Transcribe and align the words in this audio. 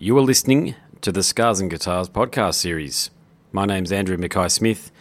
You 0.00 0.16
are 0.16 0.22
listening 0.22 0.76
to 1.00 1.10
the 1.10 1.24
Scars 1.24 1.58
and 1.58 1.68
Guitars 1.68 2.08
podcast 2.08 2.54
series. 2.54 3.10
My 3.50 3.66
name's 3.66 3.90
Andrew 3.90 4.16
Mackay 4.16 4.48
Smith. 4.48 4.92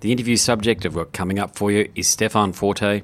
The 0.00 0.12
interview 0.12 0.36
subject 0.36 0.84
I've 0.84 0.92
got 0.92 1.14
coming 1.14 1.38
up 1.38 1.56
for 1.56 1.72
you 1.72 1.90
is 1.94 2.06
Stéphan 2.14 2.52
Forté 2.52 3.02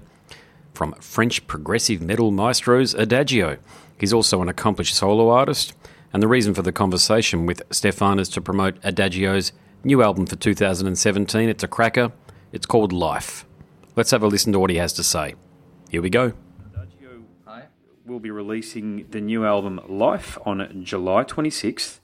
from 0.74 0.92
French 1.00 1.46
progressive 1.46 2.02
metal 2.02 2.30
maestros 2.30 2.92
Adagio. 2.92 3.56
He's 3.98 4.12
also 4.12 4.42
an 4.42 4.50
accomplished 4.50 4.94
solo 4.94 5.30
artist, 5.30 5.72
and 6.12 6.22
the 6.22 6.28
reason 6.28 6.52
for 6.52 6.60
the 6.60 6.70
conversation 6.70 7.46
with 7.46 7.66
Stéphan 7.70 8.20
is 8.20 8.28
to 8.28 8.42
promote 8.42 8.76
Adagio's 8.84 9.52
new 9.82 10.02
album 10.02 10.26
for 10.26 10.36
2017. 10.36 11.48
It's 11.48 11.64
a 11.64 11.68
cracker. 11.68 12.12
It's 12.52 12.66
called 12.66 12.92
Life. 12.92 13.46
Let's 13.96 14.10
have 14.10 14.22
a 14.22 14.26
listen 14.26 14.52
to 14.52 14.60
what 14.60 14.68
he 14.68 14.76
has 14.76 14.92
to 14.92 15.02
say. 15.02 15.34
Here 15.88 16.02
we 16.02 16.10
go 16.10 16.34
will 18.08 18.18
be 18.18 18.30
releasing 18.30 19.06
the 19.10 19.20
new 19.20 19.44
album 19.44 19.80
Life 19.86 20.38
on 20.46 20.82
July 20.82 21.24
26th. 21.24 21.98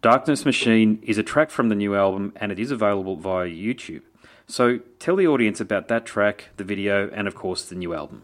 Darkness 0.00 0.46
Machine 0.46 0.98
is 1.02 1.18
a 1.18 1.22
track 1.22 1.50
from 1.50 1.68
the 1.68 1.74
new 1.74 1.94
album 1.94 2.32
and 2.36 2.50
it 2.50 2.58
is 2.58 2.70
available 2.70 3.16
via 3.16 3.46
YouTube. 3.46 4.00
So 4.46 4.78
tell 4.98 5.14
the 5.14 5.26
audience 5.26 5.60
about 5.60 5.88
that 5.88 6.06
track, 6.06 6.48
the 6.56 6.64
video, 6.64 7.10
and 7.10 7.28
of 7.28 7.34
course 7.34 7.66
the 7.66 7.74
new 7.74 7.92
album. 7.92 8.22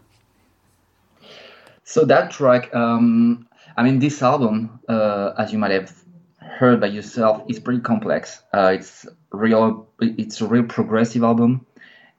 So 1.83 2.03
that 2.05 2.31
track, 2.31 2.73
um, 2.73 3.47
I 3.77 3.83
mean, 3.83 3.99
this 3.99 4.23
album, 4.23 4.79
uh, 4.89 5.33
as 5.37 5.53
you 5.53 5.59
might 5.59 5.71
have 5.71 5.93
heard 6.39 6.81
by 6.81 6.87
yourself, 6.87 7.43
is 7.47 7.59
pretty 7.59 7.81
complex. 7.81 8.41
Uh, 8.53 8.71
it's 8.73 9.05
real. 9.31 9.87
It's 10.01 10.41
a 10.41 10.47
real 10.47 10.63
progressive 10.63 11.23
album 11.23 11.65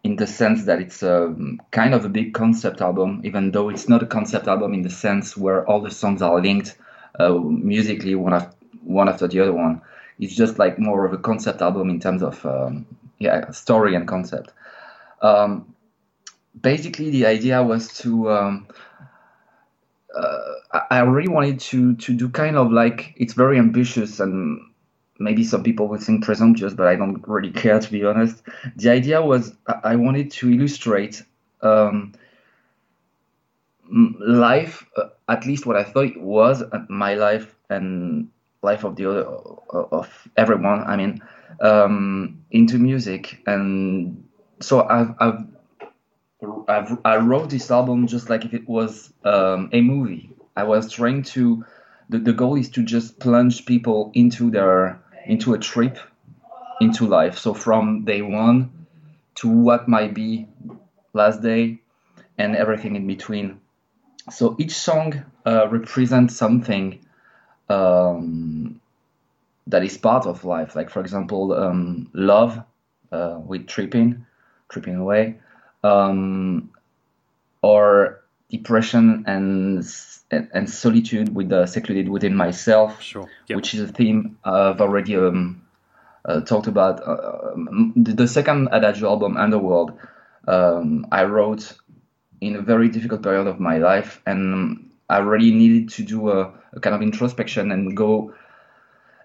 in 0.03 0.17
the 0.17 0.27
sense 0.27 0.65
that 0.65 0.81
it's 0.81 1.03
a 1.03 1.35
kind 1.71 1.95
of 1.95 2.05
a 2.05 2.09
big 2.09 2.33
concept 2.33 2.81
album, 2.81 3.21
even 3.25 3.51
though 3.51 3.69
it's 3.69 3.89
not 3.89 4.03
a 4.03 4.07
concept 4.07 4.49
album 4.49 4.73
in 4.73 4.83
the 4.83 4.91
sense 4.91 5.37
where 5.37 5.67
all 5.67 5.81
the 5.81 5.91
songs 5.91 6.23
are 6.23 6.41
linked 6.41 6.77
uh, 7.19 7.35
musically 7.35 8.15
one 8.15 8.33
after 8.33 8.57
one 8.83 9.09
after 9.09 9.29
the 9.29 9.41
other 9.41 9.53
one. 9.53 9.83
It's 10.19 10.35
just 10.35 10.59
like 10.59 10.79
more 10.79 11.05
of 11.05 11.13
a 11.13 11.19
concept 11.19 11.61
album 11.63 11.91
in 11.91 12.01
terms 12.01 12.23
of 12.23 12.45
um, 12.47 12.87
yeah 13.19 13.51
story 13.51 13.95
and 13.95 14.09
concept. 14.09 14.53
Um, 15.21 15.75
basically, 16.61 17.11
the 17.11 17.27
idea 17.27 17.63
was 17.63 17.89
to 17.99 18.31
um, 18.31 18.69
uh, 20.15 20.55
I 20.91 21.01
really 21.01 21.29
wanted 21.29 21.61
to 21.61 21.95
to 21.97 22.15
do 22.15 22.29
kind 22.29 22.57
of 22.57 22.73
like 22.73 23.15
it's 23.17 23.35
very 23.35 23.59
ambitious 23.59 24.21
and 24.21 24.61
maybe 25.21 25.45
some 25.45 25.63
people 25.63 25.87
would 25.89 26.01
think 26.01 26.25
presumptuous, 26.25 26.75
but 26.75 26.89
I 26.89 26.97
don't 26.97 27.23
really 27.29 27.53
care 27.53 27.79
to 27.79 27.93
be 27.93 28.05
honest. 28.05 28.43
The 28.77 28.91
idea 28.91 29.23
was 29.23 29.55
I 29.85 29.97
wanted 29.97 30.31
to 30.33 30.51
illustrate 30.51 31.23
um, 31.63 32.15
life, 33.91 34.87
uh, 34.97 35.09
at 35.29 35.47
least 35.47 35.67
what 35.67 35.77
I 35.77 35.85
thought 35.85 36.07
it 36.07 36.21
was 36.21 36.63
uh, 36.63 36.85
my 36.89 37.15
life 37.15 37.55
and 37.69 38.29
life 38.63 38.85
of 38.85 38.97
the 38.97 39.11
other 39.11 39.27
uh, 39.29 39.97
of 39.97 40.29
everyone. 40.37 40.83
I 40.85 40.97
mean, 40.97 41.21
um, 41.61 42.43
into 42.51 42.79
music, 42.79 43.43
and 43.47 44.27
so 44.61 44.87
I've, 44.89 45.15
I've 45.21 45.45
I've, 46.69 46.99
i 47.05 47.17
wrote 47.17 47.51
this 47.51 47.71
album 47.71 48.07
just 48.07 48.31
like 48.31 48.45
if 48.45 48.55
it 48.55 48.67
was 48.69 49.13
um, 49.25 49.69
a 49.73 49.81
movie. 49.81 50.31
I 50.57 50.65
was 50.65 50.91
trying 50.91 51.23
to. 51.35 51.65
The, 52.09 52.19
the 52.19 52.33
goal 52.33 52.57
is 52.57 52.69
to 52.71 52.83
just 52.83 53.21
plunge 53.21 53.67
people 53.67 54.11
into 54.15 54.51
their 54.51 55.01
into 55.27 55.55
a 55.55 55.59
trip 55.59 55.99
into 56.81 57.07
life. 57.07 57.39
So 57.39 57.55
from 57.55 58.05
day 58.05 58.23
one 58.23 58.87
to 59.37 59.49
what 59.49 59.89
might 59.89 60.15
be 60.15 60.49
last 61.13 61.43
day 61.43 61.81
and 62.39 62.57
everything 62.57 62.97
in 62.97 63.07
between. 63.07 63.61
So 64.31 64.57
each 64.59 64.73
song 64.73 65.25
uh, 65.47 65.69
represents 65.69 66.37
something 66.37 67.01
um, 67.69 68.81
that 69.67 69.85
is 69.85 69.99
part 69.99 70.27
of 70.27 70.45
life. 70.45 70.75
Like 70.75 70.91
for 70.91 71.01
example, 71.01 71.53
um, 71.53 72.09
love 72.13 72.63
uh, 73.13 73.39
with 73.45 73.67
tripping, 73.67 74.27
tripping 74.69 74.97
away, 74.97 75.39
um, 75.85 76.71
or 77.63 78.20
depression 78.51 79.25
and 79.27 79.85
and, 80.31 80.71
solitude 80.71 81.35
with 81.35 81.49
the 81.49 81.67
secluded 81.67 82.09
within 82.09 82.37
myself, 82.37 83.03
sure. 83.03 83.29
yep. 83.49 83.57
which 83.57 83.75
is 83.75 83.81
a 83.81 83.93
theme 83.93 84.39
I've 84.45 84.81
already 84.81 85.17
um, 85.17 85.63
uh, 86.25 86.41
talked 86.43 86.67
about. 86.67 87.01
Uh, 87.07 87.53
um, 87.53 87.93
the, 87.97 88.13
the, 88.13 88.29
second 88.29 88.69
Adagio 88.71 89.09
album, 89.09 89.37
Underworld, 89.37 89.99
um, 90.47 91.07
I 91.11 91.25
wrote 91.25 91.73
in 92.41 92.57
a 92.57 92.63
very 92.63 92.89
difficult 92.89 93.23
period 93.23 93.47
of 93.47 93.59
my 93.59 93.79
life, 93.79 94.23
and 94.25 94.91
I 95.09 95.19
really 95.19 95.51
needed 95.51 95.91
to 95.91 96.03
do 96.05 96.31
a, 96.31 96.53
a 96.73 96.81
kind 96.81 96.95
of 96.95 97.03
introspection 97.03 97.73
and 97.73 97.97
go 97.97 98.35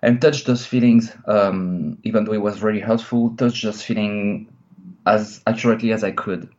and 0.02 0.22
touch 0.22 0.44
those 0.46 0.66
feelings, 0.66 1.12
um, 1.28 1.98
even 2.04 2.26
though 2.26 2.34
it 2.34 2.42
was 2.42 2.62
really 2.62 2.80
hurtful, 2.80 3.36
touch 3.38 3.64
those 3.64 3.82
feelings 3.82 4.50
as 5.06 5.42
accurately 5.46 5.92
as 5.92 6.04
I 6.04 6.12
could. 6.12 6.50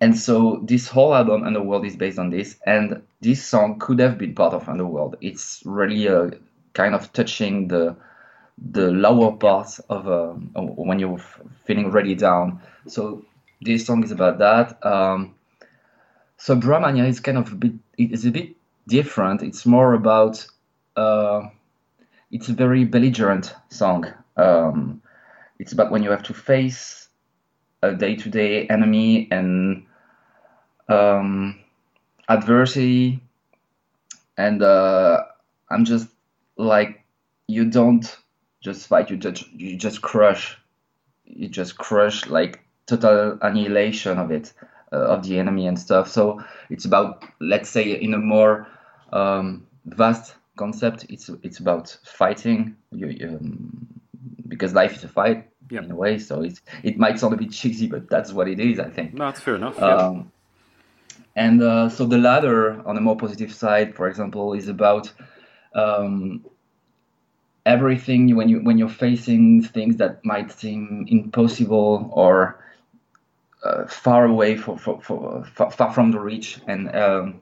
And 0.00 0.16
so 0.16 0.60
this 0.62 0.88
whole 0.88 1.14
album, 1.14 1.42
Underworld, 1.42 1.84
is 1.84 1.96
based 1.96 2.18
on 2.18 2.30
this. 2.30 2.56
And 2.64 3.02
this 3.20 3.44
song 3.44 3.78
could 3.78 3.98
have 3.98 4.16
been 4.18 4.34
part 4.34 4.54
of 4.54 4.68
Underworld. 4.68 5.16
It's 5.20 5.62
really 5.64 6.06
a 6.06 6.30
kind 6.74 6.94
of 6.94 7.12
touching 7.12 7.68
the 7.68 7.96
the 8.60 8.90
lower 8.90 9.32
parts 9.36 9.78
of 9.88 10.08
uh, 10.08 10.32
when 10.60 10.98
you're 10.98 11.20
feeling 11.64 11.90
really 11.90 12.14
down. 12.14 12.60
So 12.86 13.24
this 13.60 13.86
song 13.86 14.02
is 14.02 14.10
about 14.10 14.38
that. 14.38 14.84
Um, 14.84 15.34
Subrahmaniam 16.38 17.06
is 17.06 17.20
kind 17.20 17.38
of 17.38 17.52
a 17.52 17.56
bit 17.56 17.72
it's 17.96 18.24
a 18.24 18.30
bit 18.30 18.56
different. 18.86 19.42
It's 19.42 19.66
more 19.66 19.94
about 19.94 20.46
uh, 20.96 21.48
it's 22.30 22.48
a 22.48 22.52
very 22.52 22.84
belligerent 22.84 23.54
song. 23.70 24.06
Um, 24.36 25.02
it's 25.58 25.72
about 25.72 25.90
when 25.90 26.02
you 26.02 26.10
have 26.10 26.22
to 26.24 26.34
face 26.34 27.08
a 27.82 27.94
day-to-day 27.94 28.66
enemy 28.68 29.28
and 29.30 29.84
um, 30.88 31.58
adversity, 32.28 33.20
and 34.36 34.62
uh, 34.62 35.22
I'm 35.70 35.84
just 35.84 36.08
like 36.56 37.04
you 37.46 37.64
don't 37.64 38.16
just 38.60 38.86
fight, 38.86 39.10
you 39.10 39.16
just 39.16 39.50
you 39.52 39.76
just 39.76 40.02
crush, 40.02 40.58
you 41.24 41.48
just 41.48 41.78
crush 41.78 42.26
like 42.26 42.60
total 42.86 43.38
annihilation 43.42 44.18
of 44.18 44.30
it, 44.30 44.52
uh, 44.92 44.96
of 44.96 45.22
the 45.24 45.38
enemy 45.38 45.66
and 45.66 45.78
stuff. 45.78 46.08
So 46.08 46.42
it's 46.70 46.84
about 46.84 47.24
let's 47.40 47.68
say 47.68 47.92
in 47.92 48.14
a 48.14 48.18
more 48.18 48.66
um, 49.12 49.66
vast 49.86 50.34
concept, 50.56 51.06
it's 51.08 51.30
it's 51.42 51.58
about 51.58 51.96
fighting. 52.04 52.76
You, 52.90 53.28
um, 53.28 53.86
because 54.48 54.72
life 54.74 54.96
is 54.96 55.04
a 55.04 55.08
fight 55.08 55.46
yep. 55.70 55.84
in 55.84 55.90
a 55.90 55.96
way. 55.96 56.18
So 56.18 56.42
it 56.42 56.60
it 56.82 56.98
might 56.98 57.18
sound 57.18 57.34
a 57.34 57.36
bit 57.36 57.52
cheesy, 57.52 57.86
but 57.86 58.08
that's 58.08 58.32
what 58.32 58.48
it 58.48 58.60
is. 58.60 58.78
I 58.78 58.90
think. 58.90 59.14
No, 59.14 59.26
that's 59.26 59.40
fair 59.40 59.56
enough. 59.56 59.80
Um, 59.80 60.32
and 61.36 61.62
uh, 61.62 61.88
so 61.88 62.06
the 62.06 62.18
Ladder, 62.18 62.82
on 62.86 62.94
the 62.94 63.00
more 63.00 63.16
positive 63.16 63.52
side, 63.52 63.94
for 63.94 64.08
example, 64.08 64.54
is 64.54 64.68
about 64.68 65.12
um, 65.74 66.44
everything 67.66 68.34
when 68.34 68.48
you 68.48 68.60
when 68.60 68.78
you're 68.78 68.88
facing 68.88 69.62
things 69.62 69.96
that 69.96 70.24
might 70.24 70.50
seem 70.50 71.06
impossible 71.08 72.10
or 72.12 72.64
uh, 73.64 73.86
far 73.86 74.24
away 74.24 74.56
for, 74.56 74.78
for, 74.78 75.00
for, 75.02 75.44
far, 75.54 75.70
far 75.70 75.92
from 75.92 76.10
the 76.12 76.20
reach, 76.20 76.60
and 76.66 76.94
um, 76.94 77.40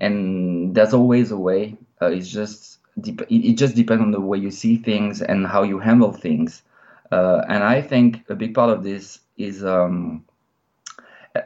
and 0.00 0.74
there's 0.74 0.94
always 0.94 1.30
a 1.30 1.36
way. 1.36 1.76
Uh, 2.00 2.06
it's 2.06 2.28
just 2.28 2.78
it, 3.04 3.20
it 3.30 3.54
just 3.54 3.74
depends 3.74 4.02
on 4.02 4.10
the 4.10 4.20
way 4.20 4.38
you 4.38 4.50
see 4.50 4.76
things 4.76 5.22
and 5.22 5.46
how 5.46 5.62
you 5.62 5.78
handle 5.78 6.12
things. 6.12 6.62
Uh, 7.10 7.42
and 7.48 7.64
I 7.64 7.82
think 7.82 8.24
a 8.28 8.34
big 8.34 8.54
part 8.54 8.70
of 8.70 8.84
this 8.84 9.20
is 9.36 9.64
um, 9.64 10.24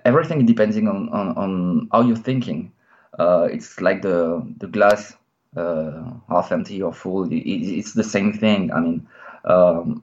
everything 0.04 0.46
depending 0.46 0.88
on, 0.88 1.08
on, 1.10 1.36
on 1.36 1.88
how 1.92 2.02
you're 2.02 2.16
thinking. 2.16 2.72
Uh, 3.18 3.48
it's 3.50 3.80
like 3.80 4.02
the 4.02 4.42
the 4.58 4.66
glass 4.66 5.14
uh, 5.56 6.02
half 6.28 6.50
empty 6.50 6.82
or 6.82 6.92
full. 6.92 7.30
It, 7.30 7.36
it's 7.36 7.92
the 7.92 8.04
same 8.04 8.32
thing. 8.32 8.72
I 8.72 8.80
mean, 8.80 9.06
um, 9.44 10.02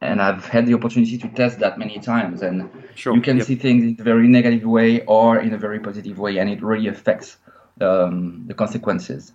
and 0.00 0.20
I've 0.22 0.44
had 0.44 0.66
the 0.66 0.74
opportunity 0.74 1.18
to 1.18 1.28
test 1.28 1.58
that 1.60 1.78
many 1.78 1.98
times, 1.98 2.42
and 2.42 2.70
sure. 2.94 3.14
you 3.14 3.22
can 3.22 3.38
yep. 3.38 3.46
see 3.46 3.56
things 3.56 3.84
in 3.84 3.96
a 3.98 4.02
very 4.02 4.28
negative 4.28 4.64
way 4.64 5.00
or 5.06 5.38
in 5.38 5.54
a 5.54 5.58
very 5.58 5.80
positive 5.80 6.18
way, 6.18 6.38
and 6.38 6.50
it 6.50 6.62
really 6.62 6.88
affects 6.88 7.36
um, 7.80 8.44
the 8.46 8.54
consequences. 8.54 9.32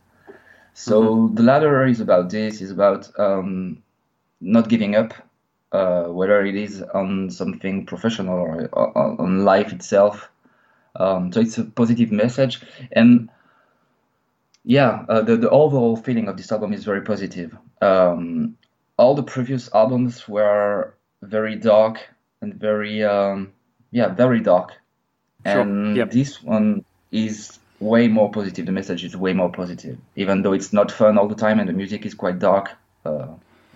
So 0.74 1.01
mm-hmm. 1.01 1.36
the 1.36 1.44
Ladder 1.44 1.86
is 1.86 2.00
about 2.00 2.30
this, 2.30 2.62
is 2.62 2.71
about 2.71 3.09
um, 3.19 3.83
not 4.39 4.69
giving 4.69 4.95
up, 4.95 5.13
uh, 5.74 6.04
whether 6.04 6.46
it 6.46 6.56
is 6.56 6.81
on 6.94 7.31
something 7.31 7.86
professional 7.86 8.38
or 8.38 8.70
on 9.20 9.44
life 9.44 9.74
itself. 9.74 10.30
Um, 10.96 11.31
so 11.31 11.42
it's 11.42 11.58
a 11.58 11.64
positive 11.64 12.12
message, 12.12 12.62
and 12.92 13.30
yeah, 14.64 15.06
uh, 15.10 15.22
the 15.22 15.36
the 15.36 15.50
overall 15.50 15.96
feeling 15.96 16.28
of 16.28 16.38
this 16.38 16.52
album 16.52 16.72
is 16.74 16.84
very 16.84 17.02
positive. 17.02 17.58
Um, 17.81 18.58
all 18.98 19.16
the 19.16 19.24
previous 19.24 19.74
albums 19.74 20.28
were 20.28 20.94
very 21.24 21.56
dark 21.56 22.08
and 22.42 22.54
very 22.54 23.04
um, 23.04 23.54
yeah 23.90 24.10
very 24.10 24.42
dark, 24.42 24.74
sure. 25.46 25.62
and 25.62 25.98
yep. 25.98 26.12
this 26.12 26.44
one 26.44 26.86
is 27.12 27.58
way 27.80 28.08
more 28.08 28.31
positive. 28.31 28.68
The 28.68 28.72
message 28.72 29.04
is 29.04 29.18
way 29.18 29.34
more 29.34 29.52
positive, 29.52 29.98
even 30.16 30.44
though 30.44 30.54
it's 30.54 30.72
not 30.72 30.92
fun 30.92 31.18
all 31.18 31.28
the 31.28 31.36
time 31.36 31.60
and 31.60 31.68
the 31.68 31.74
music 31.74 32.06
is 32.06 32.14
quite 32.14 32.38
dark 32.38 32.69
uh, 33.06 33.28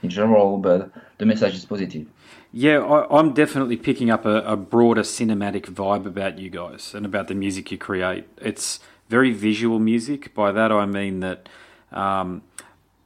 in 0.04 0.10
general. 0.10 0.60
But 0.60 0.92
the 1.18 1.25
message 1.25 1.56
is 1.56 1.66
positive. 1.66 2.08
Yeah, 2.52 2.80
I, 2.80 3.19
am 3.19 3.34
definitely 3.34 3.78
picking 3.78 4.10
up 4.10 4.25
a, 4.25 4.42
a, 4.44 4.56
broader 4.56 5.02
cinematic 5.02 5.66
vibe 5.66 6.06
about 6.06 6.40
you 6.40 6.50
guys 6.50 6.94
and 6.94 7.06
about 7.06 7.28
the 7.28 7.36
music 7.36 7.72
you 7.72 7.78
create. 7.78 8.25
It's 8.38 8.80
very 9.10 9.31
visual 9.31 9.80
music. 9.80 10.34
By 10.34 10.52
that 10.52 10.72
I 10.72 10.86
mean 10.86 11.19
that 11.19 11.50
um, 11.92 12.44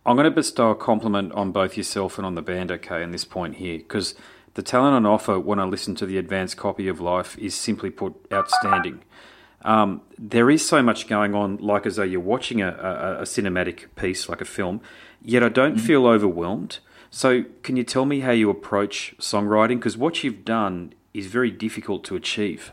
I'm 0.05 0.15
going 0.15 0.25
to 0.25 0.31
bestow 0.31 0.69
a 0.71 0.75
compliment 0.75 1.31
on 1.33 1.51
both 1.51 1.77
yourself 1.77 2.17
and 2.17 2.25
on 2.25 2.35
the 2.35 2.41
band, 2.41 2.71
okay, 2.71 3.01
in 3.03 3.11
this 3.11 3.25
point 3.25 3.55
here, 3.55 3.77
because 3.77 4.15
the 4.53 4.63
talent 4.63 4.95
on 4.95 5.05
offer 5.05 5.39
when 5.39 5.59
I 5.59 5.65
listen 5.65 5.95
to 5.95 6.05
the 6.05 6.17
advanced 6.17 6.57
copy 6.57 6.87
of 6.87 6.99
Life 6.99 7.37
is 7.37 7.55
simply 7.55 7.89
put 7.89 8.15
outstanding. 8.31 9.01
Um, 9.63 10.01
there 10.17 10.49
is 10.49 10.67
so 10.67 10.81
much 10.81 11.07
going 11.07 11.35
on, 11.35 11.57
like 11.57 11.85
as 11.85 11.95
though 11.95 12.03
you're 12.03 12.19
watching 12.19 12.61
a, 12.61 12.69
a, 12.69 13.21
a 13.21 13.23
cinematic 13.23 13.85
piece, 13.95 14.27
like 14.27 14.41
a 14.41 14.45
film, 14.45 14.81
yet 15.21 15.43
I 15.43 15.49
don't 15.49 15.75
mm-hmm. 15.75 15.85
feel 15.85 16.07
overwhelmed. 16.07 16.79
So, 17.13 17.43
can 17.61 17.75
you 17.75 17.83
tell 17.83 18.05
me 18.05 18.21
how 18.21 18.31
you 18.31 18.49
approach 18.49 19.13
songwriting? 19.19 19.77
Because 19.77 19.97
what 19.97 20.23
you've 20.23 20.45
done 20.45 20.93
is 21.13 21.27
very 21.27 21.51
difficult 21.51 22.05
to 22.05 22.15
achieve. 22.15 22.71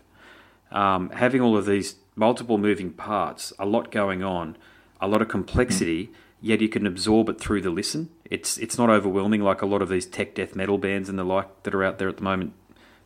Um, 0.71 1.11
having 1.11 1.41
all 1.41 1.57
of 1.57 1.67
these 1.67 1.97
multiple 2.15 2.57
moving 2.57 2.93
parts, 2.93 3.53
a 3.59 3.67
lot 3.67 3.91
going 3.91 4.23
on, 4.23 4.57
a 5.01 5.09
lot 5.09 5.23
of 5.23 5.29
complexity, 5.29 6.07
mm. 6.07 6.15
yet 6.41 6.61
you 6.61 6.69
can 6.69 6.87
absorb 6.87 7.29
it 7.29 7.41
through 7.41 7.63
the 7.63 7.71
listen. 7.71 8.11
It's 8.25 8.59
it's 8.59 8.79
not 8.79 8.91
overwhelming 8.91 9.43
like 9.43 9.61
a 9.61 9.67
lot 9.67 9.83
of 9.83 9.89
these 9.89 10.07
tech 10.07 10.37
death 10.37 10.55
metal 10.55 10.79
bands 10.79 11.09
and 11.09 11.19
the 11.19 11.25
like 11.25 11.65
that 11.65 11.75
are 11.75 11.83
out 11.83 11.99
there 11.99 12.09
at 12.09 12.19
the 12.19 12.23
moment. 12.23 12.53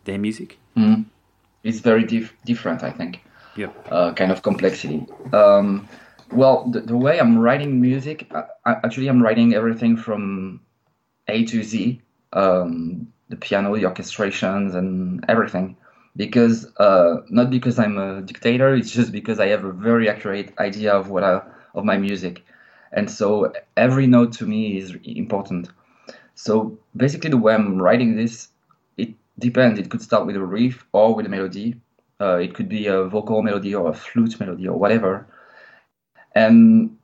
Their 0.04 0.18
music. 0.18 0.58
Mm. 0.76 1.06
It's 1.62 1.78
very 1.78 2.04
dif- 2.04 2.34
different, 2.44 2.82
I 2.82 2.90
think. 2.90 3.22
Yeah. 3.56 3.68
Uh, 3.88 4.12
kind 4.12 4.32
of 4.32 4.42
complexity. 4.42 5.06
Um, 5.32 5.88
well, 6.32 6.68
the, 6.70 6.80
the, 6.80 6.96
way 6.96 7.20
I'm 7.20 7.38
writing 7.38 7.80
music, 7.80 8.30
I, 8.34 8.44
actually, 8.66 9.08
I'm 9.08 9.22
writing 9.22 9.54
everything 9.54 9.96
from 9.96 10.60
a 11.28 11.44
to 11.44 11.62
Z, 11.62 12.00
um, 12.32 13.12
the 13.28 13.36
piano, 13.36 13.74
the 13.74 13.82
orchestrations, 13.82 14.74
and 14.74 15.24
everything. 15.28 15.76
Because 16.14 16.66
uh, 16.76 17.22
not 17.30 17.50
because 17.50 17.78
I'm 17.78 17.96
a 17.96 18.20
dictator, 18.20 18.74
it's 18.74 18.90
just 18.90 19.12
because 19.12 19.40
I 19.40 19.46
have 19.48 19.64
a 19.64 19.72
very 19.72 20.08
accurate 20.10 20.52
idea 20.58 20.92
of 20.92 21.08
what 21.08 21.24
I, 21.24 21.40
of 21.74 21.84
my 21.84 21.96
music, 21.96 22.44
and 22.92 23.10
so 23.10 23.52
every 23.76 24.06
note 24.06 24.32
to 24.34 24.46
me 24.46 24.76
is 24.76 24.94
important. 25.04 25.68
So 26.34 26.78
basically, 26.94 27.30
the 27.30 27.38
way 27.38 27.54
I'm 27.54 27.80
writing 27.80 28.16
this, 28.16 28.48
it 28.98 29.14
depends. 29.38 29.78
It 29.78 29.90
could 29.90 30.02
start 30.02 30.26
with 30.26 30.36
a 30.36 30.44
riff 30.44 30.84
or 30.92 31.14
with 31.14 31.24
a 31.24 31.30
melody. 31.30 31.80
Uh, 32.20 32.36
it 32.36 32.54
could 32.54 32.68
be 32.68 32.86
a 32.86 33.04
vocal 33.04 33.42
melody 33.42 33.74
or 33.74 33.88
a 33.88 33.94
flute 33.94 34.38
melody 34.38 34.68
or 34.68 34.78
whatever. 34.78 35.26
And 36.34 36.98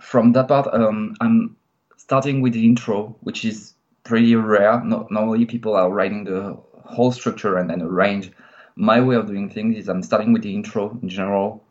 from 0.00 0.32
that 0.32 0.48
part, 0.48 0.68
um, 0.72 1.14
I'm 1.20 1.56
starting 2.12 2.42
with 2.42 2.52
the 2.52 2.66
intro, 2.66 3.16
which 3.20 3.42
is 3.42 3.72
pretty 4.04 4.34
rare. 4.36 4.84
No, 4.84 5.08
normally, 5.10 5.46
people 5.46 5.74
are 5.74 5.88
writing 5.88 6.24
the 6.24 6.58
whole 6.84 7.10
structure 7.10 7.56
and 7.56 7.70
then 7.70 7.80
arrange. 7.80 8.30
My 8.76 9.00
way 9.00 9.16
of 9.16 9.28
doing 9.28 9.48
things 9.48 9.78
is 9.78 9.88
I'm 9.88 10.02
starting 10.02 10.34
with 10.34 10.42
the 10.42 10.54
intro 10.54 10.98
in 11.00 11.08
general. 11.08 11.64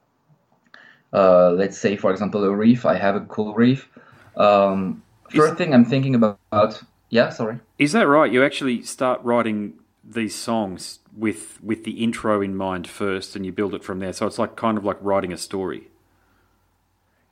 Uh, 1.13 1.51
let's 1.51 1.77
say, 1.77 1.95
for 1.95 2.09
example, 2.09 2.43
a 2.43 2.49
riff. 2.49 2.87
I 2.87 2.95
have 2.95 3.15
a 3.15 3.19
cool 3.19 3.53
riff. 3.53 3.87
Um, 4.35 5.03
first 5.29 5.51
is, 5.51 5.57
thing 5.59 5.75
I'm 5.75 5.85
thinking 5.85 6.15
about. 6.15 6.81
Yeah, 7.11 7.29
sorry. 7.29 7.59
Is 7.77 7.91
that 7.91 8.07
right? 8.07 8.31
You 8.31 8.43
actually 8.43 8.81
start 8.81 9.21
writing 9.23 9.73
these 10.03 10.33
songs 10.33 11.01
with 11.15 11.61
with 11.61 11.83
the 11.83 12.03
intro 12.03 12.41
in 12.41 12.55
mind 12.55 12.87
first, 12.87 13.35
and 13.35 13.45
you 13.45 13.51
build 13.51 13.75
it 13.75 13.83
from 13.83 13.99
there. 13.99 14.11
So 14.11 14.25
it's 14.25 14.39
like 14.39 14.55
kind 14.55 14.79
of 14.79 14.83
like 14.83 14.97
writing 15.01 15.31
a 15.31 15.37
story. 15.37 15.90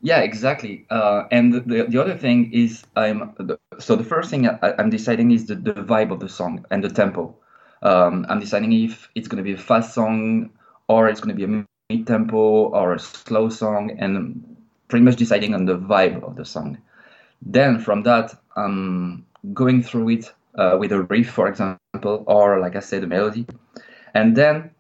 Yeah, 0.02 0.20
exactly. 0.20 0.86
Uh, 0.90 1.24
and 1.30 1.54
the, 1.54 1.86
the 1.90 2.02
other 2.02 2.18
thing 2.18 2.54
is, 2.54 2.86
I'm 2.96 3.36
so 3.80 3.96
the 3.96 4.04
first 4.04 4.30
thing 4.30 4.48
I, 4.48 4.74
am 4.78 4.90
deciding 4.90 5.32
is 5.32 5.46
the, 5.46 5.56
the 5.56 5.74
vibe 5.74 6.12
of 6.12 6.22
the 6.22 6.30
song 6.30 6.66
and 6.72 6.82
the 6.84 6.90
tempo. 6.90 7.36
Um, 7.82 8.26
I'm 8.30 8.40
deciding 8.40 8.72
if 8.72 9.10
it's 9.16 9.28
going 9.28 9.44
to 9.44 9.44
be 9.44 9.54
a 9.54 9.58
fast 9.58 9.94
song 9.94 10.52
or 10.88 11.10
it's 11.10 11.20
going 11.20 11.36
to 11.36 11.36
be 11.36 11.44
a 11.44 11.66
mid 11.90 12.08
tempo 12.08 12.38
or 12.38 12.94
a 12.94 13.00
slow 13.00 13.50
song, 13.50 13.98
and 14.00 14.58
pretty 14.88 15.04
much 15.04 15.18
deciding 15.18 15.54
on 15.54 15.66
the 15.66 15.78
vibe 15.78 16.24
of 16.24 16.36
the 16.36 16.46
song. 16.46 16.78
Then 17.42 17.80
from 17.80 18.04
that, 18.04 18.34
I'm 18.56 19.26
going 19.54 19.84
through 19.84 20.10
it 20.10 20.34
uh, 20.56 20.78
with 20.80 20.92
a 20.94 21.04
riff, 21.04 21.30
for 21.30 21.48
example, 21.48 22.24
or 22.26 22.60
like 22.60 22.76
I 22.76 22.80
said, 22.80 23.04
a 23.04 23.08
melody, 23.08 23.46
and 24.14 24.36
then 24.36 24.72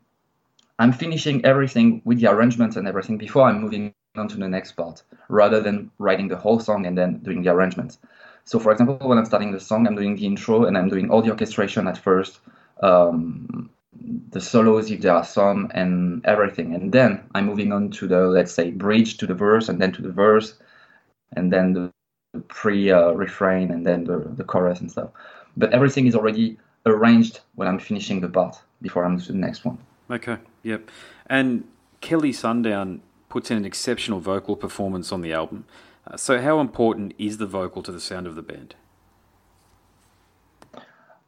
I'm 0.80 0.94
finishing 0.94 1.44
everything 1.46 2.02
with 2.06 2.22
the 2.22 2.32
arrangements 2.32 2.78
and 2.78 2.88
everything 2.88 3.18
before 3.18 3.44
I'm 3.44 3.62
moving 3.62 3.94
on 4.16 4.28
to 4.30 4.38
the 4.38 4.48
next 4.48 4.72
part 4.74 5.04
rather 5.30 5.62
than 5.62 5.90
writing 6.00 6.28
the 6.28 6.36
whole 6.36 6.60
song 6.60 6.86
and 6.86 6.98
then 6.98 7.20
doing 7.20 7.44
the 7.44 7.52
arrangements. 7.52 7.98
So, 8.44 8.60
for 8.60 8.72
example, 8.72 8.98
when 9.02 9.18
I'm 9.18 9.26
starting 9.26 9.52
the 9.52 9.60
song, 9.60 9.88
I'm 9.88 9.96
doing 9.96 10.16
the 10.16 10.26
intro 10.26 10.66
and 10.66 10.78
I'm 10.78 10.90
doing 10.90 11.10
all 11.10 11.22
the 11.22 11.30
orchestration 11.30 11.88
at 11.88 11.98
first, 11.98 12.40
um, 12.82 13.70
the 14.32 14.42
solos 14.42 14.90
if 14.90 15.02
there 15.02 15.14
are 15.14 15.24
some, 15.24 15.70
and 15.74 16.26
everything. 16.26 16.74
And 16.74 16.92
then 16.92 17.22
I'm 17.36 17.46
moving 17.46 17.72
on 17.72 17.92
to 17.92 18.08
the, 18.08 18.22
let's 18.22 18.52
say, 18.52 18.72
bridge 18.72 19.18
to 19.18 19.28
the 19.28 19.36
verse 19.36 19.70
and 19.70 19.80
then 19.80 19.92
to 19.94 20.02
the 20.02 20.12
verse, 20.12 20.56
and 21.34 21.54
then 21.54 21.74
the, 21.74 21.92
the 22.34 22.40
pre 22.42 22.92
uh, 22.92 23.12
refrain 23.12 23.72
and 23.72 23.86
then 23.86 24.06
the, 24.06 24.18
the 24.36 24.44
chorus 24.44 24.80
and 24.80 24.90
stuff. 24.92 25.12
But 25.56 25.72
everything 25.72 26.08
is 26.08 26.16
already 26.16 26.58
arranged 26.88 27.42
when 27.56 27.68
I'm 27.68 27.80
finishing 27.80 28.22
the 28.22 28.30
part 28.30 28.58
before 28.82 29.06
I'm 29.06 29.20
to 29.20 29.32
the 29.32 29.38
next 29.38 29.64
one. 29.64 29.78
Okay, 30.10 30.38
yep. 30.64 30.90
And 31.28 31.66
Kelly 32.02 32.34
Sundown 32.34 33.02
puts 33.30 33.50
in 33.52 33.58
an 33.58 33.66
exceptional 33.66 34.20
vocal 34.20 34.56
performance 34.56 35.12
on 35.12 35.22
the 35.22 35.32
album. 35.32 35.66
Uh, 36.06 36.18
so, 36.18 36.42
how 36.42 36.60
important 36.60 37.14
is 37.18 37.38
the 37.38 37.46
vocal 37.46 37.82
to 37.84 37.92
the 37.92 38.00
sound 38.00 38.28
of 38.28 38.36
the 38.36 38.42
band? 38.42 38.76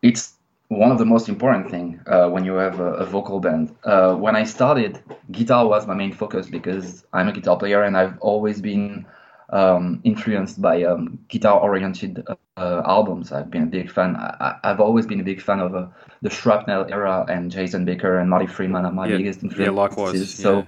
It's 0.01 0.33
one 0.67 0.91
of 0.91 0.97
the 0.97 1.05
most 1.05 1.29
important 1.29 1.69
thing 1.69 1.99
uh, 2.07 2.27
when 2.29 2.43
you 2.43 2.53
have 2.53 2.79
a, 2.79 2.93
a 2.93 3.05
vocal 3.05 3.39
band. 3.39 3.75
Uh, 3.83 4.15
when 4.15 4.35
I 4.35 4.43
started, 4.43 4.99
guitar 5.31 5.67
was 5.67 5.85
my 5.85 5.93
main 5.93 6.13
focus 6.13 6.47
because 6.47 7.05
I'm 7.13 7.27
a 7.27 7.33
guitar 7.33 7.57
player 7.57 7.83
and 7.83 7.95
I've 7.95 8.17
always 8.19 8.61
been 8.61 9.05
um, 9.49 9.99
influenced 10.05 10.61
by 10.61 10.83
um, 10.83 11.19
guitar-oriented 11.27 12.23
uh, 12.55 12.81
albums. 12.85 13.33
I've 13.33 13.51
been 13.51 13.63
a 13.63 13.67
big 13.67 13.91
fan. 13.91 14.15
I, 14.15 14.57
have 14.63 14.79
always 14.79 15.05
been 15.05 15.19
a 15.19 15.25
big 15.25 15.41
fan 15.41 15.59
of 15.59 15.75
uh, 15.75 15.87
the 16.21 16.29
Shrapnel 16.29 16.85
era 16.89 17.25
and 17.27 17.51
Jason 17.51 17.83
Becker 17.83 18.17
and 18.17 18.29
Marty 18.29 18.47
Friedman 18.47 18.85
are 18.85 18.93
my 18.93 19.07
yeah, 19.07 19.17
biggest 19.17 19.43
influences. 19.43 19.65
Yeah, 19.67 19.81
likewise. 19.81 20.33
So. 20.33 20.59
Yeah 20.59 20.65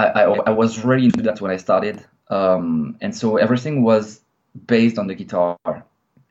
I, 0.00 0.22
I, 0.22 0.22
I 0.46 0.50
was 0.50 0.84
really 0.84 1.04
into 1.04 1.22
that 1.22 1.40
when 1.40 1.50
I 1.50 1.56
started, 1.56 2.04
um, 2.28 2.96
and 3.00 3.14
so 3.14 3.36
everything 3.36 3.82
was 3.82 4.20
based 4.66 4.98
on 4.98 5.06
the 5.06 5.14
guitar. 5.14 5.58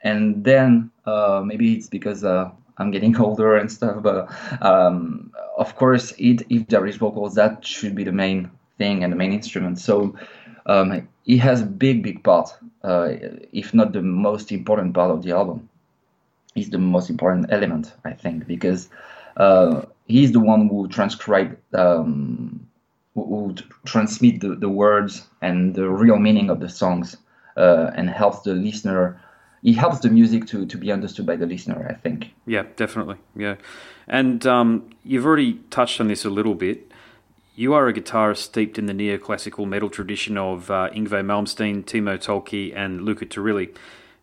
And 0.01 0.43
then 0.43 0.91
uh, 1.05 1.41
maybe 1.45 1.75
it's 1.75 1.89
because 1.89 2.23
uh, 2.23 2.49
I'm 2.77 2.91
getting 2.91 3.15
older 3.25 3.57
and 3.57 3.71
stuff, 3.71 4.01
but 4.01 4.29
um, 4.63 5.31
of 5.57 5.75
course, 5.75 6.13
it, 6.17 6.41
if 6.49 6.67
there 6.67 6.85
is 6.87 6.95
vocals, 6.95 7.35
that 7.35 7.65
should 7.65 7.95
be 7.95 8.03
the 8.03 8.11
main 8.11 8.49
thing 8.77 9.03
and 9.03 9.11
the 9.13 9.17
main 9.17 9.33
instrument. 9.33 9.79
So 9.79 10.15
um, 10.65 11.07
it 11.25 11.37
has 11.37 11.61
a 11.61 11.65
big, 11.65 12.01
big 12.01 12.23
part, 12.23 12.49
uh, 12.83 13.09
if 13.51 13.73
not 13.73 13.93
the 13.93 14.01
most 14.01 14.51
important 14.51 14.93
part 14.93 15.11
of 15.11 15.21
the 15.23 15.31
album. 15.31 15.69
He's 16.55 16.69
the 16.69 16.79
most 16.79 17.09
important 17.09 17.47
element, 17.51 17.93
I 18.03 18.13
think, 18.13 18.47
because 18.47 18.89
uh, 19.37 19.83
he's 20.07 20.31
the 20.31 20.39
one 20.39 20.67
who 20.67 20.87
transcribed 20.87 21.57
um, 21.75 22.67
who 23.25 23.55
transmit 23.85 24.41
the, 24.41 24.55
the 24.55 24.69
words 24.69 25.27
and 25.41 25.75
the 25.75 25.89
real 25.89 26.17
meaning 26.17 26.49
of 26.49 26.59
the 26.59 26.69
songs 26.69 27.17
uh, 27.57 27.91
and 27.95 28.09
helps 28.09 28.41
the 28.41 28.53
listener 28.53 29.21
it 29.61 29.73
helps 29.73 29.99
the 29.99 30.09
music 30.09 30.45
to, 30.47 30.65
to 30.65 30.77
be 30.77 30.89
understood 30.91 31.25
by 31.25 31.35
the 31.35 31.45
listener 31.45 31.87
i 31.89 31.93
think 31.93 32.31
yeah 32.45 32.63
definitely 32.75 33.17
yeah 33.35 33.55
and 34.07 34.45
um, 34.45 34.89
you've 35.03 35.25
already 35.25 35.55
touched 35.69 35.99
on 35.99 36.07
this 36.07 36.23
a 36.25 36.29
little 36.29 36.55
bit 36.55 36.89
you 37.59 37.73
are 37.73 37.89
a 37.89 37.93
guitarist 37.93 38.37
steeped 38.37 38.79
in 38.79 38.85
the 38.85 38.93
neoclassical 38.93 39.67
metal 39.67 39.89
tradition 39.89 40.37
of 40.37 40.71
uh, 40.71 40.89
Yngwie 40.93 41.25
Malmsteen, 41.25 41.83
Timo 41.83 42.17
Tolkki, 42.17 42.73
and 42.73 43.01
Luca 43.01 43.25
Turilli. 43.25 43.75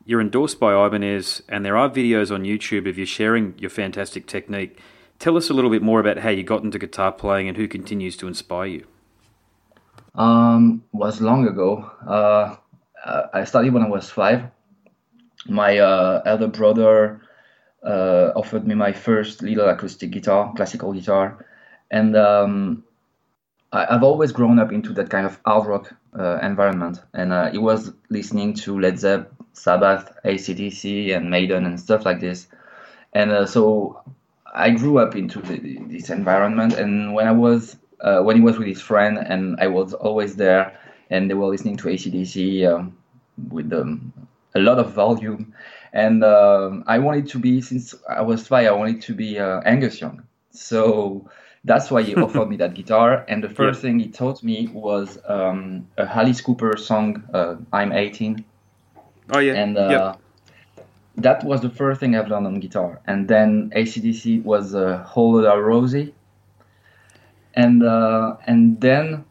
You're 0.07 0.23
endorsed 0.23 0.59
by 0.59 0.73
Ibanez, 0.73 1.43
and 1.47 1.63
there 1.63 1.77
are 1.77 1.91
videos 1.91 2.35
on 2.35 2.45
YouTube 2.45 2.89
of 2.89 2.97
you 2.97 3.05
sharing 3.05 3.53
your 3.59 3.69
fantastic 3.69 4.27
technique. 4.27 4.81
Tell 5.19 5.37
us 5.37 5.51
a 5.51 5.55
little 5.55 5.71
bit 5.71 5.83
more 5.83 6.01
about 6.01 6.19
how 6.19 6.31
you 6.31 6.43
got 6.43 6.63
into 6.63 6.79
guitar 6.79 7.13
playing 7.13 7.49
and 7.49 7.57
who 7.57 7.69
continues 7.69 8.17
to 8.19 8.29
inspire 8.29 8.67
you. 8.67 8.87
Um, 10.15 10.85
was 10.93 11.21
long 11.21 11.47
ago. 11.47 11.91
Uh, 12.07 12.57
I 13.33 13.45
started 13.45 13.73
when 13.73 13.83
I 13.83 13.89
was 13.89 14.11
five. 14.11 14.45
My 15.47 15.79
uh, 15.79 16.23
elder 16.27 16.49
brother 16.49 17.21
uh, 17.85 18.33
offered 18.35 18.67
me 18.67 18.75
my 18.75 18.93
first 18.93 19.43
little 19.43 19.69
acoustic 19.69 20.11
guitar, 20.11 20.53
classical 20.57 20.93
guitar, 20.93 21.47
and 21.91 22.17
um, 22.17 22.85
I, 23.73 23.87
have 23.93 24.03
always 24.03 24.33
grown 24.33 24.59
up 24.59 24.73
into 24.73 24.93
that 24.95 25.11
kind 25.11 25.25
of 25.25 25.39
hard 25.45 25.67
rock 25.67 25.95
uh, 26.19 26.39
environment. 26.43 27.01
And 27.15 27.33
uh, 27.33 27.51
it 27.53 27.59
was 27.59 27.93
listening 28.09 28.55
to 28.55 28.81
Led 28.81 28.99
Zeppelin, 28.99 29.31
Sabbath, 29.53 30.11
ACDC, 30.25 31.17
and 31.17 31.31
Maiden, 31.31 31.65
and 31.65 31.79
stuff 31.79 32.05
like 32.05 32.21
this. 32.21 32.49
And 33.13 33.31
uh, 33.31 33.47
so 33.47 34.03
I 34.57 34.71
grew 34.71 34.99
up 34.99 35.15
into 35.15 35.41
the, 35.41 35.79
this 35.87 36.09
environment, 36.09 36.73
and 36.73 37.15
when 37.15 37.29
I 37.29 37.33
was 37.33 37.77
uh, 38.01 38.21
when 38.21 38.37
he 38.37 38.43
was 38.43 38.59
with 38.59 38.67
his 38.67 38.81
friend, 38.81 39.19
and 39.19 39.57
I 39.61 39.69
was 39.69 39.93
always 39.93 40.37
there, 40.37 40.79
and 41.11 41.31
they 41.31 41.35
were 41.35 41.47
listening 41.47 41.77
to 41.79 41.89
ACDC 41.89 42.67
um, 42.67 42.97
with 43.51 43.73
um, 43.73 44.13
a 44.55 44.59
lot 44.59 44.79
of 44.79 44.93
volume, 44.93 45.55
and 45.93 46.25
um 46.25 46.85
I 46.87 46.99
wanted 46.99 47.29
to 47.29 47.39
be 47.39 47.61
since 47.61 47.95
I 48.09 48.23
was 48.23 48.49
five, 48.49 48.67
I 48.67 48.73
wanted 48.73 49.03
to 49.03 49.15
be 49.15 49.39
uh, 49.39 49.61
Angus 49.61 50.01
Young, 50.01 50.23
so 50.51 51.29
that's 51.65 51.91
why 51.91 52.03
he 52.03 52.15
offered 52.25 52.49
me 52.49 52.57
that 52.57 52.75
guitar. 52.75 53.25
And 53.29 53.45
the 53.45 53.51
first 53.51 53.83
thing 53.83 53.99
he 53.99 54.09
taught 54.09 54.43
me 54.43 54.69
was 54.69 55.19
um, 55.29 55.87
a 55.99 56.05
Alice 56.05 56.41
Cooper 56.41 56.77
song, 56.79 57.23
uh, 57.35 57.57
"I'm 57.73 57.93
18." 57.93 58.45
Oh 59.35 59.41
yeah. 59.41 59.55
and 59.55 59.77
uh, 59.77 59.89
yep. 59.91 60.21
That 61.17 61.45
was 61.45 61.61
the 61.61 61.71
first 61.71 62.01
thing 62.01 62.15
I've 62.15 62.29
learned 62.29 62.47
on 62.47 62.61
guitar. 62.61 63.01
And 63.07 63.29
then 63.29 63.71
ACDC 63.75 64.43
was 64.45 64.75
uh, 64.75 65.03
Whole 65.07 65.41
Lotta 65.41 65.61
Rosie, 65.61 66.15
and 67.55 67.83
uh, 67.83 68.37
and 68.47 68.81
then 68.81 69.25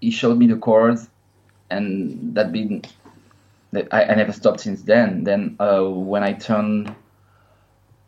he 0.00 0.10
showed 0.10 0.38
me 0.38 0.46
the 0.46 0.56
chords, 0.56 1.08
and 1.70 2.34
that 2.34 2.52
been 2.52 2.82
that 3.72 3.88
I, 3.92 4.04
I 4.04 4.14
never 4.14 4.32
stopped 4.32 4.60
since 4.60 4.82
then. 4.82 5.24
Then 5.24 5.56
uh, 5.60 5.82
when 5.84 6.22
I 6.22 6.32
turned 6.32 6.94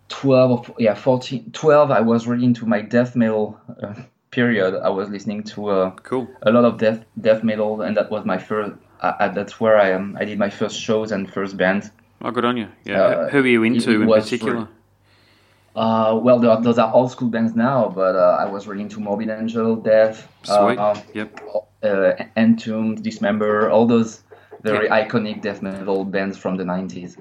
12 0.09 0.71
or 0.71 0.75
yeah 0.79 0.95
14 0.95 1.53
12 1.53 1.91
I 1.91 2.01
was 2.01 2.27
really 2.27 2.45
into 2.45 2.67
my 2.67 2.81
death 2.83 3.15
metal 3.15 3.59
uh, 3.81 3.95
period 4.33 4.75
I 4.75 4.89
was 4.89 5.09
listening 5.09 5.45
to 5.45 5.69
uh, 5.69 5.91
Cool. 6.03 6.29
a 6.43 6.51
lot 6.51 6.65
of 6.65 6.79
death 6.79 7.05
death 7.21 7.45
metal 7.45 7.83
and 7.83 7.97
that 7.97 8.11
was 8.11 8.25
my 8.25 8.37
first 8.37 8.73
uh, 9.01 9.13
uh, 9.21 9.29
that's 9.29 9.61
where 9.61 9.79
I 9.79 9.93
um, 9.93 10.17
I 10.21 10.25
did 10.25 10.37
my 10.39 10.51
first 10.51 10.81
shows 10.81 11.13
and 11.13 11.33
first 11.33 11.57
bands 11.57 11.91
Oh, 12.23 12.31
good 12.31 12.45
on 12.45 12.57
you. 12.57 12.69
Yeah. 12.85 13.03
Uh, 13.03 13.29
Who 13.31 13.39
are 13.39 13.47
you 13.47 13.63
into 13.63 14.03
in 14.03 14.09
particular? 14.09 14.69
uh, 15.77 16.19
well 16.21 16.39
there 16.39 16.51
are, 16.51 16.61
those 16.61 16.79
are 16.79 16.93
old 16.93 17.11
school 17.11 17.29
bands 17.29 17.55
now 17.55 17.89
but 17.95 18.17
uh, 18.17 18.37
I 18.41 18.47
was 18.47 18.67
really 18.67 18.83
into 18.83 18.99
Morbid 19.01 19.31
Angel 19.31 19.77
Death 19.77 20.29
Sweet. 20.43 20.79
uh, 20.79 21.01
yep. 21.15 21.41
uh, 21.83 22.13
Entombed 22.37 23.03
Dismember 23.05 23.71
all 23.71 23.87
those 23.87 24.25
very 24.63 24.89
iconic 24.89 25.41
death 25.43 25.63
metal 25.63 26.05
bands 26.05 26.37
from 26.37 26.57
the 26.57 26.65
90s 26.65 27.17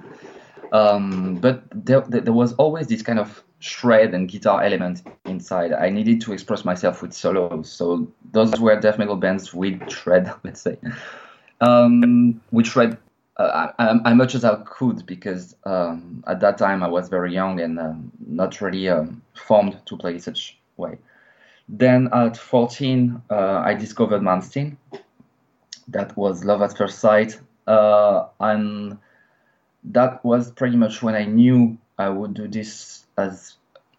um, 0.72 1.36
but 1.36 1.64
there, 1.74 2.02
there 2.02 2.34
was 2.34 2.54
always 2.54 2.88
this 2.88 3.02
kind 3.02 3.20
of 3.20 3.44
shred 3.60 4.14
and 4.14 4.30
guitar 4.30 4.64
element 4.64 5.02
inside. 5.26 5.74
I 5.74 5.90
needed 5.90 6.22
to 6.22 6.34
express 6.34 6.64
myself 6.64 7.02
with 7.02 7.14
solos, 7.14 7.72
so 7.72 8.08
those 8.32 8.60
were 8.60 8.80
death 8.80 8.98
metal 8.98 9.16
bands 9.16 9.54
with 9.54 9.90
shred, 9.92 10.32
let's 10.44 10.62
say, 10.62 10.78
um, 11.62 12.40
with 12.52 12.68
shred 12.68 12.98
uh, 13.40 13.72
I, 13.80 14.00
I, 14.04 14.14
much 14.14 14.36
as 14.36 14.44
I 14.44 14.56
could 14.66 15.06
because 15.06 15.56
um, 15.64 16.24
at 16.28 16.42
that 16.42 16.58
time 16.58 16.84
I 16.84 16.88
was 16.90 17.08
very 17.08 17.34
young 17.34 17.62
and 17.62 17.80
um, 17.80 18.12
not 18.28 18.60
really 18.60 18.90
um, 18.90 19.22
formed 19.34 19.80
to 19.86 19.98
play 19.98 20.20
such 20.20 20.58
way. 20.76 20.98
Then 21.70 22.10
at 22.12 22.36
14, 22.36 23.22
uh, 23.30 23.62
I 23.64 23.76
discovered 23.76 24.22
Malmsteen. 24.22 24.76
That 25.88 26.16
was 26.18 26.44
love 26.44 26.62
at 26.62 26.78
first 26.78 27.00
sight, 27.00 27.40
uh, 27.66 28.28
and 28.40 28.98
that 29.86 30.24
was 30.26 30.52
pretty 30.52 30.76
much 30.76 31.02
when 31.02 31.16
I 31.16 31.26
knew 31.26 31.78
I 31.98 32.10
would 32.10 32.34
do 32.34 32.48
this 32.48 33.06
as 33.18 33.56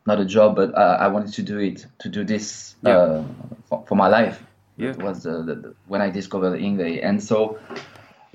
not 0.06 0.20
a 0.20 0.24
job, 0.24 0.56
but 0.56 0.74
uh, 0.76 0.98
I 1.00 1.08
wanted 1.08 1.32
to 1.34 1.42
do 1.42 1.58
it 1.58 1.86
to 2.00 2.08
do 2.08 2.24
this 2.24 2.74
Yeah. 2.82 2.96
uh, 2.96 3.24
for, 3.68 3.84
for 3.88 3.94
my 3.94 4.08
life. 4.08 4.44
Yeah. 4.76 4.90
It 4.90 5.02
was 5.02 5.26
uh, 5.26 5.42
the, 5.42 5.54
the, 5.54 5.74
when 5.86 6.00
I 6.00 6.10
discovered 6.10 6.60
Yngwie, 6.60 7.04
and 7.04 7.22
so 7.22 7.58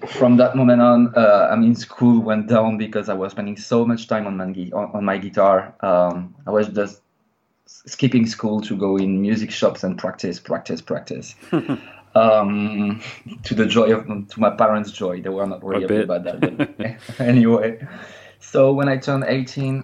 from 0.07 0.37
that 0.37 0.55
moment 0.55 0.81
on, 0.81 1.13
uh, 1.15 1.49
I 1.51 1.55
mean, 1.55 1.75
school 1.75 2.21
went 2.21 2.47
down 2.47 2.77
because 2.77 3.09
I 3.09 3.13
was 3.13 3.31
spending 3.31 3.57
so 3.57 3.85
much 3.85 4.07
time 4.07 4.27
on 4.27 4.37
my, 4.37 4.45
on, 4.73 5.03
my 5.03 5.17
guitar. 5.17 5.73
Um, 5.79 6.35
I 6.45 6.51
was 6.51 6.67
just 6.67 7.01
skipping 7.65 8.25
school 8.25 8.61
to 8.61 8.75
go 8.75 8.97
in 8.97 9.21
music 9.21 9.51
shops 9.51 9.83
and 9.83 9.97
practice, 9.97 10.39
practice, 10.39 10.81
practice. 10.81 11.35
um, 12.15 13.01
to 13.43 13.55
the 13.55 13.65
joy 13.65 13.93
of 13.93 14.05
to 14.05 14.39
my 14.39 14.49
parents' 14.49 14.91
joy, 14.91 15.21
they 15.21 15.29
were 15.29 15.47
not 15.47 15.63
really 15.63 15.81
happy 15.83 16.01
about 16.01 16.23
that. 16.23 16.99
Anyway, 17.19 17.87
so 18.39 18.73
when 18.73 18.89
I 18.89 18.97
turned 18.97 19.25
18, 19.27 19.83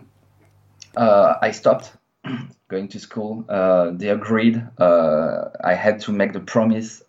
uh, 0.97 1.35
I 1.41 1.51
stopped 1.51 1.93
going 2.67 2.89
to 2.89 2.99
school. 2.99 3.45
Uh, 3.47 3.91
they 3.91 4.09
agreed. 4.09 4.61
Uh, 4.77 5.49
I 5.63 5.73
had 5.73 6.01
to 6.01 6.11
make 6.11 6.33
the 6.33 6.41
promise. 6.41 7.01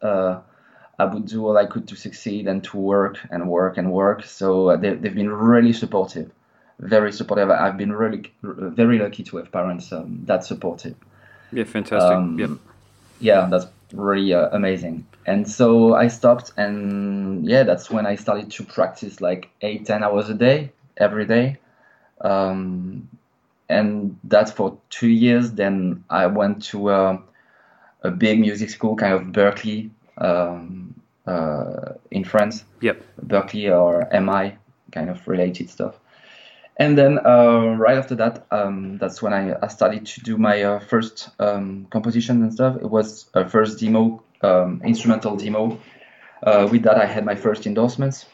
I 1.03 1.05
would 1.05 1.27
do 1.27 1.47
all 1.47 1.57
I 1.59 1.67
could 1.67 1.89
to 1.89 1.97
succeed 1.97 2.47
and 2.47 2.63
to 2.65 2.77
work 2.77 3.19
and 3.31 3.49
work 3.49 3.77
and 3.79 3.91
work. 3.91 4.25
So 4.25 4.71
uh, 4.71 4.77
they, 4.77 4.95
they've 4.95 5.15
been 5.23 5.33
really 5.33 5.73
supportive, 5.73 6.31
very 6.79 7.13
supportive. 7.13 7.51
I've 7.51 7.77
been 7.77 7.93
really 7.93 8.33
very 8.43 8.99
lucky 8.99 9.23
to 9.25 9.39
have 9.39 9.51
parents 9.51 9.93
um, 9.93 10.21
that 10.27 10.45
supportive. 10.45 10.97
Yeah, 11.51 11.65
fantastic. 11.65 12.17
Um, 12.17 12.39
yep. 12.39 12.51
Yeah, 13.21 13.49
that's 13.51 13.67
really 13.93 14.33
uh, 14.33 14.49
amazing. 14.53 15.07
And 15.27 15.49
so 15.49 15.95
I 15.95 16.09
stopped, 16.09 16.53
and 16.57 17.47
yeah, 17.47 17.65
that's 17.65 17.91
when 17.91 18.07
I 18.07 18.17
started 18.17 18.51
to 18.53 18.65
practice 18.65 19.21
like 19.21 19.51
eight, 19.61 19.87
ten 19.87 20.03
hours 20.03 20.29
a 20.29 20.35
day, 20.35 20.73
every 20.97 21.27
day. 21.27 21.59
Um, 22.21 23.09
and 23.69 24.17
that's 24.25 24.53
for 24.53 24.79
two 24.91 25.09
years. 25.09 25.53
Then 25.53 26.05
I 26.11 26.27
went 26.27 26.63
to 26.71 26.91
uh, 26.91 27.19
a 28.03 28.11
big 28.11 28.41
music 28.41 28.71
school, 28.71 28.97
kind 28.97 29.15
of 29.15 29.23
Berklee, 29.33 29.91
um, 30.19 30.92
in 31.27 32.25
France. 32.25 32.65
Yep. 32.81 33.03
Berklee 33.27 33.71
or 33.71 34.09
MI, 34.21 34.57
kind 34.91 35.11
of 35.11 35.27
related 35.27 35.71
stuff. 35.71 35.99
And 36.77 36.97
then 36.97 37.19
uh, 37.25 37.77
right 37.79 37.99
after 37.99 38.15
that, 38.17 38.47
um, 38.51 38.97
that's 38.99 39.23
when 39.23 39.33
I, 39.33 39.55
I 39.63 39.69
started 39.69 40.07
to 40.07 40.21
do 40.21 40.39
my 40.39 40.63
uh, 40.63 40.79
first 40.81 41.29
um, 41.39 41.87
composition 41.91 42.43
and 42.43 42.53
stuff. 42.53 42.77
It 42.77 42.91
was 42.91 43.31
a 43.35 43.49
first 43.49 43.79
demo, 43.79 44.23
um, 44.41 44.81
instrumental 44.85 45.37
demo. 45.37 45.79
Uh, 46.43 46.69
with 46.71 46.83
that, 46.85 46.97
I 46.97 47.07
had 47.07 47.25
my 47.25 47.35
first 47.35 47.67
endorsements 47.67 48.27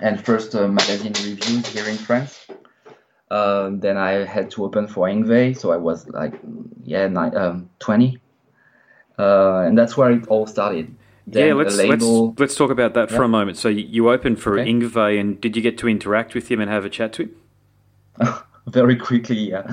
and 0.00 0.24
first 0.24 0.54
uh, 0.54 0.68
magazine 0.68 1.14
reviews 1.24 1.66
here 1.66 1.86
in 1.86 1.96
France. 1.96 2.46
Uh, 3.30 3.70
then 3.72 3.96
I 3.96 4.24
had 4.24 4.50
to 4.52 4.64
open 4.64 4.86
for 4.86 5.08
Yngwie, 5.08 5.56
so 5.56 5.72
I 5.72 5.76
was 5.76 6.08
like, 6.08 6.34
yeah, 6.84 7.08
ni- 7.08 7.36
um, 7.36 7.70
20. 7.78 8.18
Uh, 9.18 9.62
and 9.66 9.76
that's 9.76 9.96
where 9.96 10.12
it 10.12 10.28
all 10.28 10.46
started. 10.46 10.94
Yeah, 11.32 11.54
let's 11.54 11.76
let's 11.76 12.04
let's 12.38 12.54
talk 12.56 12.70
about 12.70 12.94
that 12.94 13.08
for 13.10 13.16
Yeah. 13.22 13.24
a 13.24 13.28
moment. 13.28 13.56
So 13.58 13.68
you, 13.68 13.84
you 13.88 14.10
opened 14.10 14.40
for 14.40 14.58
Okay. 14.58 14.70
Yngwie, 14.70 15.20
and 15.20 15.40
did 15.40 15.56
you 15.56 15.62
get 15.62 15.76
to 15.78 15.88
interact 15.88 16.34
with 16.34 16.48
him 16.50 16.60
and 16.60 16.70
have 16.70 16.84
a 16.84 16.90
chat 16.90 17.12
to 17.14 17.22
him? 17.24 17.30
very 18.68 18.96
quickly. 18.96 19.36
Yeah. 19.50 19.64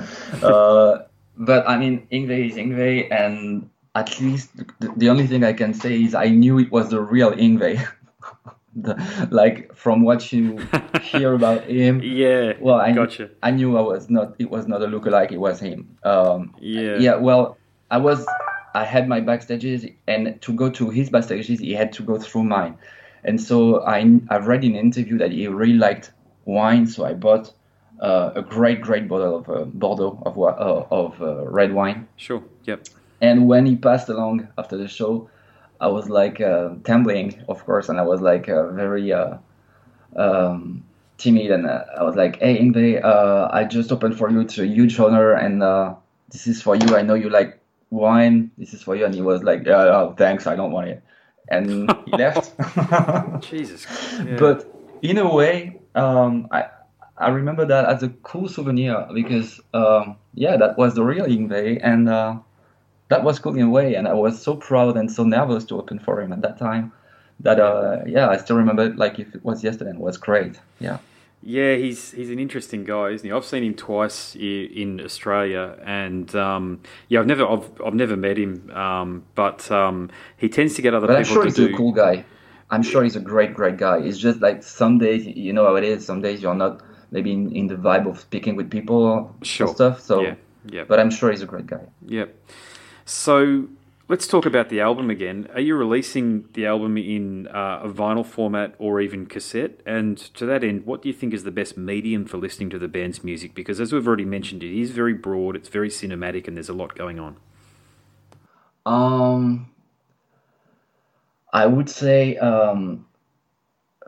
Uh, 0.42 1.02
but 1.36 1.68
I 1.68 1.76
mean, 1.78 2.06
Yngwie 2.12 2.50
is 2.50 2.56
Yngwie, 2.56 3.10
and 3.10 3.68
at 3.94 4.20
least 4.20 4.50
the, 4.80 4.92
the 4.96 5.08
only 5.08 5.26
thing 5.26 5.44
I 5.44 5.52
can 5.52 5.72
say 5.74 6.02
is 6.02 6.14
I 6.14 6.28
knew 6.28 6.58
it 6.58 6.70
was 6.70 6.90
the 6.90 7.00
real 7.00 7.32
Yngwie. 7.32 7.84
the, 8.76 9.28
like 9.30 9.74
from 9.74 10.02
what 10.02 10.32
you 10.32 10.58
hear 11.02 11.34
about 11.34 11.64
him, 11.64 12.00
Yeah. 12.02 12.52
well, 12.60 12.76
I 12.76 12.92
gotcha. 12.92 13.30
I 13.42 13.50
knew 13.50 13.76
I 13.78 13.80
was 13.80 14.10
not. 14.10 14.34
It 14.38 14.50
was 14.50 14.66
not 14.66 14.82
a 14.82 14.86
lookalike. 14.86 15.32
It 15.32 15.38
was 15.40 15.60
him. 15.60 15.96
Um, 16.04 16.54
Yeah. 16.60 16.96
yeah. 16.98 17.14
Well, 17.16 17.56
I 17.90 17.98
was. 17.98 18.26
I 18.76 18.84
had 18.84 19.08
my 19.08 19.20
backstages, 19.22 19.80
and 20.06 20.38
to 20.42 20.52
go 20.52 20.68
to 20.68 20.90
his 20.90 21.08
backstages, 21.08 21.60
he 21.60 21.72
had 21.72 21.92
to 21.94 22.02
go 22.02 22.18
through 22.18 22.44
mine. 22.44 22.76
And 23.24 23.40
so 23.40 23.82
I 23.84 24.20
I've 24.28 24.46
read 24.46 24.64
in 24.64 24.72
an 24.72 24.80
interview 24.80 25.16
that 25.18 25.32
he 25.32 25.48
really 25.48 25.78
liked 25.88 26.12
wine, 26.44 26.86
so 26.86 27.06
I 27.06 27.14
bought 27.14 27.52
uh, 28.00 28.32
a 28.34 28.42
great 28.42 28.82
great 28.82 29.08
bottle 29.08 29.38
of 29.38 29.48
uh, 29.48 29.64
Bordeaux 29.64 30.22
of 30.26 30.38
uh, 30.38 30.84
of 30.90 31.22
uh, 31.22 31.46
red 31.48 31.72
wine. 31.72 32.06
Sure. 32.16 32.42
Yep. 32.64 32.88
And 33.22 33.48
when 33.48 33.64
he 33.64 33.76
passed 33.76 34.10
along 34.10 34.48
after 34.58 34.76
the 34.76 34.88
show, 34.88 35.30
I 35.80 35.88
was 35.88 36.10
like 36.10 36.42
uh, 36.42 36.68
trembling, 36.84 37.42
of 37.48 37.64
course, 37.64 37.88
and 37.88 37.98
I 37.98 38.02
was 38.02 38.20
like 38.20 38.46
uh, 38.50 38.68
very 38.72 39.10
uh, 39.10 39.38
um, 40.16 40.84
timid, 41.16 41.50
and 41.50 41.66
uh, 41.66 41.84
I 41.98 42.02
was 42.02 42.14
like, 42.14 42.40
"Hey, 42.40 42.58
Yngwie, 42.60 43.02
uh, 43.02 43.48
I 43.50 43.64
just 43.64 43.90
opened 43.90 44.18
for 44.18 44.28
you. 44.30 44.40
It's 44.40 44.58
a 44.58 44.66
huge 44.66 45.00
honor, 45.00 45.32
and 45.32 45.62
uh, 45.62 45.94
this 46.30 46.46
is 46.46 46.60
for 46.60 46.76
you. 46.76 46.94
I 46.94 47.00
know 47.00 47.14
you 47.14 47.30
like 47.30 47.58
wine. 47.90 48.50
This 48.58 48.74
is 48.74 48.82
for 48.82 48.96
you." 48.96 49.04
And 49.04 49.14
he 49.14 49.22
was 49.22 49.42
like, 49.42 49.64
"Yeah, 49.66 49.82
oh, 49.96 50.14
thanks. 50.16 50.46
I 50.46 50.56
don't 50.56 50.72
want 50.72 50.88
it," 50.88 51.02
and 51.48 51.90
he 52.06 52.12
left. 52.16 52.52
Jesus. 53.42 53.86
Yeah. 54.24 54.36
But 54.38 54.66
in 55.02 55.18
a 55.18 55.28
way, 55.32 55.80
um, 55.94 56.48
I 56.50 56.64
I 57.18 57.28
remember 57.30 57.64
that 57.66 57.86
as 57.86 58.02
a 58.02 58.08
cool 58.22 58.48
souvenir 58.48 59.06
because 59.14 59.60
um, 59.74 60.16
yeah, 60.34 60.56
that 60.56 60.76
was 60.76 60.94
the 60.94 61.04
real 61.04 61.26
Yngwie, 61.26 61.80
and 61.82 62.08
uh, 62.08 62.36
that 63.08 63.22
was 63.24 63.38
cool 63.38 63.54
in 63.54 63.62
a 63.62 63.70
way. 63.70 63.94
And 63.94 64.06
I 64.08 64.14
was 64.14 64.40
so 64.42 64.56
proud 64.56 64.96
and 64.96 65.10
so 65.10 65.24
nervous 65.24 65.64
to 65.66 65.78
open 65.78 65.98
for 65.98 66.20
him 66.20 66.32
at 66.32 66.42
that 66.42 66.58
time. 66.58 66.92
That 67.40 67.60
uh, 67.60 68.02
yeah, 68.06 68.28
I 68.28 68.36
still 68.38 68.56
remember 68.56 68.84
it 68.86 68.96
like 68.96 69.18
if 69.18 69.34
it 69.34 69.44
was 69.44 69.62
yesterday. 69.62 69.90
and 69.90 69.98
It 69.98 70.02
was 70.02 70.16
great. 70.16 70.58
Yeah. 70.80 70.98
Yeah, 71.42 71.76
he's 71.76 72.10
he's 72.10 72.30
an 72.30 72.38
interesting 72.40 72.82
guy, 72.84 73.10
isn't 73.10 73.26
he? 73.26 73.32
I've 73.32 73.44
seen 73.44 73.62
him 73.62 73.74
twice 73.74 74.34
in 74.34 75.00
Australia, 75.00 75.78
and 75.84 76.34
um, 76.34 76.80
yeah, 77.08 77.20
I've 77.20 77.26
never 77.26 77.46
I've, 77.46 77.70
I've 77.84 77.94
never 77.94 78.16
met 78.16 78.36
him, 78.36 78.68
um, 78.70 79.24
but 79.36 79.70
um, 79.70 80.10
he 80.36 80.48
tends 80.48 80.74
to 80.74 80.82
get 80.82 80.92
other 80.94 81.06
But 81.06 81.16
I'm 81.16 81.22
people 81.22 81.34
sure 81.34 81.42
to 81.44 81.48
he's 81.48 81.56
do. 81.56 81.72
a 81.72 81.76
cool 81.76 81.92
guy. 81.92 82.24
I'm 82.68 82.82
sure 82.82 83.04
he's 83.04 83.14
a 83.14 83.20
great, 83.20 83.54
great 83.54 83.76
guy. 83.76 83.98
It's 83.98 84.18
just 84.18 84.40
like 84.40 84.64
some 84.64 84.98
days, 84.98 85.24
you 85.24 85.52
know 85.52 85.64
how 85.66 85.76
it 85.76 85.84
is. 85.84 86.04
Some 86.04 86.20
days 86.20 86.42
you're 86.42 86.54
not 86.56 86.82
maybe 87.12 87.30
in, 87.32 87.54
in 87.54 87.68
the 87.68 87.76
vibe 87.76 88.08
of 88.10 88.18
speaking 88.18 88.56
with 88.56 88.68
people 88.68 89.32
Sure. 89.42 89.68
and 89.68 89.76
stuff. 89.76 90.00
So, 90.00 90.22
Yeah, 90.22 90.34
yeah, 90.66 90.84
but 90.84 90.98
I'm 90.98 91.10
sure 91.10 91.30
he's 91.30 91.42
a 91.42 91.46
great 91.46 91.66
guy. 91.66 91.86
yeah. 92.04 92.24
So 93.04 93.68
Let's 94.08 94.28
talk 94.28 94.46
about 94.46 94.68
the 94.68 94.80
album 94.80 95.10
again. 95.10 95.48
Are 95.52 95.60
you 95.60 95.74
releasing 95.74 96.48
the 96.52 96.64
album 96.64 96.96
in 96.96 97.48
uh, 97.48 97.80
a 97.82 97.88
vinyl 97.88 98.24
format 98.24 98.76
or 98.78 99.00
even 99.00 99.26
cassette? 99.26 99.80
And 99.84 100.16
to 100.34 100.46
that 100.46 100.62
end, 100.62 100.86
what 100.86 101.02
do 101.02 101.08
you 101.08 101.12
think 101.12 101.34
is 101.34 101.42
the 101.42 101.50
best 101.50 101.76
medium 101.76 102.24
for 102.24 102.36
listening 102.36 102.70
to 102.70 102.78
the 102.78 102.86
band's 102.86 103.24
music? 103.24 103.52
Because 103.52 103.80
as 103.80 103.92
we've 103.92 104.06
already 104.06 104.24
mentioned, 104.24 104.62
it 104.62 104.80
is 104.80 104.92
very 104.92 105.12
broad, 105.12 105.56
it's 105.56 105.68
very 105.68 105.88
cinematic, 105.88 106.46
and 106.46 106.56
there's 106.56 106.68
a 106.68 106.72
lot 106.72 106.94
going 106.94 107.18
on. 107.18 107.36
Um, 108.86 109.70
I 111.52 111.66
would 111.66 111.90
say 111.90 112.36
um, 112.36 113.06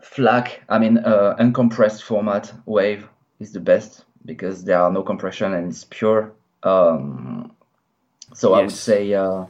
FLAC, 0.01 0.61
I 0.69 0.79
mean, 0.79 0.99
uh, 0.99 1.35
uncompressed 1.41 2.03
format 2.03 2.53
wave 2.67 3.09
is 3.41 3.53
the 3.53 3.59
best 3.59 4.05
because 4.25 4.63
there 4.63 4.81
are 4.81 4.93
no 4.93 5.03
compression 5.03 5.55
and 5.55 5.73
it's 5.73 5.87
pure. 5.91 6.35
Um, 6.63 7.51
so 8.33 8.51
yes. 8.51 8.59
I 8.59 8.63
would 8.63 8.71
say. 8.71 9.15
Uh, 9.15 9.47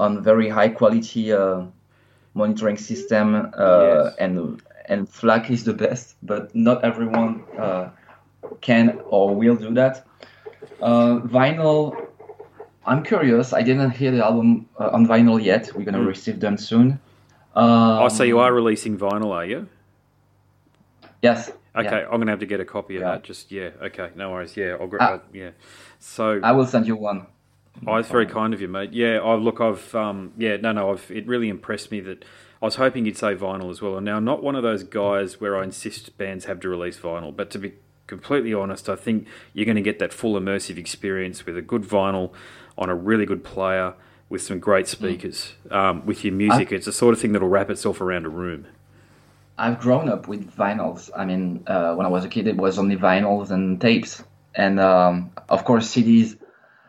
on 0.00 0.22
very 0.22 0.48
high 0.48 0.68
quality 0.68 1.32
uh, 1.32 1.62
monitoring 2.34 2.76
system 2.76 3.52
uh, 3.56 4.04
yes. 4.04 4.14
and 4.18 4.62
and 4.86 5.08
FLAC 5.08 5.50
is 5.50 5.64
the 5.64 5.72
best, 5.72 6.16
but 6.22 6.54
not 6.54 6.84
everyone 6.84 7.42
uh, 7.58 7.88
can 8.60 9.00
or 9.06 9.34
will 9.34 9.56
do 9.56 9.72
that. 9.74 10.06
vinyl, 10.80 12.08
I'm 12.84 13.02
curious. 13.02 13.54
I 13.54 13.62
didn't 13.62 13.92
hear 13.92 14.10
the 14.10 14.22
album 14.22 14.68
on 14.76 15.06
vinyl 15.06 15.42
yet. 15.42 15.70
We're 15.74 15.84
gonna 15.84 15.98
mm. 15.98 16.06
receive 16.06 16.40
them 16.40 16.58
soon. 16.58 17.00
Um, 17.56 18.02
oh, 18.02 18.08
so 18.08 18.24
you 18.24 18.40
are 18.40 18.52
releasing 18.52 18.98
vinyl, 18.98 19.30
are 19.30 19.46
you? 19.46 19.68
Yes. 21.22 21.50
Okay, 21.76 21.88
yeah. 21.88 22.06
I'm 22.10 22.20
gonna 22.20 22.30
have 22.30 22.40
to 22.40 22.46
get 22.46 22.60
a 22.60 22.64
copy 22.64 22.96
of 22.96 23.02
yeah. 23.02 23.12
that. 23.12 23.24
Just 23.24 23.50
yeah, 23.50 23.70
okay, 23.82 24.10
no 24.14 24.30
worries. 24.30 24.56
Yeah, 24.56 24.76
I'll 24.80 24.90
uh, 25.00 25.18
yeah. 25.32 25.50
So 25.98 26.40
I 26.42 26.52
will 26.52 26.66
send 26.66 26.86
you 26.86 26.96
one. 26.96 27.26
Oh, 27.86 27.96
it's 27.96 28.08
very 28.08 28.26
kind 28.26 28.54
of 28.54 28.60
you, 28.60 28.68
mate. 28.68 28.92
Yeah, 28.92 29.18
I 29.20 29.34
look, 29.34 29.60
I've 29.60 29.94
um, 29.94 30.32
yeah, 30.38 30.56
no, 30.56 30.72
no, 30.72 30.92
I've 30.92 31.10
it 31.10 31.26
really 31.26 31.48
impressed 31.48 31.90
me 31.90 32.00
that 32.00 32.24
I 32.62 32.64
was 32.64 32.76
hoping 32.76 33.04
you'd 33.04 33.18
say 33.18 33.34
vinyl 33.34 33.70
as 33.70 33.82
well. 33.82 33.96
And 33.96 34.06
now, 34.06 34.16
I'm 34.16 34.24
not 34.24 34.42
one 34.42 34.54
of 34.54 34.62
those 34.62 34.84
guys 34.84 35.40
where 35.40 35.56
I 35.56 35.64
insist 35.64 36.16
bands 36.16 36.44
have 36.46 36.60
to 36.60 36.68
release 36.68 36.98
vinyl, 36.98 37.34
but 37.34 37.50
to 37.50 37.58
be 37.58 37.74
completely 38.06 38.54
honest, 38.54 38.88
I 38.88 38.96
think 38.96 39.26
you're 39.52 39.66
going 39.66 39.76
to 39.76 39.82
get 39.82 39.98
that 39.98 40.12
full 40.12 40.38
immersive 40.38 40.78
experience 40.78 41.46
with 41.46 41.56
a 41.56 41.62
good 41.62 41.82
vinyl 41.82 42.32
on 42.78 42.88
a 42.88 42.94
really 42.94 43.26
good 43.26 43.44
player 43.44 43.94
with 44.28 44.42
some 44.42 44.60
great 44.60 44.88
speakers. 44.88 45.54
Mm. 45.68 45.76
Um, 45.76 46.06
with 46.06 46.24
your 46.24 46.32
music, 46.32 46.72
I, 46.72 46.76
it's 46.76 46.86
the 46.86 46.92
sort 46.92 47.12
of 47.12 47.20
thing 47.20 47.32
that'll 47.32 47.48
wrap 47.48 47.70
itself 47.70 48.00
around 48.00 48.24
a 48.24 48.30
room. 48.30 48.66
I've 49.56 49.78
grown 49.78 50.08
up 50.08 50.26
with 50.26 50.54
vinyls. 50.56 51.10
I 51.14 51.24
mean, 51.24 51.64
uh, 51.66 51.94
when 51.94 52.06
I 52.06 52.08
was 52.08 52.24
a 52.24 52.28
kid, 52.28 52.46
it 52.46 52.56
was 52.56 52.78
only 52.78 52.96
vinyls 52.96 53.50
and 53.50 53.80
tapes, 53.80 54.24
and 54.54 54.80
um, 54.80 55.30
of 55.48 55.64
course 55.64 55.94
CDs 55.94 56.36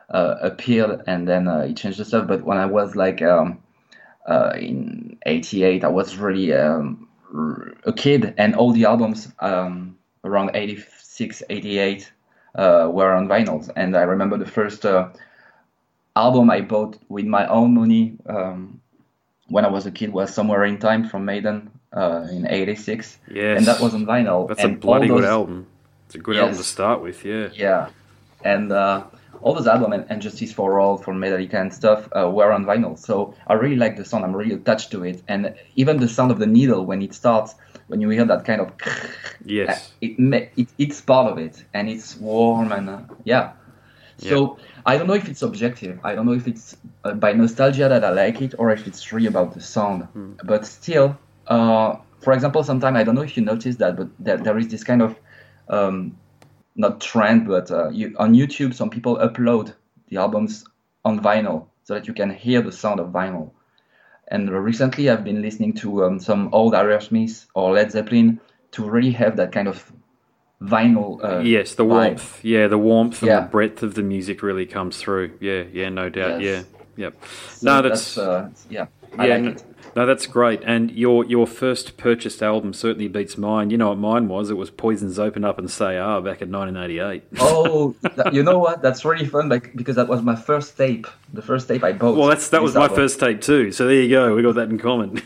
appeared 0.10 1.04
and 1.08 1.28
then 1.28 1.48
uh, 1.48 1.66
he 1.66 1.74
changed 1.74 2.00
the 2.00 2.06
stuff. 2.06 2.28
But 2.28 2.44
when 2.44 2.58
I 2.58 2.66
was 2.66 2.96
like 2.96 3.22
um, 3.22 3.60
uh, 4.28 4.54
in 4.58 5.18
'88, 5.26 5.84
I 5.84 5.88
was 5.88 6.18
really 6.18 6.54
um, 6.54 7.08
a 7.86 7.94
kid, 7.94 8.34
and 8.38 8.56
all 8.56 8.72
the 8.72 8.86
albums 8.86 9.32
um, 9.40 9.98
around 10.24 10.52
'86, 10.54 11.44
'88 11.50 12.12
uh, 12.56 12.90
were 12.92 13.14
on 13.14 13.28
vinyls. 13.28 13.70
And 13.76 13.96
I 13.96 14.04
remember 14.04 14.38
the 14.38 14.46
first 14.46 14.86
uh, 14.86 15.10
album 16.16 16.50
I 16.50 16.62
bought 16.62 16.98
with 17.10 17.26
my 17.26 17.48
own 17.48 17.74
money 17.74 18.18
um, 18.28 18.82
when 19.48 19.66
I 19.66 19.70
was 19.70 19.86
a 19.86 19.92
kid 19.92 20.12
was 20.12 20.34
Somewhere 20.34 20.64
in 20.64 20.80
Time 20.80 21.08
from 21.08 21.26
Maiden 21.26 21.72
uh, 21.94 22.28
in 22.32 22.48
'86. 22.48 23.18
Yes, 23.30 23.58
and 23.58 23.68
that 23.68 23.80
was 23.80 23.94
on 23.94 24.06
vinyl. 24.06 24.48
That's 24.48 24.64
and 24.64 24.76
a 24.76 24.78
bloody 24.78 25.08
those... 25.08 25.22
good 25.22 25.30
album. 25.30 25.68
It's 26.08 26.16
a 26.16 26.20
good 26.20 26.36
yes. 26.36 26.42
album 26.42 26.58
to 26.58 26.64
start 26.64 27.02
with. 27.02 27.26
Yeah. 27.26 27.50
Yeah, 27.54 27.90
and 28.44 28.72
all 29.42 29.54
those 29.54 29.68
albums 29.68 29.94
and, 29.94 30.06
and, 30.10 30.22
Justice 30.22 30.52
for 30.52 30.80
All 30.80 30.98
for 30.98 31.14
Metallica 31.14 31.56
and 31.56 31.74
stuff 31.74 32.08
uh, 32.16 32.30
were 32.30 32.52
on 32.52 32.66
vinyl. 32.66 32.98
So 32.98 33.34
I 33.48 33.54
really 33.54 33.76
like 33.76 33.98
the 33.98 34.06
sound. 34.06 34.24
I'm 34.24 34.36
really 34.36 34.56
attached 34.56 34.92
to 34.92 35.04
it, 35.04 35.22
and 35.28 35.56
even 35.76 35.98
the 35.98 36.08
sound 36.08 36.32
of 36.32 36.40
the 36.40 36.48
needle 36.48 36.86
when 36.86 37.02
it 37.02 37.14
starts, 37.14 37.56
when 37.88 38.02
you 38.02 38.10
hear 38.10 38.26
that 38.26 38.46
kind 38.46 38.62
of 38.62 38.72
yes, 39.46 39.90
uh, 39.90 39.92
it, 40.02 40.52
it 40.58 40.68
it's 40.78 41.02
part 41.02 41.32
of 41.32 41.38
it, 41.38 41.64
and 41.74 41.90
it's 41.90 42.18
warm 42.18 42.72
and 42.72 42.90
uh, 42.90 43.02
yeah. 43.24 43.54
So 44.18 44.58
yeah. 44.58 44.66
I 44.86 44.98
don't 44.98 45.08
know 45.08 45.14
if 45.14 45.28
it's 45.28 45.42
objective. 45.42 46.00
I 46.04 46.16
don't 46.16 46.26
know 46.26 46.34
if 46.34 46.48
it's 46.48 46.78
uh, 47.04 47.14
by 47.14 47.34
nostalgia 47.34 47.90
that 47.90 48.04
I 48.04 48.12
like 48.12 48.42
it, 48.42 48.56
or 48.58 48.72
if 48.72 48.88
it's 48.88 49.12
really 49.12 49.28
about 49.28 49.54
the 49.54 49.62
sound. 49.62 50.04
Hmm. 50.04 50.34
But 50.44 50.66
still, 50.66 51.18
uh, 51.48 51.98
for 52.22 52.34
example, 52.34 52.64
sometimes 52.64 52.98
I 52.98 53.04
don't 53.04 53.16
know 53.16 53.24
if 53.24 53.36
you 53.36 53.44
noticed 53.44 53.80
that, 53.80 53.98
but 53.98 54.08
there, 54.20 54.38
there 54.38 54.58
is 54.58 54.70
this 54.70 54.84
kind 54.84 55.02
of 55.02 55.20
um, 55.70 56.18
not 56.76 57.02
trend, 57.02 57.48
but 57.48 57.72
uh, 57.72 57.90
you, 57.90 58.16
on 58.20 58.34
YouTube, 58.34 58.74
some 58.74 58.90
people 58.90 59.18
upload 59.18 59.74
the 60.10 60.18
albums 60.18 60.66
on 61.04 61.20
vinyl 61.20 61.68
so 61.84 61.94
that 61.94 62.08
you 62.08 62.14
can 62.14 62.30
hear 62.30 62.62
the 62.62 62.72
sound 62.72 63.00
of 63.00 63.10
vinyl. 63.10 63.52
And 64.28 64.50
recently, 64.50 65.10
I've 65.10 65.24
been 65.24 65.42
listening 65.42 65.74
to 65.76 66.06
um, 66.06 66.20
some 66.20 66.50
old 66.52 66.74
Aerosmith 66.74 67.46
or 67.54 67.74
Led 67.74 67.92
Zeppelin 67.92 68.40
to 68.72 68.84
really 68.84 69.12
have 69.12 69.38
that 69.38 69.52
kind 69.52 69.68
of 69.68 69.92
vinyl. 70.62 71.24
Uh, 71.24 71.40
yes, 71.40 71.76
the 71.76 71.84
vibe. 71.84 71.88
warmth. 71.88 72.44
Yeah, 72.44 72.68
the 72.68 72.78
warmth 72.78 73.22
and 73.22 73.30
yeah. 73.30 73.42
the 73.42 73.48
breadth 73.48 73.84
of 73.84 73.94
the 73.94 74.02
music 74.02 74.42
really 74.42 74.66
comes 74.66 74.98
through. 74.98 75.38
Yeah, 75.40 75.64
yeah, 75.72 75.90
no 75.90 76.10
doubt. 76.10 76.42
Yes. 76.42 76.66
Yeah, 76.98 77.06
yep. 77.06 77.24
So 77.50 77.66
no, 77.66 77.82
that's, 77.88 78.16
that's 78.16 78.18
uh, 78.18 78.50
yeah. 78.70 78.88
I 79.18 79.28
yeah, 79.28 79.38
like 79.38 79.75
no, 79.96 80.06
that's 80.06 80.28
great. 80.28 80.62
And 80.66 80.92
your 80.92 81.24
your 81.26 81.48
first 81.48 81.96
purchased 81.96 82.44
album 82.44 82.74
certainly 82.74 83.08
beats 83.08 83.38
mine. 83.38 83.70
You 83.70 83.78
know 83.78 83.90
what 83.90 83.98
mine 83.98 84.28
was? 84.28 84.50
It 84.50 84.56
was 84.56 84.70
Poison's 84.70 85.18
Open 85.18 85.46
Up 85.46 85.58
and 85.58 85.72
Say 85.72 85.98
Ah 85.98 86.20
back 86.20 86.42
in 86.42 86.52
1988. 86.52 87.24
oh, 87.40 87.96
you 88.34 88.44
know 88.44 88.60
what? 88.60 88.82
That's 88.82 89.06
really 89.06 89.26
fun 89.26 89.48
because 89.74 89.96
that 89.96 90.10
was 90.10 90.22
my 90.22 90.36
first 90.36 90.76
tape. 90.76 91.08
The 91.34 91.42
first 91.42 91.70
tape 91.70 91.82
I 91.82 91.94
bought. 91.94 92.18
Well, 92.18 92.28
that's 92.28 92.50
that 92.50 92.62
was 92.62 92.76
album. 92.76 92.92
my 92.92 92.96
first 92.96 93.22
tape 93.22 93.40
too. 93.40 93.72
So 93.72 93.86
there 93.86 94.02
you 94.02 94.10
go. 94.10 94.36
We 94.36 94.42
got 94.42 94.56
that 94.56 94.70
in 94.70 94.78
common. 94.78 95.22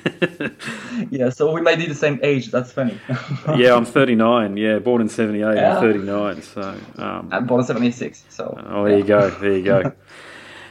yeah, 1.10 1.30
so 1.30 1.52
we 1.52 1.62
might 1.62 1.80
be 1.80 1.88
the 1.88 1.96
same 1.96 2.20
age. 2.22 2.52
That's 2.52 2.72
funny. 2.72 3.00
yeah, 3.58 3.74
I'm 3.74 3.86
39. 3.86 4.56
Yeah, 4.56 4.78
born 4.78 5.02
in 5.02 5.10
78. 5.10 5.56
Yeah. 5.56 5.78
I'm 5.78 5.82
39. 5.82 6.42
So 6.44 6.62
um, 6.98 7.30
I'm 7.32 7.48
born 7.48 7.62
in 7.62 7.66
76. 7.66 8.24
So. 8.30 8.56
Oh, 8.70 8.84
there 8.84 8.92
yeah. 8.92 8.98
you 8.98 9.04
go. 9.04 9.30
There 9.32 9.58
you 9.58 9.64
go. 9.64 9.92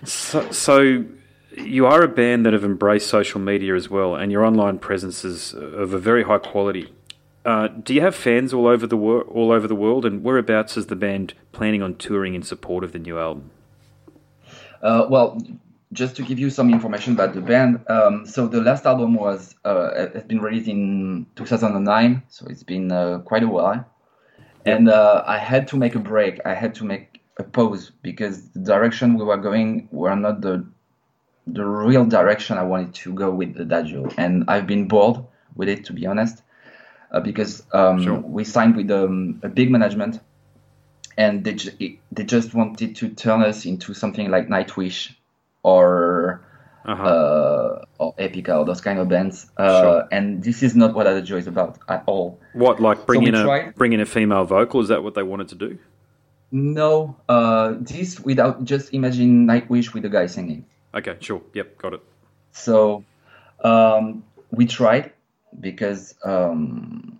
so, 0.04 0.48
so 0.52 1.04
you 1.64 1.86
are 1.86 2.02
a 2.02 2.08
band 2.08 2.46
that 2.46 2.52
have 2.52 2.64
embraced 2.64 3.08
social 3.08 3.40
media 3.40 3.74
as 3.74 3.88
well, 3.88 4.14
and 4.14 4.32
your 4.32 4.44
online 4.44 4.78
presence 4.78 5.24
is 5.24 5.52
of 5.54 5.92
a 5.92 5.98
very 5.98 6.24
high 6.24 6.38
quality. 6.38 6.92
Uh, 7.44 7.68
do 7.68 7.94
you 7.94 8.00
have 8.00 8.14
fans 8.14 8.52
all 8.52 8.66
over 8.66 8.86
the 8.86 8.96
wor- 8.96 9.22
all 9.22 9.52
over 9.52 9.66
the 9.66 9.74
world, 9.74 10.04
and 10.04 10.22
whereabouts 10.22 10.76
is 10.76 10.86
the 10.86 10.96
band 10.96 11.34
planning 11.52 11.82
on 11.82 11.94
touring 11.94 12.34
in 12.34 12.42
support 12.42 12.84
of 12.84 12.92
the 12.92 12.98
new 12.98 13.18
album? 13.18 13.50
Uh, 14.82 15.06
well, 15.08 15.40
just 15.92 16.16
to 16.16 16.22
give 16.22 16.38
you 16.38 16.50
some 16.50 16.70
information 16.72 17.14
about 17.14 17.34
the 17.34 17.40
band, 17.40 17.80
um, 17.88 18.26
so 18.26 18.46
the 18.46 18.60
last 18.60 18.84
album 18.84 19.14
was 19.14 19.54
uh, 19.64 20.08
has 20.12 20.24
been 20.24 20.40
released 20.40 20.68
in 20.68 21.26
2009, 21.36 22.22
so 22.28 22.46
it's 22.48 22.62
been 22.62 22.92
uh, 22.92 23.18
quite 23.20 23.42
a 23.42 23.48
while, 23.48 23.84
and 24.66 24.88
uh, 24.88 25.24
I 25.26 25.38
had 25.38 25.68
to 25.68 25.76
make 25.76 25.94
a 25.94 26.00
break. 26.00 26.40
I 26.44 26.54
had 26.54 26.74
to 26.76 26.84
make 26.84 27.22
a 27.38 27.44
pause 27.44 27.92
because 28.02 28.50
the 28.50 28.60
direction 28.60 29.14
we 29.14 29.24
were 29.24 29.36
going 29.36 29.88
were 29.90 30.14
not 30.16 30.40
the 30.40 30.66
the 31.52 31.64
real 31.64 32.04
direction 32.04 32.58
I 32.58 32.62
wanted 32.62 32.94
to 32.94 33.12
go 33.12 33.30
with 33.30 33.54
the 33.54 33.62
Adagio, 33.62 34.08
and 34.16 34.44
I've 34.48 34.66
been 34.66 34.88
bored 34.88 35.24
with 35.54 35.68
it 35.68 35.84
to 35.86 35.92
be 35.92 36.06
honest, 36.06 36.42
uh, 37.10 37.20
because 37.20 37.62
um, 37.72 38.02
sure. 38.02 38.18
we 38.18 38.44
signed 38.44 38.76
with 38.76 38.90
um, 38.90 39.40
a 39.42 39.48
big 39.48 39.70
management, 39.70 40.20
and 41.16 41.44
they 41.44 41.54
ju- 41.54 41.96
they 42.12 42.24
just 42.24 42.54
wanted 42.54 42.96
to 42.96 43.08
turn 43.10 43.42
us 43.42 43.64
into 43.64 43.94
something 43.94 44.30
like 44.30 44.48
Nightwish, 44.48 45.14
or 45.62 46.42
uh-huh. 46.84 47.02
uh, 47.02 47.84
or 47.98 48.14
Epica 48.16 48.58
or 48.58 48.64
those 48.64 48.80
kind 48.80 48.98
of 48.98 49.08
bands, 49.08 49.46
uh, 49.56 49.82
sure. 49.82 50.08
and 50.10 50.42
this 50.42 50.62
is 50.62 50.74
not 50.74 50.94
what 50.94 51.06
Adagio 51.06 51.36
is 51.36 51.46
about 51.46 51.78
at 51.88 52.02
all. 52.06 52.40
What 52.52 52.80
like 52.80 53.06
bring 53.06 53.22
so 53.22 53.28
in 53.28 53.34
a 53.34 53.42
tried... 53.44 53.74
bring 53.74 53.92
in 53.92 54.00
a 54.00 54.06
female 54.06 54.44
vocal? 54.44 54.80
Is 54.80 54.88
that 54.88 55.02
what 55.02 55.14
they 55.14 55.22
wanted 55.22 55.48
to 55.48 55.54
do? 55.54 55.78
No, 56.50 57.16
uh, 57.28 57.74
this 57.78 58.18
without 58.20 58.64
just 58.64 58.94
imagine 58.94 59.46
Nightwish 59.46 59.92
with 59.92 60.04
a 60.04 60.08
guy 60.08 60.26
singing. 60.26 60.64
Okay, 60.98 61.16
sure. 61.20 61.42
Yep, 61.54 61.78
got 61.78 61.94
it. 61.94 62.00
So 62.52 63.04
um, 63.62 64.24
we 64.50 64.66
tried 64.66 65.12
because 65.60 66.14
um, 66.24 67.18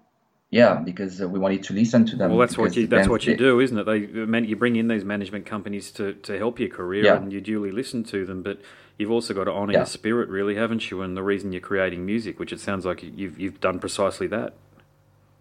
yeah, 0.51 0.75
because 0.75 1.21
we 1.21 1.39
wanted 1.39 1.63
to 1.65 1.75
listen 1.75 2.07
to 2.07 2.17
them. 2.17 2.31
Well, 2.31 2.39
that's 2.39 2.57
what 2.57 2.75
you 2.75 2.87
that's 2.87 3.09
what 3.09 3.27
you 3.27 3.37
do, 3.37 3.61
isn't 3.61 3.79
it? 3.79 3.85
They 3.85 3.99
you 3.99 4.57
bring 4.57 4.77
in 4.77 4.89
these 4.89 5.05
management 5.05 5.45
companies 5.47 5.91
to, 5.93 6.15
to 6.15 6.39
help 6.39 6.59
your 6.59 6.71
career, 6.71 7.05
yeah. 7.05 7.17
and 7.17 7.33
you 7.33 7.41
duly 7.41 7.71
listen 7.71 8.03
to 8.05 8.25
them, 8.25 8.43
but 8.43 8.61
you've 8.97 9.11
also 9.11 9.35
got 9.35 9.45
to 9.45 9.53
honour 9.53 9.73
yeah. 9.73 9.81
your 9.81 9.87
spirit, 9.87 10.29
really, 10.31 10.57
haven't 10.57 10.91
you? 10.91 11.03
And 11.03 11.17
the 11.17 11.23
reason 11.23 11.53
you're 11.53 11.61
creating 11.61 12.07
music, 12.07 12.39
which 12.41 12.53
it 12.53 12.61
sounds 12.61 12.87
like 12.87 13.03
you've 13.03 13.39
you've 13.39 13.61
done 13.61 13.79
precisely 13.79 14.27
that. 14.29 14.55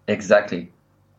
Exactly, 0.06 0.70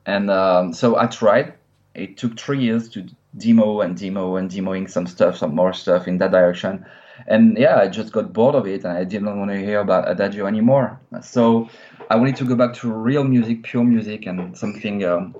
and 0.05 0.29
um, 0.29 0.73
so 0.73 0.97
I 0.97 1.07
tried. 1.07 1.53
It 1.95 2.17
took 2.17 2.39
three 2.39 2.61
years 2.61 2.87
to 2.89 3.07
demo 3.35 3.81
and 3.81 3.97
demo 3.97 4.35
and 4.35 4.49
demoing 4.49 4.87
some 4.89 5.07
stuff, 5.07 5.37
some 5.37 5.55
more 5.55 5.73
stuff 5.73 6.07
in 6.07 6.19
that 6.19 6.31
direction. 6.31 6.85
And 7.27 7.57
yeah, 7.57 7.79
I 7.79 7.87
just 7.87 8.11
got 8.11 8.33
bored 8.33 8.55
of 8.55 8.67
it 8.67 8.83
and 8.83 8.97
I 8.97 9.03
didn't 9.03 9.37
want 9.37 9.51
to 9.51 9.57
hear 9.57 9.79
about 9.79 10.09
Adagio 10.09 10.45
anymore. 10.45 10.99
So 11.21 11.69
I 12.09 12.15
wanted 12.15 12.35
to 12.37 12.45
go 12.45 12.55
back 12.55 12.73
to 12.75 12.91
real 12.91 13.23
music, 13.23 13.63
pure 13.63 13.83
music, 13.83 14.25
and 14.25 14.57
something 14.57 15.03
um, 15.03 15.35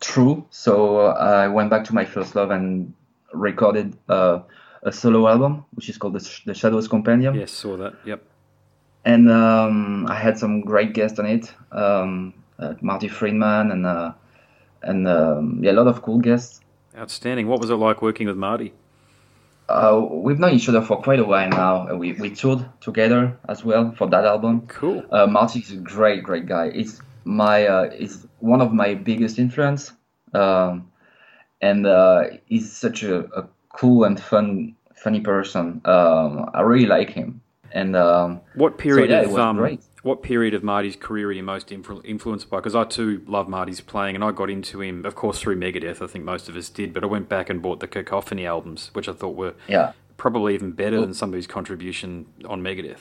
true. 0.00 0.44
So 0.50 1.06
I 1.06 1.48
went 1.48 1.70
back 1.70 1.84
to 1.84 1.94
my 1.94 2.04
first 2.04 2.34
love 2.34 2.50
and 2.50 2.92
recorded 3.32 3.96
uh, 4.08 4.40
a 4.82 4.92
solo 4.92 5.28
album, 5.28 5.64
which 5.74 5.88
is 5.88 5.98
called 5.98 6.14
the, 6.14 6.20
Sh- 6.20 6.44
the 6.44 6.54
Shadows 6.54 6.88
Compendium. 6.88 7.34
Yes, 7.34 7.52
saw 7.52 7.76
that. 7.76 7.94
Yep. 8.04 8.22
And 9.04 9.30
um, 9.30 10.06
I 10.06 10.14
had 10.14 10.38
some 10.38 10.62
great 10.62 10.94
guests 10.94 11.18
on 11.18 11.26
it, 11.26 11.52
um, 11.72 12.32
uh, 12.58 12.74
Marty 12.80 13.08
Friedman, 13.08 13.70
and 13.70 13.84
uh, 13.84 14.12
and 14.82 15.06
um, 15.06 15.60
yeah, 15.62 15.72
a 15.72 15.74
lot 15.74 15.86
of 15.86 16.00
cool 16.00 16.18
guests. 16.18 16.60
Outstanding. 16.96 17.46
What 17.46 17.60
was 17.60 17.70
it 17.70 17.74
like 17.74 18.00
working 18.00 18.26
with 18.26 18.36
Marty? 18.36 18.72
Uh, 19.68 20.06
we've 20.10 20.38
known 20.38 20.52
each 20.52 20.68
other 20.68 20.82
for 20.82 21.00
quite 21.02 21.18
a 21.18 21.24
while 21.24 21.48
now. 21.48 21.88
Uh, 21.88 21.96
We 21.96 22.12
we 22.12 22.30
toured 22.30 22.64
together 22.80 23.38
as 23.48 23.64
well 23.64 23.92
for 23.96 24.08
that 24.10 24.24
album. 24.24 24.66
Cool. 24.66 25.04
Uh, 25.10 25.26
Marty 25.26 25.60
is 25.60 25.72
a 25.72 25.76
great, 25.76 26.22
great 26.22 26.46
guy. 26.46 26.70
He's 26.70 27.00
my 27.24 27.66
uh, 27.66 27.90
he's 27.90 28.26
one 28.40 28.60
of 28.60 28.72
my 28.72 28.94
biggest 28.94 29.38
influence, 29.38 29.92
um, 30.34 30.90
and 31.60 31.86
uh, 31.86 32.24
he's 32.46 32.70
such 32.76 33.02
a, 33.02 33.20
a 33.34 33.48
cool 33.72 34.04
and 34.04 34.20
fun, 34.20 34.76
funny 34.94 35.20
person. 35.20 35.80
Um, 35.84 36.50
I 36.52 36.60
really 36.60 36.86
like 36.86 37.10
him. 37.10 37.40
And 37.72 37.96
um, 37.96 38.40
What 38.54 38.78
period 38.78 39.10
yeah, 39.10 39.22
it 39.22 39.24
of 39.26 39.32
was 39.32 39.40
um, 39.40 39.56
great. 39.56 39.82
What 40.04 40.22
period 40.22 40.52
of 40.52 40.62
Marty's 40.62 40.96
career 40.96 41.28
are 41.28 41.32
you 41.32 41.42
most 41.42 41.68
influ- 41.68 42.04
influenced 42.04 42.50
by? 42.50 42.58
Because 42.58 42.74
I 42.74 42.84
too 42.84 43.22
love 43.26 43.48
Marty's 43.48 43.80
playing, 43.80 44.14
and 44.14 44.22
I 44.22 44.32
got 44.32 44.50
into 44.50 44.82
him, 44.82 45.06
of 45.06 45.14
course, 45.14 45.40
through 45.40 45.56
Megadeth. 45.56 46.02
I 46.02 46.06
think 46.06 46.26
most 46.26 46.46
of 46.46 46.56
us 46.56 46.68
did, 46.68 46.92
but 46.92 47.02
I 47.02 47.06
went 47.06 47.30
back 47.30 47.48
and 47.48 47.62
bought 47.62 47.80
the 47.80 47.86
Cacophony 47.88 48.44
albums, 48.44 48.90
which 48.92 49.08
I 49.08 49.14
thought 49.14 49.34
were 49.34 49.54
yeah, 49.66 49.92
probably 50.18 50.52
even 50.54 50.72
better 50.72 51.00
than 51.00 51.14
some 51.14 51.30
of 51.30 51.34
his 51.36 51.46
contribution 51.46 52.26
on 52.44 52.62
Megadeth. 52.62 53.00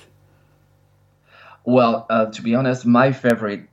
well, 1.66 2.06
uh, 2.10 2.28
to 2.28 2.42
be 2.42 2.56
honest, 2.56 2.86
my 2.86 3.12
favorite 3.12 3.68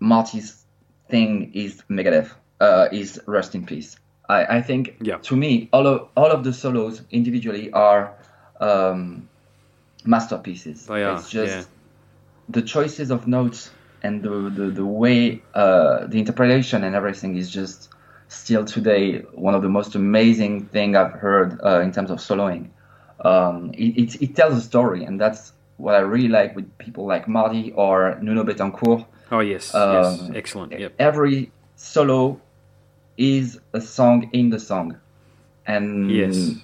Marty's 0.00 0.64
thing 1.08 1.52
is 1.54 1.82
Megadeth. 1.88 2.32
Uh, 2.60 2.88
is 2.90 3.20
Rust 3.26 3.54
in 3.54 3.64
Peace. 3.64 3.96
I, 4.28 4.56
I 4.56 4.62
think 4.62 4.96
Yeah. 5.00 5.18
to 5.18 5.36
me 5.36 5.68
all 5.72 5.86
of 5.86 6.08
all 6.16 6.26
of 6.32 6.42
the 6.42 6.52
solos 6.52 7.02
individually 7.12 7.70
are 7.70 8.12
um, 8.60 9.28
masterpieces. 10.04 10.86
They 10.86 11.04
are, 11.04 11.16
It's 11.18 11.30
just 11.30 11.56
yeah. 11.56 11.64
The 12.48 12.62
choices 12.62 13.10
of 13.10 13.26
notes 13.26 13.70
and 14.02 14.22
the 14.22 14.50
the, 14.50 14.70
the 14.70 14.84
way 14.86 15.42
uh, 15.54 16.06
the 16.06 16.18
interpretation 16.18 16.84
and 16.84 16.94
everything 16.94 17.36
is 17.36 17.50
just 17.50 17.88
still 18.28 18.64
today 18.64 19.20
one 19.32 19.54
of 19.54 19.62
the 19.62 19.68
most 19.68 19.94
amazing 19.94 20.66
thing 20.66 20.96
I've 20.96 21.12
heard 21.12 21.60
uh, 21.64 21.80
in 21.80 21.92
terms 21.92 22.10
of 22.10 22.18
soloing. 22.18 22.70
Um, 23.24 23.72
it, 23.74 23.98
it, 24.14 24.22
it 24.22 24.36
tells 24.36 24.56
a 24.56 24.60
story, 24.60 25.04
and 25.04 25.20
that's 25.20 25.52
what 25.76 25.94
I 25.94 26.00
really 26.00 26.28
like 26.28 26.54
with 26.54 26.66
people 26.78 27.06
like 27.06 27.26
Marty 27.28 27.72
or 27.72 28.18
Nuno 28.22 28.44
Bettencourt. 28.44 29.04
Oh 29.32 29.40
yes, 29.40 29.72
yes, 29.74 30.20
Um, 30.20 30.36
excellent. 30.36 30.78
Yep. 30.78 30.94
Every 30.98 31.50
solo 31.76 32.40
is 33.16 33.58
a 33.72 33.80
song 33.80 34.30
in 34.32 34.50
the 34.50 34.60
song, 34.60 34.96
and 35.66 36.10
Yes. 36.10 36.54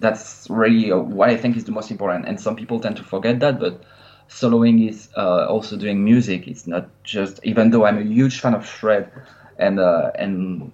that's 0.00 0.46
really 0.50 0.92
uh, 0.92 0.98
what 0.98 1.30
I 1.30 1.36
think 1.36 1.56
is 1.56 1.64
the 1.64 1.72
most 1.72 1.90
important. 1.90 2.26
And 2.28 2.38
some 2.40 2.56
people 2.56 2.78
tend 2.80 2.96
to 2.96 3.04
forget 3.04 3.40
that, 3.40 3.58
but 3.58 3.82
soloing 4.34 4.88
is 4.88 5.08
uh, 5.16 5.46
also 5.46 5.76
doing 5.76 6.04
music. 6.04 6.48
It's 6.48 6.66
not 6.66 6.88
just, 7.04 7.40
even 7.44 7.70
though 7.70 7.84
I'm 7.86 7.98
a 7.98 8.02
huge 8.02 8.40
fan 8.40 8.54
of 8.54 8.66
shred 8.66 9.10
and 9.58 9.78
uh, 9.78 10.10
and 10.16 10.72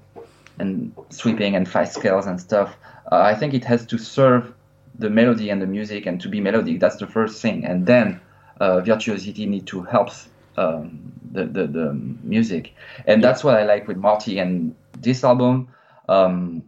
and 0.59 0.93
sweeping 1.11 1.57
and 1.57 1.69
fast 1.69 1.95
scales 1.95 2.27
and 2.27 2.41
stuff. 2.41 2.77
Uh, 3.13 3.21
I 3.21 3.35
think 3.35 3.55
it 3.55 3.65
has 3.65 3.85
to 3.87 3.99
serve 3.99 4.53
the 4.99 5.11
melody 5.11 5.51
and 5.51 5.61
the 5.61 5.67
music 5.67 6.07
and 6.07 6.21
to 6.21 6.29
be 6.29 6.41
melodic. 6.41 6.81
That's 6.81 6.97
the 6.97 7.07
first 7.07 7.43
thing, 7.43 7.65
and 7.65 7.87
then 7.87 8.21
uh, 8.61 8.81
virtuosity 8.81 9.47
need 9.47 9.67
to 9.67 9.83
help 9.83 10.11
um, 10.57 11.13
the, 11.33 11.45
the 11.45 11.67
the 11.67 11.93
music, 12.23 12.75
and 13.07 13.23
that's 13.23 13.45
what 13.45 13.57
I 13.57 13.65
like 13.65 13.87
with 13.89 13.99
Marty 13.99 14.39
and 14.39 14.75
this 14.99 15.23
album. 15.23 15.69
Um, 16.09 16.65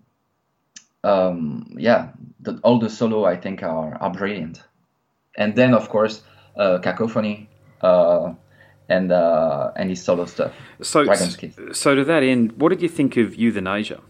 um, 1.05 1.75
yeah, 1.77 2.11
the, 2.41 2.61
all 2.63 2.79
the 2.79 2.91
solo 2.91 3.25
I 3.25 3.37
think 3.37 3.63
are, 3.63 3.97
are 3.97 4.11
brilliant. 4.13 4.63
And 5.37 5.57
then 5.57 5.75
of 5.75 5.89
course, 5.89 6.23
cacophony 6.83 7.49
uh, 7.81 8.33
and 8.89 9.13
uh, 9.13 9.73
and 9.77 9.91
his 9.91 10.03
solo 10.03 10.27
stuff. 10.27 10.53
So, 10.83 11.05
so 11.73 11.95
to 11.95 12.05
that 12.05 12.23
end, 12.23 12.53
what 12.61 12.69
did 12.71 12.83
you 12.83 12.89
think 12.89 13.17
of 13.17 13.35
Euthanasia? 13.35 14.01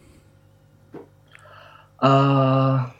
Uh, 2.01 2.91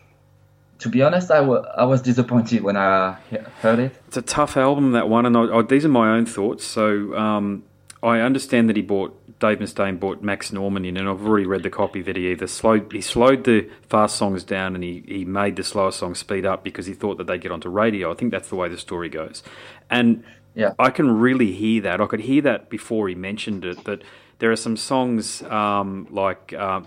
to 0.79 0.89
be 0.89 1.03
honest, 1.03 1.31
I 1.31 1.41
wa- 1.41 1.67
I 1.77 1.85
was 1.85 2.03
disappointed 2.03 2.63
when 2.63 2.77
I 2.77 3.17
heard 3.61 3.79
it. 3.79 3.97
It's 4.09 4.17
a 4.17 4.23
tough 4.23 4.57
album, 4.57 4.93
that 4.93 5.09
one, 5.09 5.27
and 5.27 5.37
I, 5.37 5.59
I, 5.59 5.63
these 5.63 5.85
are 5.85 5.89
my 5.89 6.15
own 6.17 6.27
thoughts. 6.27 6.65
So 6.65 7.17
um, 7.17 7.65
I 8.03 8.21
understand 8.21 8.69
that 8.69 8.77
he 8.77 8.83
bought 8.83 9.19
Dave 9.43 9.59
Mustaine 9.59 9.99
bought 9.99 10.23
Max 10.23 10.53
Norman 10.53 10.85
in, 10.85 10.97
and 10.97 11.09
I've 11.09 11.27
already 11.27 11.47
read 11.47 11.65
the 11.65 11.71
copy 11.71 12.01
that 12.03 12.15
he 12.15 12.31
either 12.31 12.47
slowed 12.47 12.93
he 12.93 13.01
slowed 13.01 13.43
the 13.43 13.69
fast 13.89 14.15
songs 14.17 14.45
down 14.45 14.77
and 14.77 14.85
he, 14.85 15.03
he 15.07 15.25
made 15.25 15.57
the 15.57 15.65
slower 15.65 15.91
songs 15.91 16.21
speed 16.21 16.47
up 16.47 16.63
because 16.63 16.87
he 16.87 16.95
thought 16.95 17.19
that 17.19 17.27
they'd 17.27 17.41
get 17.41 17.51
onto 17.51 17.69
radio. 17.69 18.13
I 18.13 18.15
think 18.15 18.31
that's 18.31 18.49
the 18.49 18.55
way 18.55 18.69
the 18.69 18.79
story 18.79 19.09
goes, 19.09 19.43
and 19.91 20.23
Yeah. 20.55 20.75
I 20.79 20.91
can 20.91 21.11
really 21.11 21.51
hear 21.53 21.83
that. 21.83 22.01
I 22.01 22.07
could 22.07 22.21
hear 22.21 22.41
that 22.43 22.71
before 22.71 23.09
he 23.09 23.17
mentioned 23.17 23.65
it. 23.65 23.83
That 23.83 24.03
there 24.39 24.53
are 24.53 24.57
some 24.57 24.77
songs 24.77 25.43
um, 25.43 26.07
like 26.11 26.53
uh, 26.53 26.83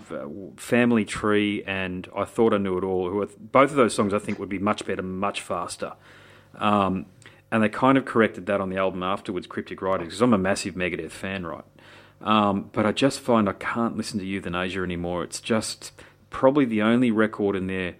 Family 0.56 1.04
Tree 1.04 1.62
and 1.66 2.08
I 2.16 2.24
Thought 2.24 2.54
I 2.54 2.58
Knew 2.58 2.78
It 2.78 2.84
All. 2.84 3.10
Who 3.10 3.20
are, 3.20 3.28
both 3.38 3.70
of 3.70 3.76
those 3.76 3.94
songs 3.94 4.14
I 4.14 4.18
think 4.18 4.38
would 4.38 4.48
be 4.48 4.58
much 4.58 4.86
better, 4.86 5.02
much 5.02 5.42
faster. 5.42 5.92
Um, 6.54 7.06
and 7.50 7.62
they 7.62 7.68
kind 7.68 7.96
of 7.98 8.04
corrected 8.04 8.46
that 8.46 8.60
on 8.60 8.70
the 8.70 8.76
album 8.76 9.02
afterwards, 9.02 9.46
Cryptic 9.46 9.80
Writings, 9.82 10.08
because 10.08 10.22
I'm 10.22 10.32
a 10.34 10.38
massive 10.38 10.74
Megadeth 10.74 11.12
fan, 11.12 11.46
right? 11.46 11.64
Um, 12.22 12.70
but 12.72 12.86
I 12.86 12.92
just 12.92 13.20
find 13.20 13.48
I 13.48 13.52
can't 13.52 13.96
listen 13.96 14.18
to 14.18 14.24
Euthanasia 14.26 14.80
anymore. 14.82 15.22
It's 15.22 15.40
just 15.40 15.92
probably 16.30 16.64
the 16.64 16.82
only 16.82 17.10
record 17.10 17.54
in 17.56 17.66
their 17.66 17.94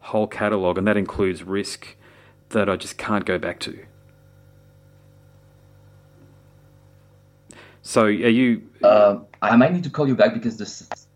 whole 0.00 0.26
catalogue, 0.26 0.78
and 0.78 0.86
that 0.86 0.96
includes 0.96 1.42
Risk, 1.42 1.96
that 2.50 2.68
I 2.68 2.76
just 2.76 2.98
can't 2.98 3.24
go 3.24 3.38
back 3.38 3.60
to. 3.60 3.78
So, 7.82 8.04
are 8.04 8.10
you? 8.10 8.62
Uh, 8.82 9.18
I 9.40 9.56
might 9.56 9.72
need 9.72 9.84
to 9.84 9.90
call 9.90 10.06
you 10.06 10.14
back 10.14 10.34
because 10.34 10.56
the 10.56 10.64
s- 10.64 11.06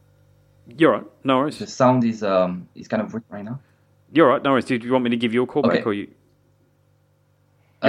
You're 0.76 0.92
right. 0.92 1.04
No 1.24 1.38
worries. 1.38 1.58
the 1.58 1.66
sound 1.66 2.02
is 2.04 2.22
um 2.22 2.68
is 2.74 2.88
kind 2.88 3.02
of 3.02 3.12
weird 3.12 3.22
right 3.28 3.44
now. 3.44 3.60
You're 4.12 4.28
right. 4.28 4.42
No 4.42 4.50
worries. 4.52 4.64
Do 4.64 4.76
you 4.76 4.92
want 4.92 5.04
me 5.04 5.10
to 5.10 5.16
give 5.16 5.32
you 5.32 5.42
a 5.42 5.46
call 5.46 5.64
Okay. 5.66 5.78
back, 5.78 5.86
or 5.86 5.92
you? 5.94 6.08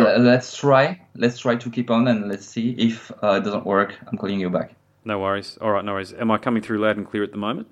Uh, 0.06 0.18
let's 0.20 0.56
try. 0.56 1.00
Let's 1.16 1.40
try 1.40 1.56
to 1.56 1.70
keep 1.70 1.90
on 1.90 2.08
and 2.08 2.28
let's 2.30 2.46
see 2.46 2.72
if 2.72 3.12
uh, 3.24 3.34
it 3.40 3.44
doesn't 3.44 3.66
work. 3.66 3.96
I'm 4.08 4.18
calling 4.18 4.40
you 4.40 4.50
back. 4.50 4.74
No 5.06 5.20
worries. 5.20 5.58
All 5.62 5.72
right. 5.72 5.84
No 5.86 5.94
worries. 5.94 6.14
Am 6.14 6.30
I 6.32 6.38
coming 6.38 6.62
through 6.62 6.80
loud 6.80 6.98
and 6.98 7.08
clear 7.10 7.24
at 7.24 7.32
the 7.32 7.38
moment? 7.38 7.68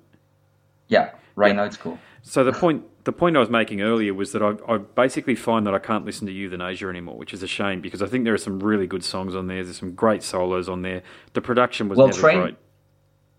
Yeah, 0.88 1.10
right 1.34 1.54
now 1.54 1.64
it's 1.64 1.76
cool. 1.76 1.98
So 2.22 2.44
the 2.44 2.52
point 2.64 2.84
the 3.04 3.12
point 3.12 3.36
I 3.36 3.40
was 3.40 3.50
making 3.50 3.82
earlier 3.82 4.14
was 4.14 4.32
that 4.32 4.42
I, 4.42 4.54
I 4.72 4.78
basically 4.78 5.34
find 5.34 5.66
that 5.66 5.74
I 5.74 5.78
can't 5.78 6.04
listen 6.04 6.26
to 6.26 6.32
Euthanasia 6.32 6.88
anymore, 6.88 7.16
which 7.16 7.32
is 7.34 7.42
a 7.42 7.46
shame 7.46 7.80
because 7.80 8.02
I 8.02 8.06
think 8.06 8.24
there 8.24 8.34
are 8.34 8.38
some 8.38 8.60
really 8.60 8.86
good 8.86 9.04
songs 9.04 9.34
on 9.34 9.46
there. 9.46 9.62
There's 9.62 9.78
some 9.78 9.94
great 9.94 10.22
solos 10.22 10.68
on 10.68 10.82
there. 10.82 11.02
The 11.34 11.40
production 11.40 11.88
was 11.88 11.98
Well, 11.98 12.08
never 12.08 12.20
Train- 12.20 12.40
great. 12.40 12.56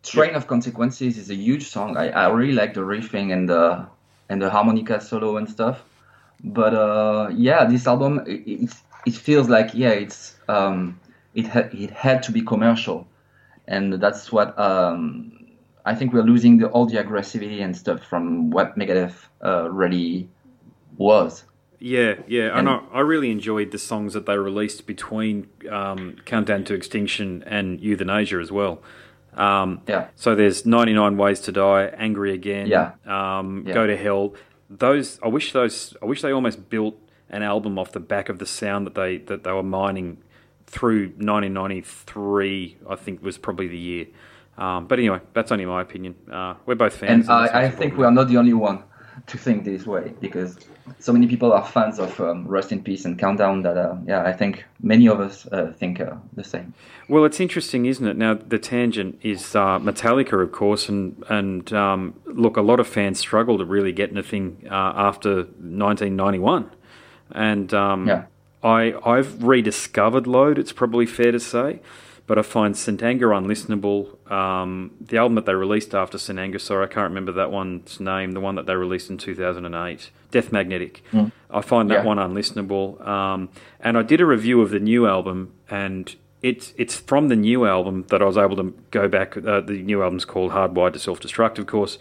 Train 0.03 0.35
of 0.35 0.47
Consequences 0.47 1.17
is 1.17 1.29
a 1.29 1.35
huge 1.35 1.67
song. 1.67 1.97
I, 1.97 2.09
I 2.09 2.29
really 2.29 2.53
like 2.53 2.73
the 2.73 2.81
riffing 2.81 3.33
and 3.33 3.49
the 3.49 3.85
and 4.29 4.41
the 4.41 4.49
harmonica 4.49 5.01
solo 5.01 5.35
and 5.37 5.49
stuff. 5.49 5.83
But 6.43 6.73
uh, 6.73 7.29
yeah, 7.33 7.65
this 7.65 7.87
album 7.87 8.21
it, 8.27 8.41
it, 8.47 8.69
it 9.05 9.13
feels 9.15 9.49
like 9.49 9.71
yeah, 9.73 9.89
it's 9.89 10.35
um, 10.47 10.99
it 11.33 11.45
had 11.47 11.73
it 11.73 11.91
had 11.91 12.23
to 12.23 12.31
be 12.31 12.41
commercial, 12.41 13.07
and 13.67 13.93
that's 13.93 14.31
what 14.31 14.57
um, 14.59 15.47
I 15.85 15.95
think 15.95 16.13
we're 16.13 16.23
losing 16.23 16.57
the 16.59 16.67
all 16.67 16.85
the 16.85 16.97
aggressivity 16.97 17.61
and 17.63 17.75
stuff 17.75 18.03
from 18.03 18.51
what 18.51 18.77
Megadeth 18.77 19.15
uh, 19.43 19.69
really 19.69 20.29
was. 20.97 21.43
Yeah, 21.79 22.15
yeah, 22.27 22.57
and, 22.57 22.67
And- 22.67 22.81
I, 22.91 22.97
I 22.97 22.99
really 23.01 23.29
enjoyed 23.29 23.69
the 23.71 23.77
songs 23.77 24.13
that 24.13 24.25
they 24.25 24.35
released 24.37 24.87
between 24.87 25.47
um, 25.69 26.15
Countdown 26.25 26.63
to 26.65 26.73
Extinction 26.73 27.43
and 27.45 27.79
Euthanasia 27.79 28.39
as 28.39 28.51
well. 28.51 28.81
Um, 29.35 29.81
Yeah. 29.87 30.07
So 30.15 30.33
there's 30.33 30.65
99 30.65 31.17
Ways 31.17 31.39
to 31.41 31.51
Die, 31.51 31.83
Angry 31.95 32.33
Again, 32.33 32.65
Yeah. 32.65 32.93
Um, 33.05 33.63
Yeah. 33.67 33.75
Go 33.75 33.85
to 33.85 33.95
Hell. 33.95 34.33
Those 34.69 35.19
I 35.23 35.27
wish 35.27 35.53
those 35.53 35.95
I 36.01 36.05
wish 36.05 36.21
they 36.21 36.31
almost 36.31 36.69
built 36.69 36.95
an 37.29 37.43
album 37.43 37.77
off 37.77 37.91
the 37.91 37.99
back 37.99 38.29
of 38.29 38.39
the 38.39 38.45
sound 38.45 38.85
that 38.87 38.95
they 38.95 39.17
that 39.17 39.43
they 39.43 39.51
were 39.51 39.63
mining 39.63 40.17
through 40.65 41.07
1993. 41.17 42.77
I 42.89 42.95
think 42.95 43.23
was 43.23 43.37
probably 43.37 43.67
the 43.67 43.77
year. 43.77 44.07
Um, 44.57 44.87
but 44.87 44.97
anyway, 44.97 45.21
that's 45.33 45.51
only 45.51 45.65
my 45.65 45.81
opinion. 45.81 46.15
Uh, 46.31 46.55
we're 46.65 46.75
both 46.75 46.95
fans. 46.95 47.29
And 47.29 47.43
that's 47.43 47.53
I, 47.53 47.65
I 47.65 47.69
think 47.69 47.95
we 47.95 48.03
are 48.03 48.11
not 48.11 48.27
the 48.27 48.37
only 48.37 48.53
one 48.53 48.83
to 49.25 49.37
think 49.37 49.65
this 49.65 49.85
way 49.85 50.13
because 50.21 50.57
so 50.99 51.11
many 51.11 51.27
people 51.27 51.51
are 51.51 51.65
fans 51.65 51.99
of 51.99 52.19
um, 52.21 52.47
Rust 52.47 52.71
in 52.71 52.81
Peace 52.83 53.03
and 53.05 53.17
Countdown 53.19 53.63
that 53.63 53.77
uh, 53.77 53.95
yeah 54.05 54.23
I 54.23 54.33
think 54.33 54.63
many 54.81 55.07
of 55.07 55.19
us 55.19 55.47
uh, 55.47 55.73
think 55.77 55.99
uh, 55.99 56.15
the 56.33 56.43
same. 56.43 56.73
Well, 57.09 57.25
it's 57.25 57.39
interesting, 57.39 57.85
isn't 57.85 58.05
it? 58.05 58.17
Now, 58.17 58.35
the 58.35 58.59
tangent 58.59 59.19
is 59.21 59.55
uh, 59.55 59.79
Metallica, 59.79 60.41
of 60.41 60.51
course, 60.51 60.87
and 60.89 61.23
and 61.29 61.71
um, 61.73 62.13
look, 62.25 62.57
a 62.57 62.61
lot 62.61 62.79
of 62.79 62.87
fans 62.87 63.19
struggle 63.19 63.57
to 63.57 63.65
really 63.65 63.91
get 63.91 64.11
anything 64.11 64.67
uh, 64.69 64.93
after 64.95 65.35
1991, 65.37 66.69
and 67.31 67.73
um, 67.73 68.07
Yeah. 68.07 68.25
I 68.63 68.93
I've 69.05 69.43
rediscovered 69.43 70.27
Load. 70.27 70.57
It's 70.57 70.73
probably 70.73 71.05
fair 71.05 71.31
to 71.31 71.39
say, 71.39 71.79
but 72.27 72.37
I 72.37 72.41
find 72.43 72.75
St 72.77 73.01
Anger 73.01 73.29
unlistenable. 73.29 74.29
Um, 74.31 74.91
the 75.01 75.17
album 75.17 75.35
that 75.35 75.45
they 75.45 75.53
released 75.55 75.95
after 75.95 76.17
St 76.17 76.37
Anger, 76.37 76.59
sorry, 76.59 76.83
I 76.85 76.87
can't 76.87 77.09
remember 77.09 77.31
that 77.31 77.51
one's 77.51 77.99
name, 77.99 78.33
the 78.33 78.39
one 78.41 78.55
that 78.55 78.65
they 78.65 78.75
released 78.75 79.09
in 79.09 79.17
2008, 79.17 80.11
Death 80.31 80.51
Magnetic. 80.51 81.01
Mm. 81.13 81.31
I 81.49 81.61
find 81.61 81.89
that 81.89 81.99
Yeah. 81.99 82.03
one 82.03 82.17
unlistenable. 82.17 83.05
Um, 83.07 83.49
and 83.79 83.97
I 83.97 84.01
did 84.03 84.19
a 84.21 84.25
review 84.25 84.61
of 84.61 84.69
the 84.71 84.79
new 84.79 85.07
album, 85.07 85.53
and 85.69 86.13
it's 86.43 86.73
it's 86.77 86.95
from 86.95 87.29
the 87.29 87.35
new 87.35 87.65
album 87.65 88.05
that 88.09 88.21
I 88.21 88.25
was 88.25 88.37
able 88.37 88.55
to 88.57 88.73
go 88.91 89.07
back. 89.07 89.35
Uh, 89.37 89.61
the 89.61 89.81
new 89.81 90.03
album's 90.03 90.25
called 90.25 90.51
Hardwired 90.51 90.93
to 90.93 90.99
Self 90.99 91.19
Destruct, 91.19 91.57
of 91.57 91.65
course. 91.65 91.97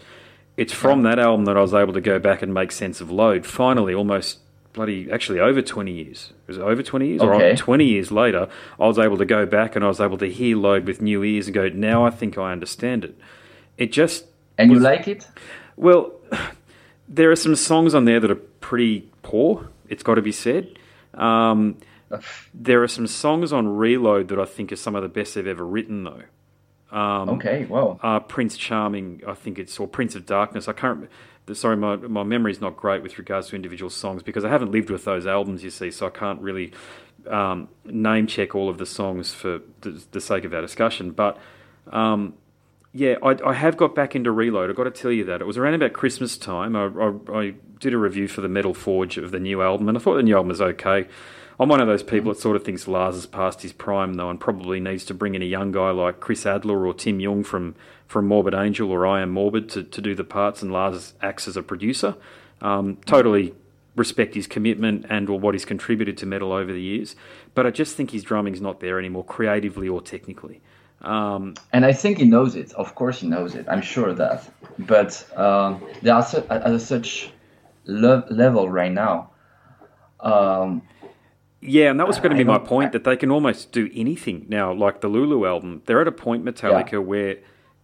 It's 0.57 0.73
from 0.73 1.03
that 1.03 1.19
album 1.19 1.45
that 1.45 1.55
I 1.55 1.61
was 1.61 1.73
able 1.73 1.93
to 1.93 2.01
go 2.01 2.17
back 2.19 2.41
and 2.41 2.53
make 2.53 2.71
sense 2.71 2.99
of 2.99 3.09
Load. 3.11 3.45
Finally, 3.45 3.93
almost 3.93 4.39
bloody, 4.73 5.11
actually 5.11 5.39
over 5.39 5.61
20 5.61 5.91
years. 5.91 6.33
Was 6.47 6.57
it 6.57 6.61
over 6.61 6.83
20 6.83 7.07
years? 7.07 7.21
Okay. 7.21 7.51
Or 7.51 7.55
20 7.55 7.85
years 7.85 8.11
later, 8.11 8.47
I 8.79 8.87
was 8.87 8.99
able 8.99 9.17
to 9.17 9.25
go 9.25 9.45
back 9.45 9.75
and 9.75 9.83
I 9.83 9.87
was 9.87 9.99
able 9.99 10.17
to 10.19 10.27
hear 10.27 10.55
Load 10.57 10.85
with 10.85 11.01
new 11.01 11.23
ears 11.23 11.47
and 11.47 11.53
go, 11.53 11.69
now 11.69 12.05
I 12.05 12.09
think 12.09 12.37
I 12.37 12.51
understand 12.51 13.03
it. 13.03 13.17
It 13.77 13.91
just 13.91 14.25
And 14.57 14.71
you 14.71 14.79
like 14.79 15.07
it? 15.07 15.27
well, 15.75 16.13
there 17.07 17.31
are 17.31 17.35
some 17.35 17.55
songs 17.55 17.95
on 17.95 18.05
there 18.05 18.19
that 18.19 18.29
are 18.31 18.35
pretty 18.35 19.09
poor. 19.23 19.69
It's 19.87 20.03
got 20.03 20.15
to 20.15 20.21
be 20.21 20.31
said. 20.31 20.77
Um, 21.13 21.77
there 22.53 22.83
are 22.83 22.87
some 22.87 23.07
songs 23.07 23.51
on 23.51 23.67
Reload 23.67 24.27
that 24.29 24.39
I 24.39 24.45
think 24.45 24.71
are 24.71 24.77
some 24.77 24.95
of 24.95 25.03
the 25.03 25.09
best 25.09 25.35
they've 25.35 25.47
ever 25.47 25.65
written, 25.65 26.03
though. 26.03 26.23
Um, 26.91 27.29
Okay, 27.29 27.65
well, 27.65 27.99
uh, 28.01 28.19
Prince 28.19 28.57
Charming, 28.57 29.21
I 29.27 29.33
think 29.33 29.59
it's, 29.59 29.79
or 29.79 29.87
Prince 29.87 30.15
of 30.15 30.25
Darkness. 30.25 30.67
I 30.67 30.73
can't. 30.73 31.09
Sorry, 31.53 31.77
my 31.77 31.95
my 31.95 32.23
memory's 32.23 32.59
not 32.59 32.75
great 32.75 33.01
with 33.01 33.17
regards 33.17 33.47
to 33.49 33.55
individual 33.55 33.89
songs 33.89 34.21
because 34.21 34.43
I 34.43 34.49
haven't 34.49 34.71
lived 34.71 34.89
with 34.89 35.05
those 35.05 35.25
albums, 35.25 35.63
you 35.63 35.69
see, 35.69 35.91
so 35.91 36.07
I 36.07 36.09
can't 36.09 36.41
really 36.41 36.73
um, 37.29 37.69
name 37.85 38.27
check 38.27 38.55
all 38.55 38.69
of 38.69 38.77
the 38.77 38.85
songs 38.85 39.33
for 39.33 39.61
the, 39.81 40.03
the 40.11 40.21
sake 40.21 40.43
of 40.43 40.53
our 40.53 40.61
discussion. 40.61 41.11
But 41.11 41.37
um, 41.91 42.33
yeah, 42.93 43.15
I, 43.23 43.37
I 43.45 43.53
have 43.53 43.77
got 43.77 43.95
back 43.95 44.15
into 44.15 44.31
Reload. 44.31 44.69
I've 44.69 44.75
got 44.75 44.85
to 44.85 44.91
tell 44.91 45.11
you 45.11 45.23
that. 45.25 45.41
It 45.41 45.45
was 45.45 45.57
around 45.57 45.75
about 45.75 45.93
Christmas 45.93 46.37
time. 46.37 46.75
I, 46.75 46.85
I, 46.87 47.39
I 47.39 47.53
did 47.79 47.93
a 47.93 47.97
review 47.97 48.27
for 48.27 48.41
the 48.41 48.49
Metal 48.49 48.73
Forge 48.73 49.17
of 49.17 49.31
the 49.31 49.39
new 49.39 49.61
album, 49.61 49.87
and 49.87 49.97
I 49.97 50.01
thought 50.01 50.15
the 50.15 50.23
new 50.23 50.35
album 50.35 50.49
was 50.49 50.61
okay. 50.61 51.07
I'm 51.59 51.69
one 51.69 51.81
of 51.81 51.87
those 51.87 52.03
people 52.03 52.31
that 52.33 52.39
sort 52.39 52.55
of 52.55 52.63
thinks 52.63 52.87
Lars 52.87 53.15
has 53.15 53.25
passed 53.25 53.61
his 53.61 53.73
prime, 53.73 54.13
though, 54.13 54.29
and 54.29 54.39
probably 54.39 54.79
needs 54.79 55.05
to 55.05 55.13
bring 55.13 55.33
in 55.33 55.41
a 55.41 55.45
young 55.45 55.71
guy 55.71 55.89
like 55.89 56.19
Chris 56.19 56.45
Adler 56.45 56.85
or 56.85 56.93
Tim 56.93 57.17
Yeung 57.17 57.45
from, 57.45 57.75
from 58.07 58.27
Morbid 58.27 58.53
Angel 58.53 58.91
or 58.91 59.07
I 59.07 59.21
Am 59.21 59.31
Morbid 59.31 59.69
to, 59.69 59.83
to 59.83 60.01
do 60.01 60.13
the 60.13 60.23
parts, 60.23 60.61
and 60.61 60.71
Lars 60.71 61.13
acts 61.21 61.47
as 61.47 61.57
a 61.57 61.63
producer. 61.63 62.15
Um, 62.61 62.97
totally 63.05 63.55
respect 63.95 64.35
his 64.35 64.45
commitment 64.45 65.05
and 65.09 65.27
or 65.27 65.39
what 65.39 65.55
he's 65.55 65.65
contributed 65.65 66.17
to 66.19 66.25
metal 66.25 66.53
over 66.53 66.71
the 66.71 66.81
years, 66.81 67.15
but 67.55 67.65
I 67.65 67.71
just 67.71 67.95
think 67.95 68.11
his 68.11 68.23
drumming's 68.23 68.61
not 68.61 68.79
there 68.79 68.99
anymore, 68.99 69.25
creatively 69.25 69.89
or 69.89 70.01
technically. 70.01 70.61
Um, 71.01 71.55
and 71.73 71.85
I 71.85 71.93
think 71.93 72.19
he 72.19 72.25
knows 72.25 72.55
it. 72.55 72.71
Of 72.73 72.95
course, 72.95 73.19
he 73.19 73.27
knows 73.27 73.55
it. 73.55 73.65
I'm 73.67 73.81
sure 73.81 74.09
of 74.09 74.17
that. 74.17 74.47
But 74.79 75.25
um, 75.37 75.83
they 76.01 76.09
are 76.09 76.23
su- 76.23 76.45
at 76.49 76.69
a 76.69 76.79
such 76.79 77.31
lo- 77.85 78.23
level 78.29 78.69
right 78.69 78.91
now. 78.91 79.31
Um, 80.19 80.81
Yeah, 81.59 81.89
and 81.89 81.99
that 81.99 82.07
was 82.07 82.19
going 82.19 82.31
to 82.31 82.37
be 82.37 82.43
my 82.43 82.59
point 82.59 82.91
that 82.91 83.03
they 83.03 83.17
can 83.17 83.31
almost 83.31 83.71
do 83.71 83.89
anything 83.93 84.45
now. 84.47 84.71
Like 84.71 85.01
the 85.01 85.07
Lulu 85.07 85.45
album, 85.45 85.81
they're 85.85 86.01
at 86.01 86.07
a 86.07 86.11
point 86.11 86.45
Metallica 86.45 87.03
where 87.03 87.37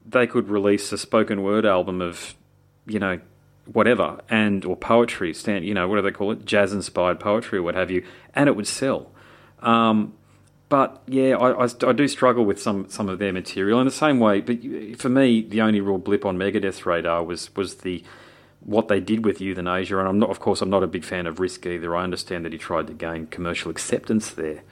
they 0.05 0.27
could 0.27 0.49
release 0.49 0.91
a 0.91 0.97
spoken 0.97 1.41
word 1.41 1.65
album 1.65 2.01
of, 2.01 2.35
you 2.85 2.99
know, 2.99 3.19
whatever 3.65 4.19
and 4.29 4.63
or 4.65 4.75
poetry, 4.75 5.33
stand, 5.33 5.65
you 5.65 5.73
know, 5.73 5.87
what 5.87 5.95
do 5.95 6.01
they 6.01 6.11
call 6.11 6.31
it, 6.31 6.45
jazz 6.45 6.73
inspired 6.73 7.19
poetry 7.19 7.59
or 7.59 7.63
what 7.63 7.75
have 7.75 7.89
you, 7.89 8.05
and 8.35 8.47
it 8.47 8.55
would 8.55 8.67
sell. 8.67 9.11
Um, 9.61 10.13
but 10.69 11.01
yeah, 11.07 11.35
I, 11.37 11.65
I, 11.65 11.67
I 11.87 11.93
do 11.93 12.07
struggle 12.07 12.45
with 12.45 12.61
some 12.61 12.89
some 12.89 13.07
of 13.07 13.19
their 13.19 13.31
material 13.31 13.79
in 13.79 13.85
the 13.85 13.91
same 13.91 14.19
way. 14.19 14.41
But 14.41 14.59
for 14.99 15.09
me, 15.09 15.41
the 15.41 15.61
only 15.61 15.81
real 15.81 15.97
blip 15.97 16.25
on 16.25 16.37
Megadeth's 16.37 16.85
radar 16.85 17.23
was 17.23 17.55
was 17.55 17.75
the 17.75 18.03
what 18.65 18.87
they 18.87 18.99
did 18.99 19.25
with 19.25 19.41
euthanasia, 19.41 19.99
and 19.99 20.07
I'm 20.07 20.19
not, 20.19 20.29
of 20.29 20.39
course, 20.39 20.61
I'm 20.61 20.69
not 20.69 20.83
a 20.83 20.87
big 20.87 21.03
fan 21.03 21.27
of 21.27 21.39
Risk 21.39 21.65
either. 21.65 21.95
I 21.95 22.03
understand 22.03 22.45
that 22.45 22.53
he 22.53 22.57
tried 22.57 22.87
to 22.87 22.93
gain 22.93 23.27
commercial 23.27 23.69
acceptance 23.71 24.31
there, 24.31 24.63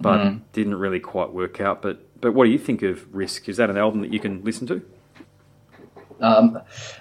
but 0.00 0.52
didn't 0.52 0.76
really 0.76 1.00
quite 1.00 1.32
work 1.32 1.60
out. 1.60 1.82
But 1.82 2.20
but 2.20 2.32
what 2.32 2.44
do 2.44 2.50
you 2.50 2.58
think 2.58 2.82
of 2.82 3.14
Risk? 3.14 3.48
Is 3.48 3.56
that 3.56 3.70
an 3.70 3.78
album 3.78 4.02
that 4.02 4.12
you 4.12 4.20
can 4.20 4.44
listen 4.44 4.66
to? 4.66 4.82
um, 6.20 6.60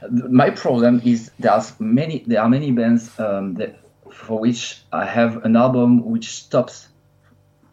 my 0.10 0.50
problem 0.50 1.02
is 1.04 1.32
there's 1.40 1.78
many 1.80 2.24
there 2.26 2.42
are 2.42 2.50
many 2.50 2.72
bands 2.72 3.20
um, 3.20 3.56
that, 3.56 3.80
for 4.12 4.40
which 4.40 4.82
I 4.92 5.06
have 5.06 5.46
an 5.46 5.56
album 5.56 6.06
which 6.06 6.30
stops 6.30 6.88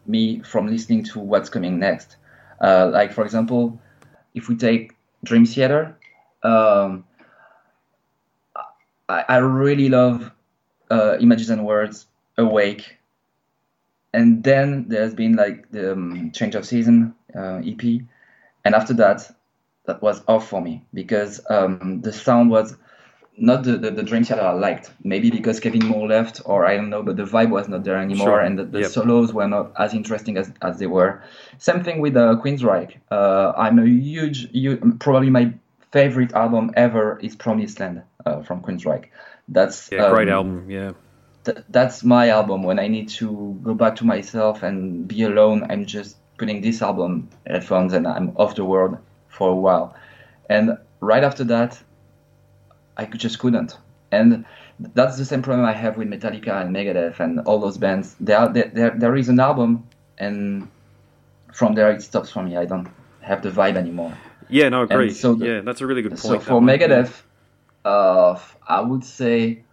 me 0.05 0.41
from 0.41 0.67
listening 0.67 1.03
to 1.05 1.19
what's 1.19 1.49
coming 1.49 1.79
next. 1.79 2.17
Uh, 2.61 2.89
like 2.91 3.13
for 3.13 3.23
example, 3.23 3.79
if 4.33 4.49
we 4.49 4.55
take 4.55 4.93
Dream 5.23 5.45
Theater, 5.45 5.97
um, 6.43 7.05
I, 9.09 9.23
I 9.27 9.37
really 9.37 9.89
love 9.89 10.31
uh, 10.91 11.17
Images 11.19 11.49
and 11.49 11.65
Words, 11.65 12.05
Awake, 12.37 12.97
and 14.13 14.43
then 14.43 14.85
there's 14.87 15.13
been 15.13 15.35
like 15.35 15.71
the 15.71 15.93
um, 15.93 16.31
Change 16.33 16.55
of 16.55 16.65
Season 16.65 17.13
uh, 17.35 17.61
EP, 17.65 18.01
and 18.65 18.75
after 18.75 18.93
that, 18.95 19.29
that 19.85 20.01
was 20.01 20.21
off 20.27 20.47
for 20.49 20.61
me 20.61 20.83
because 20.93 21.39
um, 21.49 22.01
the 22.01 22.11
sound 22.11 22.49
was 22.49 22.75
not 23.39 23.63
the, 23.63 23.77
the, 23.77 23.91
the 23.91 24.03
Dream 24.03 24.23
Theater 24.23 24.41
I 24.41 24.51
liked. 24.51 24.91
Maybe 25.03 25.29
because 25.29 25.59
Kevin 25.59 25.85
Moore 25.85 26.07
left, 26.07 26.41
or 26.45 26.65
I 26.65 26.75
don't 26.75 26.89
know, 26.89 27.03
but 27.03 27.15
the 27.17 27.23
vibe 27.23 27.51
was 27.51 27.67
not 27.69 27.83
there 27.83 27.97
anymore, 27.97 28.27
Sure. 28.27 28.39
and 28.39 28.57
the, 28.57 28.65
the 28.65 28.79
Yep. 28.81 28.89
solos 28.89 29.31
were 29.33 29.47
not 29.47 29.71
as 29.77 29.93
interesting 29.93 30.37
as, 30.37 30.51
as 30.61 30.79
they 30.79 30.87
were. 30.87 31.21
Same 31.59 31.83
thing 31.83 32.01
with 32.01 32.17
uh, 32.17 32.35
Queensryche. 32.43 32.95
Uh, 33.11 33.53
I'm 33.55 33.77
a 33.79 33.85
huge, 33.85 34.49
huge, 34.51 34.79
probably 34.99 35.29
my 35.29 35.53
favorite 35.91 36.33
album 36.33 36.71
ever 36.75 37.19
is 37.19 37.35
Promised 37.35 37.79
Land 37.79 38.03
uh, 38.25 38.41
from 38.41 38.61
Queensryche. 38.61 39.05
That's 39.47 39.89
Yeah, 39.91 40.09
great 40.09 40.29
um, 40.29 40.33
album. 40.33 40.69
Yeah, 40.69 40.91
th- 41.45 41.59
that's 41.69 42.03
my 42.03 42.29
album. 42.29 42.63
When 42.63 42.79
I 42.79 42.87
need 42.87 43.09
to 43.09 43.59
go 43.63 43.73
back 43.73 43.95
to 43.97 44.05
myself 44.05 44.63
and 44.63 45.07
be 45.07 45.23
alone, 45.23 45.65
I'm 45.69 45.85
just 45.85 46.17
putting 46.37 46.61
this 46.61 46.81
album 46.81 47.29
headphones 47.45 47.93
and 47.93 48.07
I'm 48.07 48.33
off 48.37 48.55
the 48.55 48.65
world 48.65 48.97
for 49.29 49.49
a 49.49 49.55
while. 49.55 49.95
And 50.49 50.77
right 50.99 51.23
after 51.23 51.43
that, 51.45 51.79
I 52.97 53.05
could- 53.05 53.19
just 53.19 53.39
couldn't. 53.39 53.77
And 54.11 54.45
that's 54.93 55.17
the 55.17 55.25
same 55.25 55.41
problem 55.41 55.65
I 55.65 55.73
have 55.73 55.97
with 55.97 56.07
Metallica 56.07 56.61
and 56.61 56.75
Megadeth 56.75 57.19
and 57.19 57.39
all 57.41 57.59
those 57.59 57.77
bands. 57.77 58.15
There, 58.19 58.47
there, 58.49 58.91
there 58.91 59.15
is 59.15 59.27
an 59.29 59.39
album, 59.39 59.83
and 60.17 60.67
from 61.51 61.75
there 61.75 61.91
it 61.91 62.01
stops 62.01 62.29
for 62.29 62.43
me. 62.43 62.55
I 62.57 62.65
don't 62.65 62.87
have 63.21 63.41
the 63.41 63.49
vibe 63.49 63.75
anymore. 63.75 64.13
Yeah, 64.49 64.69
no, 64.69 64.83
agree. 64.83 65.13
so 65.13 65.35
the- 65.35 65.45
yeah, 65.45 65.61
that's 65.61 65.81
a 65.81 65.87
really 65.87 66.01
good 66.01 66.11
point. 66.11 66.21
So 66.21 66.39
for. 66.39 66.61
Megadeth, 66.61 67.21
uh, 67.85 68.39
I 68.67 68.81
would 68.81 69.03
say, 69.03 69.63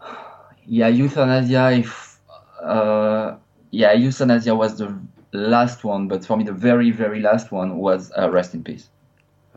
yeah, 0.64 0.88
Euthanasia. 0.88 1.72
If 1.72 2.18
uh, 2.62 3.36
yeah, 3.70 3.92
Euthanasia 3.92 4.54
was 4.54 4.78
the 4.78 4.98
last 5.32 5.84
one, 5.84 6.08
but 6.08 6.24
for 6.24 6.36
me, 6.36 6.44
the 6.44 6.52
very 6.52 6.90
very 6.90 7.20
last 7.20 7.52
one 7.52 7.76
was 7.78 8.12
uh, 8.16 8.30
Rust 8.30 8.54
in 8.54 8.62
Peace. 8.64 8.88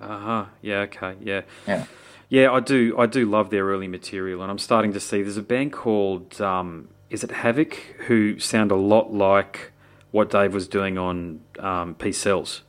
Uh 0.01 0.19
huh. 0.19 0.45
Yeah. 0.61 0.79
Okay. 0.81 1.15
Yeah. 1.21 1.41
Yeah. 1.67 1.85
Yeah, 2.29 2.51
I 2.51 2.61
do. 2.61 2.95
I 2.97 3.05
do 3.05 3.29
love 3.29 3.51
their 3.51 3.65
early 3.65 3.87
material, 3.87 4.41
and 4.41 4.49
I'm 4.49 4.57
starting 4.57 4.93
to 4.93 4.99
see. 4.99 5.21
There's 5.21 5.37
a 5.37 5.43
band 5.43 5.71
called 5.71 6.41
um, 6.41 6.89
is 7.09 7.23
it 7.23 7.29
Havok 7.29 7.75
who 8.07 8.39
sound 8.39 8.71
a 8.71 8.75
lot 8.75 9.13
like 9.13 9.71
what 10.09 10.31
Dave 10.31 10.53
was 10.53 10.67
doing 10.67 10.97
on 10.97 11.41
um, 11.59 11.95
Peace 11.95 12.17
Sells. 12.17 12.63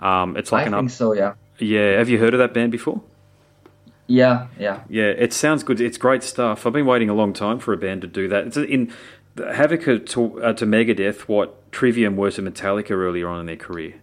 Um, 0.00 0.36
it's 0.36 0.50
like 0.50 0.62
I 0.64 0.66
an 0.66 0.72
think 0.72 0.90
up. 0.90 0.90
so. 0.96 1.12
Yeah. 1.12 1.34
Yeah, 1.58 1.98
have 1.98 2.08
you 2.08 2.18
heard 2.18 2.32
of 2.34 2.38
that 2.38 2.54
band 2.54 2.72
before? 2.72 3.02
Yeah. 4.06 4.46
Yeah. 4.58 4.80
Yeah, 4.88 5.04
it 5.04 5.32
sounds 5.32 5.62
good. 5.62 5.80
It's 5.80 5.98
great 5.98 6.22
stuff. 6.22 6.66
I've 6.66 6.72
been 6.72 6.86
waiting 6.86 7.08
a 7.10 7.14
long 7.14 7.32
time 7.32 7.58
for 7.58 7.72
a 7.72 7.76
band 7.76 8.00
to 8.02 8.06
do 8.08 8.26
that. 8.28 8.46
It's 8.46 8.56
in 8.56 8.92
Havok 9.36 10.06
to, 10.06 10.42
uh, 10.42 10.52
to 10.54 10.66
Megadeth 10.66 11.20
what 11.28 11.70
Trivium 11.70 12.16
were 12.16 12.30
to 12.32 12.42
Metallica 12.42 12.90
earlier 12.92 13.28
on 13.28 13.40
in 13.40 13.46
their 13.46 13.56
career. 13.56 13.94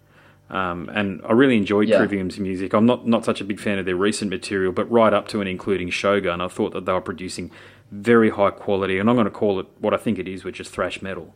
Um, 0.50 0.90
and 0.94 1.20
I 1.28 1.34
really 1.34 1.58
enjoyed 1.58 1.90
Yeah. 1.90 1.98
Trivium's 1.98 2.40
music. 2.40 2.74
I'm 2.74 2.86
not 2.86 3.06
not 3.06 3.26
such 3.26 3.42
a 3.42 3.44
big 3.44 3.60
fan 3.60 3.80
of 3.80 3.86
their 3.86 3.98
recent 3.98 4.32
material, 4.32 4.72
but 4.72 4.90
right 4.90 5.12
up 5.12 5.28
to 5.30 5.42
and 5.42 5.50
including 5.50 5.90
Shogun, 5.90 6.40
I 6.40 6.48
thought 6.48 6.72
that 6.74 6.86
they 6.86 6.94
were 6.94 7.02
producing 7.02 7.52
very 7.92 8.30
high 8.30 8.52
quality, 8.52 8.98
and 9.00 9.10
I'm 9.10 9.16
going 9.18 9.26
to 9.26 9.32
call 9.32 9.60
it 9.60 9.66
what 9.80 9.94
I 9.94 9.98
think 9.98 10.20
it 10.20 10.28
is, 10.28 10.46
which 10.46 10.62
is 10.62 10.70
thrash 10.70 11.02
metal. 11.02 11.34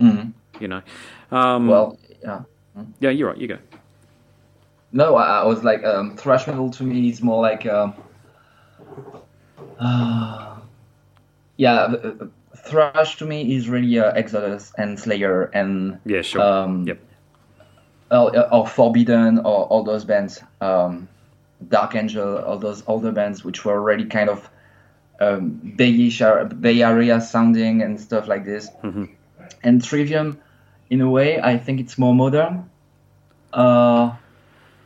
Mhm. 0.00 0.32
You 0.60 0.68
know, 0.68 0.82
um, 1.32 1.66
Well. 1.68 1.98
Yeah. 2.22 2.42
Yeah, 3.00 3.10
you're 3.10 3.28
right. 3.28 3.38
You 3.38 3.48
go. 3.48 3.58
No, 4.92 5.16
I, 5.16 5.40
I 5.40 5.44
was 5.44 5.64
like, 5.64 5.84
um, 5.84 6.16
thrash 6.16 6.46
metal 6.46 6.70
to 6.70 6.82
me 6.82 7.08
is 7.08 7.20
more 7.22 7.42
like, 7.42 7.66
um, 7.66 7.94
yeah, 11.56 11.74
uh, 11.74 12.12
uh, 12.20 12.26
thrash 12.56 13.16
to 13.18 13.26
me 13.26 13.54
is 13.56 13.68
really 13.68 13.98
uh, 13.98 14.12
Exodus 14.12 14.72
and 14.78 14.98
Slayer 14.98 15.44
and 15.54 15.98
Yeah, 16.04 16.22
sure. 16.22 16.40
Um, 16.40 16.86
yep. 16.86 16.98
or, 18.10 18.52
or 18.52 18.66
Forbidden 18.66 19.38
or 19.40 19.64
all 19.66 19.82
those 19.82 20.04
bands, 20.04 20.42
um, 20.60 21.08
Dark 21.68 21.94
Angel, 21.94 22.38
all 22.38 22.58
those 22.58 22.82
older 22.86 23.12
bands 23.12 23.44
which 23.44 23.64
were 23.64 23.74
already 23.74 24.04
kind 24.04 24.30
of 24.30 24.48
um, 25.20 25.60
Bayish, 25.76 26.20
Bay 26.60 26.82
Area 26.82 27.20
sounding 27.20 27.82
and 27.82 28.00
stuff 28.00 28.28
like 28.28 28.44
this. 28.44 28.68
Mhm. 28.82 29.10
And 29.62 29.82
Trivium 29.82 30.38
in 30.90 31.00
a 31.00 31.10
way, 31.10 31.40
I 31.40 31.58
think 31.58 31.80
it's 31.80 31.98
more 31.98 32.14
modern. 32.14 32.68
Uh, 33.52 34.14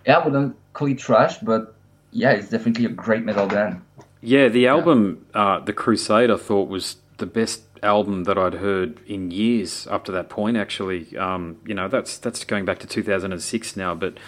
yeah, 0.07 0.19
I 0.19 0.25
wouldn't 0.25 0.57
call 0.73 0.89
it 0.89 0.99
trash, 0.99 1.39
but 1.39 1.75
yeah, 2.13 2.33
it's 2.33 2.49
definitely 2.49 2.87
a 2.87 2.91
great 2.91 3.25
metal 3.25 3.47
band. 3.47 3.83
Yeah, 4.23 4.49
the 4.49 4.67
album, 4.67 5.27
uh, 5.35 5.61
The 5.61 5.73
Crusade, 5.73 6.31
I 6.31 6.37
thought 6.37 6.69
was 6.69 6.97
the 7.19 7.27
best 7.27 7.63
album 7.83 8.25
that 8.25 8.37
I'd 8.37 8.55
heard 8.55 9.01
in 9.07 9.31
years 9.31 9.87
up 9.87 10.05
to 10.05 10.13
that 10.13 10.29
point. 10.29 10.57
Actually, 10.57 11.17
um, 11.17 11.59
you 11.67 11.75
know, 11.75 11.89
that's 11.89 12.19
that's 12.19 12.45
going 12.45 12.65
back 12.65 12.79
to 12.81 12.87
2006 12.87 13.77
now, 13.77 13.95
but 13.95 14.19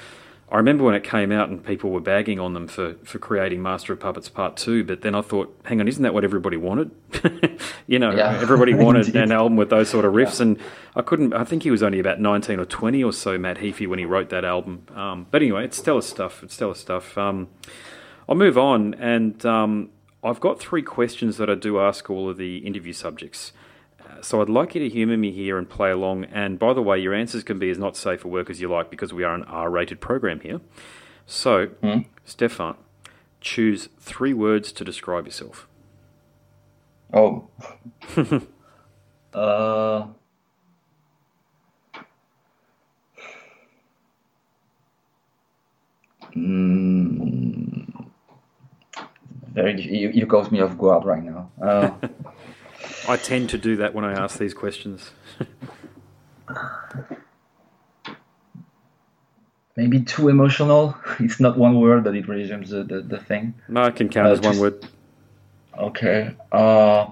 I 0.53 0.57
remember 0.57 0.85
when 0.85 0.95
it 0.95 1.03
came 1.03 1.33
out 1.33 1.49
and 1.49 1.65
people 1.65 1.89
were 1.89 2.01
bagging 2.01 2.39
on 2.39 2.53
them 2.53 2.69
for, 2.69 2.97
for 3.05 3.19
creating 3.19 3.63
Master 3.63 3.95
of 3.95 4.01
Puppets 4.01 4.29
Part 4.29 4.59
2, 4.59 4.85
but 4.85 5.01
then 5.01 5.15
I 5.15 5.23
thought, 5.23 5.59
hang 5.65 5.81
on, 5.81 5.89
isn't 5.89 6.03
that 6.03 6.13
what 6.13 6.25
everybody 6.25 6.59
wanted? 6.59 6.91
you 7.87 7.99
know, 7.99 8.11
yeah. 8.11 8.39
everybody 8.39 8.75
wanted 8.85 9.17
an 9.17 9.33
album 9.33 9.57
with 9.57 9.71
those 9.71 9.89
sort 9.89 10.05
of 10.05 10.13
riffs, 10.13 10.41
yeah. 10.41 10.49
and 10.49 10.59
I 10.95 11.01
couldn't, 11.01 11.33
I 11.33 11.45
think 11.45 11.63
he 11.63 11.71
was 11.71 11.83
only 11.83 11.99
about 11.99 12.21
19 12.21 12.61
or 12.61 12.67
20 12.67 13.03
or 13.03 13.15
so, 13.15 13.39
Matt 13.39 13.57
Heafy, 13.57 13.89
when 13.89 13.99
he 13.99 14.05
wrote 14.05 14.29
that 14.29 14.45
album. 14.45 14.87
Um, 14.95 15.27
but 15.31 15.41
anyway, 15.41 15.65
it's 15.65 15.79
stellar 15.79 16.03
stuff. 16.03 16.43
It's 16.43 16.53
stellar 16.53 16.75
stuff. 16.75 17.17
Um, 17.17 17.49
I'll 18.29 18.35
move 18.35 18.59
on, 18.59 18.93
and 18.95 19.45
um, 19.47 19.89
I've 20.23 20.41
got 20.41 20.61
three 20.61 20.83
questions 20.83 21.39
that 21.39 21.49
I 21.49 21.55
do 21.55 21.81
ask 21.81 22.11
all 22.11 22.29
of 22.29 22.37
the 22.37 22.59
interview 22.59 22.93
subjects. 22.93 23.53
So 24.23 24.41
I'd 24.41 24.49
like 24.49 24.77
you 24.77 24.81
to 24.81 24.89
humour 24.89 25.17
me 25.17 25.33
here 25.33 25.59
and 25.59 25.69
play 25.69 25.91
along. 25.91 26.27
And 26.27 26.59
by 26.59 26.73
the 26.73 26.83
way, 26.83 26.99
your 26.99 27.13
answers 27.13 27.43
can 27.43 27.59
be 27.59 27.71
as 27.71 27.79
not 27.79 27.97
safe 27.97 28.21
for 28.21 28.29
work 28.29 28.49
as 28.49 28.61
you 28.61 28.71
like 28.71 28.89
because 28.89 29.13
we 29.13 29.25
are 29.25 29.35
an 29.35 29.43
R-rated 29.45 30.01
program 30.01 30.41
here. 30.41 30.61
So, 31.27 31.69
mm. 31.83 32.07
Stéphan, 32.27 32.77
choose 33.41 33.89
three 33.99 34.33
words 34.33 34.71
to 34.73 34.85
describe 34.85 35.27
yourself. 35.27 35.67
Oh. 37.13 37.49
uh. 39.35 40.07
Mm, 46.35 48.07
very. 49.53 49.83
You, 49.83 50.09
you 50.11 50.27
caught 50.27 50.51
me 50.51 50.61
off 50.63 50.79
guard 50.79 51.05
right 51.05 51.23
now. 51.23 51.51
Uh, 51.61 51.91
I 53.09 53.17
tend 53.17 53.51
to 53.51 53.59
do 53.59 53.77
that 53.77 53.95
when 53.95 54.05
I 54.05 54.13
ask 54.13 54.39
these 54.39 54.55
questions. 54.55 55.11
Maybe 59.77 60.03
too 60.03 60.29
emotional. 60.29 60.95
It's 61.21 61.41
not 61.41 61.57
one 61.59 61.81
word, 61.81 62.05
but 62.05 62.15
it 62.15 62.29
resumes 62.29 62.71
the, 62.71 62.85
the, 62.85 63.01
the 63.01 63.19
thing. 63.19 63.55
No, 63.69 63.83
I 63.83 63.91
can 63.91 64.09
count 64.09 64.29
uh, 64.29 64.33
as 64.33 64.41
one 64.41 64.59
word. 64.59 64.87
Okay. 65.77 66.35
Uh, 66.51 67.07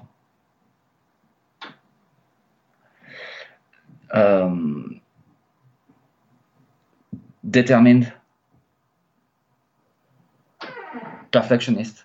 um, 4.13 5.01
determined. 7.49 8.13
Perfectionist. 11.33 12.05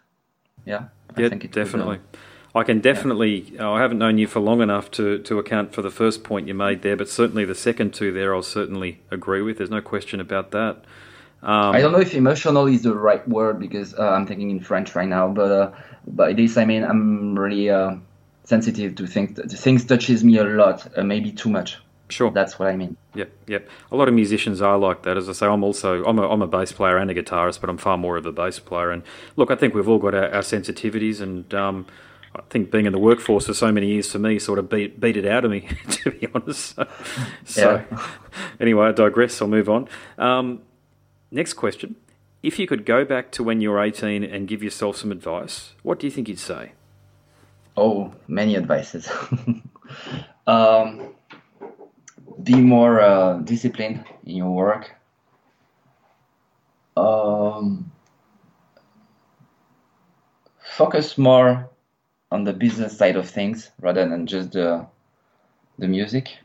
Yeah. 0.66 0.86
I 1.16 1.22
yeah, 1.22 1.30
definitely. 1.30 1.98
Would, 1.98 2.00
uh, 2.14 2.18
I 2.56 2.64
can 2.64 2.80
definitely. 2.80 3.54
I 3.60 3.82
haven't 3.82 3.98
known 3.98 4.18
you 4.18 4.28
for 4.28 4.40
long 4.40 4.62
enough 4.62 4.90
to, 4.92 5.20
to 5.20 5.40
account 5.40 5.74
for 5.74 5.82
the 5.82 5.92
first 5.92 6.24
point 6.24 6.48
you 6.48 6.54
made 6.54 6.82
there, 6.84 6.96
but 6.96 7.10
certainly 7.10 7.44
the 7.44 7.54
second 7.54 7.94
two 7.94 8.14
there, 8.14 8.34
I'll 8.34 8.42
certainly 8.42 9.02
agree 9.12 9.42
with. 9.42 9.58
There's 9.58 9.70
no 9.70 9.82
question 9.82 10.22
about 10.22 10.52
that. 10.52 10.86
Um, 11.44 11.76
I 11.76 11.82
don't 11.82 11.92
know 11.92 12.00
if 12.00 12.16
emotional 12.16 12.66
is 12.68 12.82
the 12.82 12.96
right 12.96 13.28
word 13.28 13.60
because 13.60 13.94
uh, 13.94 14.10
I'm 14.10 14.26
thinking 14.26 14.50
in 14.50 14.62
French 14.62 14.96
right 14.96 15.08
now, 15.08 15.28
but 15.28 15.52
uh, 15.52 15.72
by 16.08 16.34
this 16.34 16.58
I 16.58 16.66
mean 16.66 16.84
I'm 16.84 17.38
really 17.38 17.70
uh, 17.70 17.98
sensitive 18.46 18.96
to 18.96 19.06
things. 19.06 19.38
Things 19.62 19.86
touches 19.86 20.24
me 20.24 20.38
a 20.38 20.44
lot, 20.46 20.88
uh, 20.98 21.04
maybe 21.04 21.32
too 21.32 21.50
much. 21.50 21.78
Sure, 22.10 22.32
that's 22.32 22.58
what 22.58 22.70
I 22.70 22.76
mean. 22.76 22.98
Yep, 23.16 23.32
yep. 23.48 23.70
A 23.92 23.96
lot 23.96 24.08
of 24.08 24.14
musicians 24.14 24.62
are 24.62 24.78
like 24.78 25.04
that. 25.04 25.18
As 25.18 25.28
I 25.28 25.34
say, 25.34 25.46
I'm 25.46 25.64
also 25.64 26.04
I'm 26.06 26.18
a, 26.20 26.30
I'm 26.30 26.42
a 26.42 26.48
bass 26.48 26.72
player 26.72 26.98
and 26.98 27.12
a 27.12 27.14
guitarist, 27.14 27.62
but 27.62 27.70
I'm 27.70 27.78
far 27.78 27.98
more 27.98 28.18
of 28.18 28.26
a 28.26 28.32
bass 28.32 28.60
player. 28.60 28.92
And 28.92 29.04
look, 29.36 29.52
I 29.52 29.56
think 29.56 29.74
we've 29.76 29.90
all 29.90 30.00
got 30.00 30.16
our, 30.16 30.32
our 30.32 30.42
sensitivities, 30.42 31.20
and 31.22 31.54
um, 31.54 31.86
I 32.36 32.42
think 32.50 32.70
being 32.70 32.86
in 32.86 32.92
the 32.92 33.00
workforce 33.00 33.46
for 33.46 33.54
so 33.54 33.72
many 33.72 33.88
years 33.88 34.12
for 34.12 34.20
me 34.20 34.40
sort 34.40 34.60
of 34.60 34.70
beat 34.70 35.00
beat 35.00 35.16
it 35.16 35.26
out 35.26 35.46
of 35.46 35.52
me, 35.52 35.62
to 35.90 36.12
be 36.12 36.28
honest. 36.34 36.76
So, 36.76 36.88
so 37.46 37.86
anyway, 38.60 38.88
I 38.88 38.92
digress. 38.92 39.42
I'll 39.42 39.48
move 39.48 39.70
on. 39.70 39.88
Um, 40.18 40.62
next 41.32 41.54
question: 41.54 41.96
If 42.44 42.60
you 42.60 42.68
could 42.68 42.86
go 42.86 43.06
back 43.06 43.32
to 43.32 43.44
when 43.44 43.62
you 43.62 43.72
were 43.72 43.82
eighteen 43.82 44.24
and 44.24 44.48
give 44.48 44.62
yourself 44.62 44.98
some 44.98 45.12
advice, 45.12 45.74
what 45.84 46.00
do 46.00 46.08
you 46.08 46.12
think 46.12 46.28
you'd 46.28 46.40
say? 46.40 46.74
Oh, 47.78 48.14
many 48.28 48.58
advices. 48.58 49.10
um, 50.48 51.16
be 52.44 52.56
more 52.56 53.02
uh, 53.02 53.38
disciplined 53.40 54.04
in 54.26 54.38
your 54.38 54.52
work. 54.52 54.92
Um, 56.98 57.92
focus 60.62 61.18
more 61.18 61.70
on 62.36 62.44
the 62.44 62.54
business 62.54 62.98
side 62.98 63.16
of 63.16 63.30
things 63.30 63.72
rather 63.80 64.08
than 64.08 64.28
just 64.28 64.52
the 64.52 64.86
the 65.80 65.88
music. 65.88 66.38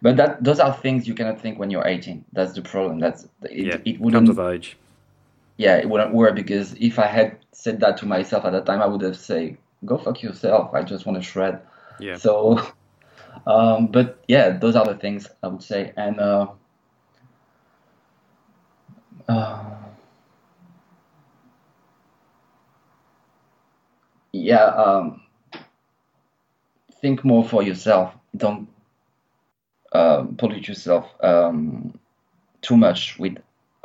But 0.00 0.16
that 0.16 0.42
those 0.42 0.58
are 0.58 0.72
things 0.72 1.06
you 1.06 1.14
cannot 1.14 1.40
think 1.40 1.58
when 1.58 1.70
you're 1.70 1.86
18. 1.86 2.24
That's 2.32 2.54
the 2.54 2.62
problem. 2.62 2.98
That's 2.98 3.28
it, 3.42 3.66
yeah, 3.66 3.78
it 3.84 4.00
wouldn't 4.00 4.28
of 4.28 4.38
age. 4.38 4.76
Yeah, 5.58 5.76
it 5.76 5.88
wouldn't 5.88 6.14
work 6.14 6.34
because 6.34 6.74
if 6.74 6.98
I 6.98 7.06
had 7.06 7.36
said 7.52 7.80
that 7.80 7.98
to 7.98 8.06
myself 8.06 8.44
at 8.46 8.52
that 8.52 8.66
time, 8.66 8.80
I 8.80 8.86
would 8.86 9.02
have 9.02 9.18
said, 9.18 9.58
"Go 9.84 9.98
fuck 9.98 10.22
yourself. 10.22 10.74
I 10.74 10.82
just 10.82 11.04
want 11.06 11.18
to 11.18 11.22
shred." 11.22 11.60
Yeah. 12.00 12.16
So, 12.16 12.58
um, 13.46 13.88
but 13.88 14.24
yeah, 14.28 14.50
those 14.50 14.76
are 14.76 14.86
the 14.86 14.96
things 14.96 15.28
I 15.42 15.48
would 15.48 15.62
say, 15.62 15.92
and. 15.96 16.18
Uh, 16.18 16.46
uh, 19.28 19.81
yeah, 24.32 24.64
um, 24.64 25.22
think 27.00 27.24
more 27.24 27.44
for 27.44 27.62
yourself. 27.62 28.14
Don't 28.36 28.68
uh, 29.92 30.24
pollute 30.38 30.68
yourself 30.68 31.06
um, 31.22 31.98
too 32.62 32.76
much 32.76 33.18
with 33.18 33.36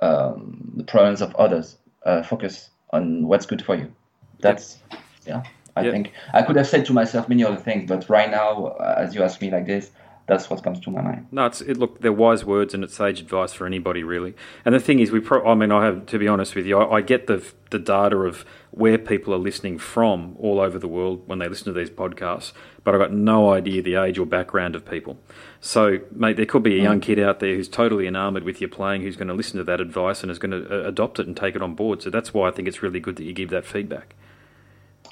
um, 0.01 0.71
the 0.75 0.83
problems 0.83 1.21
of 1.21 1.36
others. 1.36 1.77
Uh, 2.05 2.23
focus 2.23 2.69
on 2.91 3.27
what's 3.27 3.45
good 3.45 3.62
for 3.62 3.75
you. 3.75 3.91
That's 4.39 4.77
yeah. 5.25 5.43
I 5.75 5.81
yep. 5.81 5.91
think 5.93 6.13
I 6.33 6.41
could 6.41 6.55
have 6.55 6.67
said 6.67 6.86
to 6.86 6.93
myself 6.93 7.29
many 7.29 7.43
other 7.43 7.57
things, 7.57 7.88
but 7.88 8.10
right 8.10 8.31
now, 8.31 8.67
uh, 8.67 8.95
as 8.97 9.13
you 9.13 9.21
ask 9.21 9.41
me 9.41 9.51
like 9.51 9.67
this, 9.67 9.91
that's 10.27 10.49
what 10.49 10.61
comes 10.61 10.81
to 10.81 10.91
my 10.91 11.01
mind. 11.01 11.27
No, 11.31 11.45
it's 11.45 11.61
it, 11.61 11.77
look, 11.77 12.01
they're 12.01 12.11
wise 12.11 12.43
words 12.43 12.73
and 12.73 12.83
it's 12.83 12.93
sage 12.93 13.21
advice 13.21 13.53
for 13.53 13.65
anybody 13.65 14.03
really. 14.03 14.35
And 14.65 14.75
the 14.75 14.79
thing 14.79 14.99
is, 14.99 15.09
we 15.09 15.21
pro- 15.21 15.49
I 15.49 15.55
mean, 15.55 15.71
I 15.71 15.85
have 15.85 16.05
to 16.07 16.19
be 16.19 16.27
honest 16.27 16.53
with 16.53 16.65
you, 16.65 16.77
I, 16.77 16.97
I, 16.97 17.01
get 17.01 17.27
the 17.27 17.43
the 17.69 17.79
data 17.79 18.17
of 18.17 18.45
where 18.71 18.97
people 18.97 19.33
are 19.33 19.39
listening 19.39 19.77
from 19.77 20.35
all 20.37 20.59
over 20.59 20.77
the 20.77 20.87
world 20.87 21.23
when 21.27 21.39
they 21.39 21.47
listen 21.47 21.73
to 21.73 21.79
these 21.79 21.89
podcasts, 21.89 22.51
but 22.83 22.93
I've 22.93 22.99
got 22.99 23.13
no 23.13 23.53
idea 23.53 23.81
the 23.81 23.95
age 23.95 24.19
or 24.19 24.25
background 24.25 24.75
of 24.75 24.85
people. 24.85 25.17
So, 25.61 25.99
mate, 26.11 26.35
there 26.35 26.45
could 26.45 26.61
be 26.61 26.77
a 26.77 26.83
young 26.83 26.99
kid 26.99 27.19
out 27.19 27.39
there 27.39 27.55
who's 27.55 27.69
totally 27.69 28.05
enamored 28.05 28.43
with 28.43 28.59
your 28.59 28.69
playing, 28.69 29.01
who's 29.01 29.15
going 29.15 29.29
to 29.29 29.33
listen 29.33 29.57
to 29.57 29.63
that 29.63 29.79
advice 29.79 30.23
and 30.23 30.31
is 30.31 30.39
going 30.39 30.51
to 30.51 30.69
uh, 30.85 30.87
adopt 30.87 31.19
it 31.19 31.27
and 31.27 31.35
take 31.35 31.55
it 31.55 31.61
on 31.61 31.73
board. 31.73 32.01
So 32.01 32.09
that's 32.09 32.33
why 32.33 32.49
I 32.49 32.51
think 32.51 32.67
it's 32.67 32.83
really 32.83 32.99
good 32.99 33.15
that 33.15 33.23
you 33.23 33.33
give 33.33 33.49
that 33.49 33.65
feedback. 33.65 34.13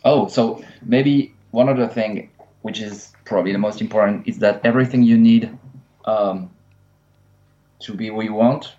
Oh, 0.03 0.27
so 0.27 0.63
maybe 0.83 1.33
one 1.51 1.69
other 1.69 1.87
thing 1.87 2.29
which 2.65 2.81
is 2.81 3.13
probably 3.25 3.51
the 3.51 3.59
most 3.59 3.79
important, 3.79 4.27
is 4.27 4.39
that 4.39 4.59
everything 4.63 5.03
you 5.03 5.15
need 5.15 5.55
um, 6.05 6.49
to 7.77 7.93
be 7.93 8.09
where 8.09 8.25
you 8.25 8.33
want, 8.33 8.73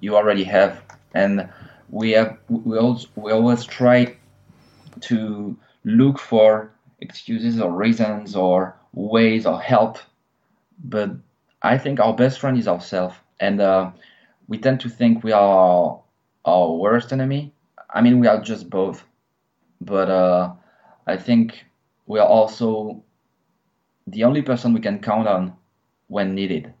you 0.00 0.16
already 0.16 0.44
have. 0.44 0.80
And 1.12 1.46
we 1.90 2.12
have 2.12 2.38
we 2.48 2.78
always, 2.78 3.06
we 3.16 3.32
always 3.32 3.66
try 3.66 4.16
to 5.02 5.54
look 5.84 6.18
for 6.18 6.72
excuses 7.00 7.60
or 7.60 7.70
reasons 7.70 8.34
or 8.34 8.74
ways 8.94 9.44
or 9.44 9.60
help, 9.60 9.98
but 10.82 11.10
I 11.60 11.76
think 11.76 12.00
our 12.00 12.14
best 12.14 12.40
friend 12.40 12.56
is 12.56 12.66
ourselves, 12.66 13.16
and 13.40 13.60
uh, 13.60 13.90
we 14.48 14.56
tend 14.56 14.80
to 14.80 14.88
think 14.88 15.22
we 15.22 15.32
are 15.32 16.00
our 16.46 16.72
worst 16.72 17.12
enemy. 17.12 17.52
I 17.92 18.00
mean, 18.00 18.20
we 18.20 18.26
are 18.26 18.40
just 18.40 18.70
both, 18.70 19.04
but 19.82 20.08
uh, 20.08 20.52
I 21.06 21.18
think 21.18 21.66
we 22.06 22.18
are 22.18 22.26
also 22.26 23.02
the 24.06 24.24
only 24.24 24.42
person 24.42 24.72
we 24.72 24.80
can 24.80 24.98
count 24.98 25.26
on 25.28 25.54
when 26.08 26.34
needed. 26.34 26.72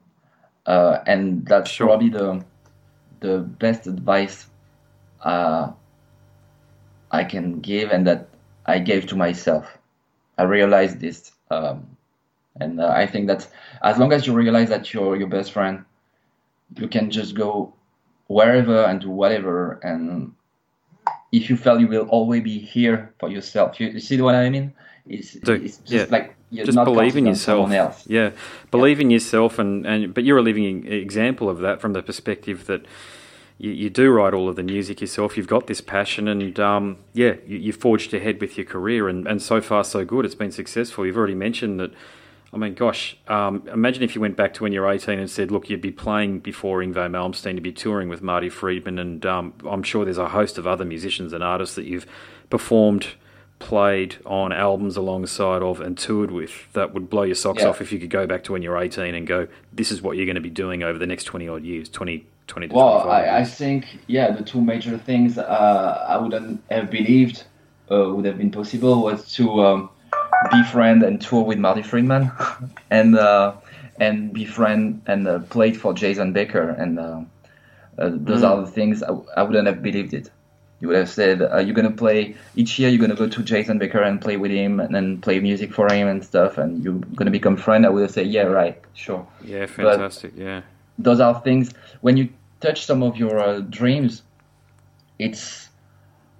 Uh, 0.66 0.98
and 1.06 1.46
that's 1.46 1.70
sure. 1.70 1.88
probably 1.88 2.08
the 2.08 2.44
the 3.20 3.38
best 3.38 3.86
advice 3.86 4.46
uh, 5.22 5.70
I 7.10 7.24
can 7.24 7.60
give, 7.60 7.90
and 7.90 8.06
that 8.06 8.28
I 8.66 8.78
gave 8.78 9.06
to 9.06 9.16
myself. 9.16 9.78
I 10.36 10.42
realized 10.42 11.00
this, 11.00 11.32
um, 11.50 11.96
and 12.60 12.80
uh, 12.80 12.88
I 12.88 13.06
think 13.06 13.28
that 13.28 13.46
as 13.82 13.98
long 13.98 14.12
as 14.12 14.26
you 14.26 14.34
realize 14.34 14.68
that 14.70 14.92
you're 14.92 15.16
your 15.16 15.28
best 15.28 15.52
friend, 15.52 15.84
you 16.76 16.88
can 16.88 17.10
just 17.10 17.34
go 17.34 17.72
wherever 18.26 18.84
and 18.84 19.00
do 19.00 19.10
whatever. 19.10 19.78
And 19.82 20.34
if 21.36 21.50
you 21.50 21.56
fail, 21.56 21.80
you 21.80 21.88
will 21.88 22.06
always 22.08 22.42
be 22.42 22.58
here 22.58 23.12
for 23.18 23.28
yourself. 23.28 23.80
You, 23.80 23.88
you 23.88 24.00
see 24.00 24.20
what 24.20 24.34
I 24.34 24.48
mean? 24.48 24.72
It's, 25.06 25.34
it's 25.34 25.78
just 25.78 25.90
yeah. 25.90 26.06
like 26.08 26.34
you're 26.50 26.64
just 26.64 26.76
not 26.76 26.84
believe 26.84 27.16
in 27.16 27.26
yourself. 27.26 27.66
someone 27.66 27.72
else. 27.72 28.06
Yeah, 28.06 28.30
believe 28.70 29.00
in 29.00 29.10
yourself, 29.10 29.58
and, 29.58 29.86
and 29.86 30.14
but 30.14 30.24
you're 30.24 30.38
a 30.38 30.42
living 30.42 30.90
example 30.90 31.50
of 31.50 31.58
that 31.58 31.80
from 31.80 31.92
the 31.92 32.02
perspective 32.02 32.66
that 32.66 32.86
you, 33.58 33.70
you 33.70 33.90
do 33.90 34.10
write 34.10 34.32
all 34.32 34.48
of 34.48 34.56
the 34.56 34.62
music 34.62 35.00
yourself. 35.00 35.36
You've 35.36 35.46
got 35.46 35.66
this 35.66 35.80
passion, 35.80 36.26
and 36.28 36.58
um, 36.58 36.98
yeah, 37.12 37.34
you, 37.46 37.58
you 37.58 37.72
forged 37.72 38.14
ahead 38.14 38.40
with 38.40 38.56
your 38.56 38.64
career, 38.64 39.08
and, 39.08 39.26
and 39.26 39.42
so 39.42 39.60
far 39.60 39.84
so 39.84 40.04
good. 40.04 40.24
It's 40.24 40.34
been 40.34 40.52
successful. 40.52 41.04
You've 41.04 41.18
already 41.18 41.34
mentioned 41.34 41.80
that. 41.80 41.92
I 42.52 42.56
mean, 42.56 42.74
gosh, 42.74 43.16
um, 43.26 43.66
imagine 43.72 44.04
if 44.04 44.14
you 44.14 44.20
went 44.20 44.36
back 44.36 44.54
to 44.54 44.62
when 44.62 44.72
you're 44.72 44.88
18 44.88 45.18
and 45.18 45.28
said, 45.28 45.50
look, 45.50 45.68
you'd 45.68 45.80
be 45.80 45.90
playing 45.90 46.38
before 46.38 46.78
Yngwie 46.80 47.10
Malmsteen, 47.10 47.56
to 47.56 47.60
be 47.60 47.72
touring 47.72 48.08
with 48.08 48.22
Marty 48.22 48.48
Friedman, 48.48 48.98
and 49.00 49.26
um, 49.26 49.54
I'm 49.68 49.82
sure 49.82 50.04
there's 50.04 50.18
a 50.18 50.28
host 50.28 50.56
of 50.56 50.66
other 50.66 50.84
musicians 50.84 51.32
and 51.32 51.42
artists 51.42 51.74
that 51.74 51.84
you've 51.84 52.06
performed 52.50 53.08
played 53.58 54.16
on 54.26 54.52
albums 54.52 54.96
alongside 54.96 55.62
of 55.62 55.80
and 55.80 55.96
toured 55.96 56.30
with 56.30 56.70
that 56.74 56.92
would 56.92 57.08
blow 57.08 57.22
your 57.22 57.34
socks 57.34 57.62
Yeah. 57.62 57.68
off 57.68 57.80
if 57.80 57.92
you 57.92 57.98
could 57.98 58.10
go 58.10 58.26
back 58.26 58.44
to 58.44 58.52
when 58.52 58.62
you're 58.62 58.76
18 58.76 59.14
and 59.14 59.26
go, 59.26 59.48
this 59.72 59.90
is 59.90 60.02
what 60.02 60.16
you're 60.16 60.26
going 60.26 60.34
to 60.34 60.40
be 60.42 60.50
doing 60.50 60.82
over 60.82 60.98
the 60.98 61.06
next 61.06 61.24
20 61.24 61.48
odd 61.48 61.64
years, 61.64 61.88
20, 61.88 62.26
20 62.46 62.68
to 62.68 62.74
Well, 62.74 63.02
25 63.02 63.08
I, 63.08 63.38
I 63.38 63.44
think 63.44 63.86
yeah, 64.06 64.30
the 64.32 64.44
two 64.44 64.60
major 64.60 64.98
things 64.98 65.38
uh, 65.38 66.04
I 66.08 66.18
wouldn't 66.18 66.62
have 66.70 66.90
believed 66.90 67.44
uh, 67.90 68.10
would 68.14 68.24
have 68.26 68.38
been 68.38 68.50
possible 68.50 69.02
was 69.02 69.32
to 69.34 69.64
um, 69.64 69.90
befriend 70.50 71.02
and 71.02 71.20
tour 71.20 71.42
with 71.44 71.58
Marty 71.58 71.82
Friedman, 71.82 72.30
and 72.90 73.16
uh, 73.16 73.52
and 74.00 74.32
befriend 74.32 75.02
and 75.06 75.26
uh, 75.28 75.38
played 75.40 75.76
for 75.76 75.92
Jason 75.94 76.32
Becker, 76.32 76.70
and 76.70 76.98
uh, 76.98 77.20
uh, 77.98 78.10
those 78.12 78.42
Mm. 78.42 78.48
are 78.50 78.60
the 78.62 78.66
things 78.70 79.02
I, 79.02 79.12
I 79.36 79.42
wouldn't 79.42 79.66
have 79.66 79.82
believed 79.82 80.14
it. 80.14 80.30
You 80.80 80.88
would 80.88 80.96
have 80.98 81.08
said 81.08 81.40
uh, 81.40 81.58
you're 81.58 81.74
gonna 81.74 81.90
play 81.92 82.34
each 82.56 82.78
year. 82.78 82.90
You're 82.90 83.00
gonna 83.00 83.14
go 83.18 83.28
to 83.28 83.42
Jason 83.42 83.78
Becker 83.78 84.02
and 84.02 84.20
play 84.20 84.36
with 84.36 84.50
him, 84.50 84.80
and 84.80 84.94
then 84.94 85.20
play 85.20 85.40
music 85.40 85.72
for 85.72 85.90
him 85.92 86.08
and 86.08 86.22
stuff, 86.24 86.58
and 86.58 86.82
you're 86.84 87.00
gonna 87.14 87.30
become 87.30 87.56
friend. 87.56 87.86
I 87.86 87.90
would 87.90 88.02
have 88.02 88.10
said 88.10 88.26
yeah, 88.26 88.42
right, 88.42 88.76
sure 88.94 89.26
Yeah, 89.44 89.66
fantastic. 89.66 90.32
yeah. 90.36 90.62
those 90.98 91.20
are 91.20 91.40
things 91.40 91.72
when 92.02 92.16
you 92.16 92.28
touch 92.60 92.84
some 92.86 93.02
of 93.02 93.16
your 93.16 93.38
uh, 93.38 93.60
dreams 93.60 94.22
it's 95.18 95.68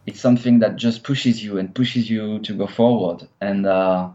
it's 0.06 0.20
something 0.20 0.60
that 0.60 0.76
just 0.76 1.02
pushes 1.02 1.42
you 1.42 1.58
and 1.58 1.74
pushes 1.74 2.10
you 2.10 2.38
to 2.40 2.54
go 2.54 2.66
forward 2.66 3.26
and 3.40 3.66
uh 3.66 4.08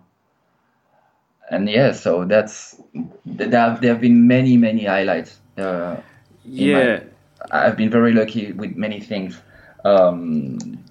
and 1.50 1.70
yeah 1.70 1.92
so 1.92 2.26
that's 2.26 2.80
there 3.26 3.50
have, 3.52 3.82
there 3.82 3.94
have 3.94 4.02
been 4.02 4.28
many 4.28 4.58
many 4.58 4.86
highlights 4.86 5.40
uh, 5.58 5.98
Yeah. 6.44 7.04
I've 7.52 7.78
been 7.78 7.90
very 7.90 8.14
lucky 8.14 8.52
with 8.52 8.76
many 8.76 9.00
things. 9.00 9.40
Um, 9.86 10.84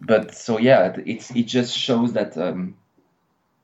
but 0.00 0.34
so 0.34 0.58
yeah, 0.58 0.96
it's 1.06 1.30
it 1.30 1.44
just 1.44 1.76
shows 1.76 2.12
that 2.14 2.36
um, 2.36 2.76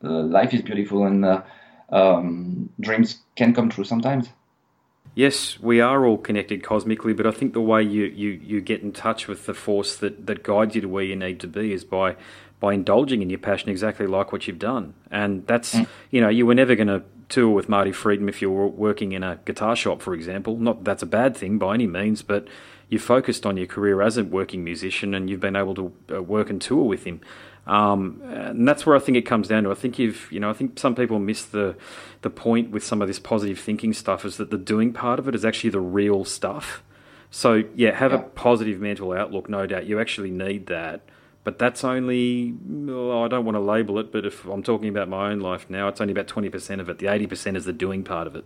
uh, 0.05 0.23
life 0.23 0.55
is 0.55 0.63
beautiful 0.63 1.05
and 1.07 1.25
uh, 1.25 1.43
um, 1.91 2.71
dreams 2.81 3.19
can 3.37 3.55
come 3.55 3.69
true 3.71 3.85
sometimes. 3.85 4.29
Yes, 5.19 5.59
we 5.59 5.81
are 5.81 6.07
all 6.07 6.17
connected 6.17 6.63
cosmically, 6.63 7.13
but 7.13 7.27
I 7.27 7.33
think 7.33 7.53
the 7.53 7.61
way 7.61 7.83
you, 7.83 8.05
you, 8.05 8.31
you 8.41 8.61
get 8.61 8.83
in 8.83 8.93
touch 8.93 9.27
with 9.27 9.47
the 9.47 9.53
force 9.53 9.97
that, 9.97 10.29
that 10.29 10.45
guides 10.45 10.77
you 10.77 10.83
to 10.83 10.89
where 10.89 11.03
you 11.03 11.17
need 11.17 11.41
to 11.41 11.49
be 11.49 11.73
is 11.73 11.83
by 11.83 12.15
by 12.61 12.73
indulging 12.73 13.21
in 13.21 13.29
your 13.29 13.41
passion 13.41 13.69
exactly 13.69 14.07
like 14.07 14.31
what 14.31 14.47
you've 14.47 14.61
done. 14.61 14.95
And 15.11 15.45
that's, 15.49 15.77
you 16.13 16.21
know, 16.21 16.29
you 16.29 16.47
were 16.47 16.55
never 16.55 16.77
going 16.77 16.87
to 16.87 17.03
tour 17.29 17.51
with 17.51 17.69
Marty 17.69 17.91
Friedman 17.91 18.29
if 18.29 18.41
you 18.41 18.49
were 18.49 18.69
working 18.69 19.11
in 19.11 19.25
a 19.25 19.41
guitar 19.45 19.75
shop, 19.75 20.03
for 20.03 20.15
example. 20.15 20.57
Not 20.57 20.79
that 20.79 20.85
that's 20.85 21.03
a 21.03 21.07
bad 21.07 21.37
thing 21.37 21.59
by 21.59 21.75
any 21.75 21.89
means, 21.89 22.23
but 22.23 22.47
you 22.89 23.01
focused 23.01 23.45
on 23.45 23.57
your 23.57 23.67
career 23.67 24.01
as 24.03 24.19
a 24.19 24.25
working 24.25 24.63
musician 24.63 25.15
and 25.15 25.29
you've 25.29 25.41
been 25.41 25.57
able 25.57 25.75
to 25.75 25.93
uh, 26.15 26.23
work 26.23 26.49
and 26.49 26.63
tour 26.63 26.85
with 26.85 27.03
him. 27.03 27.21
Um, 27.69 28.23
and 28.25 28.67
that's 28.67 28.87
where 28.87 28.97
I 28.97 28.99
think 28.99 29.19
it 29.19 29.23
comes 29.23 29.47
down 29.47 29.65
to. 29.65 29.71
I 29.71 29.75
think 29.75 29.99
you've, 29.99 30.27
you 30.33 30.41
know, 30.41 30.49
I 30.49 30.55
think 30.55 30.79
some 30.79 30.95
people 30.95 31.19
miss 31.19 31.45
the 31.45 31.77
the 32.23 32.31
point 32.31 32.71
with 32.71 32.83
some 32.83 33.01
of 33.03 33.09
this 33.09 33.19
positive 33.19 33.59
thinking 33.61 33.93
stuff 33.93 34.25
is 34.25 34.39
that 34.39 34.51
the 34.51 34.57
doing 34.59 34.93
part 34.93 35.19
of 35.21 35.29
it 35.29 35.35
is 35.35 35.45
actually 35.45 35.71
the 35.71 35.81
real 35.81 36.25
stuff. 36.25 36.83
So 37.31 37.65
yeah, 37.75 37.95
have 37.95 38.13
a 38.13 38.19
positive 38.19 38.81
mental 38.81 39.13
outlook. 39.13 39.49
No 39.49 39.67
doubt, 39.67 39.87
you 39.87 40.01
actually 40.01 40.31
need 40.31 40.67
that. 40.67 41.03
But 41.45 41.59
that's 41.59 41.85
only, 41.85 42.55
I 42.77 43.29
don't 43.29 43.45
want 43.45 43.55
to 43.55 43.61
label 43.61 43.99
it, 43.99 44.11
but 44.13 44.27
if 44.27 44.45
I'm 44.45 44.63
talking 44.63 44.89
about 44.89 45.09
my 45.09 45.31
own 45.31 45.41
life 45.41 45.71
now, 45.71 45.89
it's 45.89 46.01
only 46.01 46.13
about 46.13 46.27
20% 46.27 46.81
of 46.81 46.89
it. 46.91 46.99
The 46.99 47.07
80% 47.07 47.57
is 47.57 47.65
the 47.65 47.73
doing 47.73 48.03
part 48.03 48.27
of 48.27 48.35
it. 48.37 48.45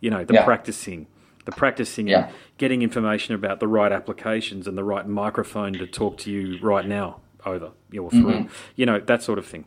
You 0.00 0.10
know, 0.10 0.24
the 0.24 0.34
Yeah. 0.34 0.44
practicing, 0.44 1.06
the 1.44 1.52
practicing 1.52 2.08
Yeah. 2.08 2.26
and 2.26 2.34
getting 2.58 2.82
information 2.82 3.34
about 3.34 3.60
the 3.60 3.68
right 3.68 3.92
applications 3.92 4.66
and 4.66 4.76
the 4.76 4.82
right 4.82 5.06
microphone 5.06 5.74
to 5.74 5.86
talk 5.86 6.16
to 6.18 6.30
you 6.30 6.58
right 6.60 6.86
now 6.86 7.20
over 7.46 7.72
or 7.98 8.10
through, 8.10 8.48
you 8.76 8.86
know, 8.86 9.00
that 9.00 9.22
sort 9.22 9.38
of 9.38 9.46
thing. 9.46 9.64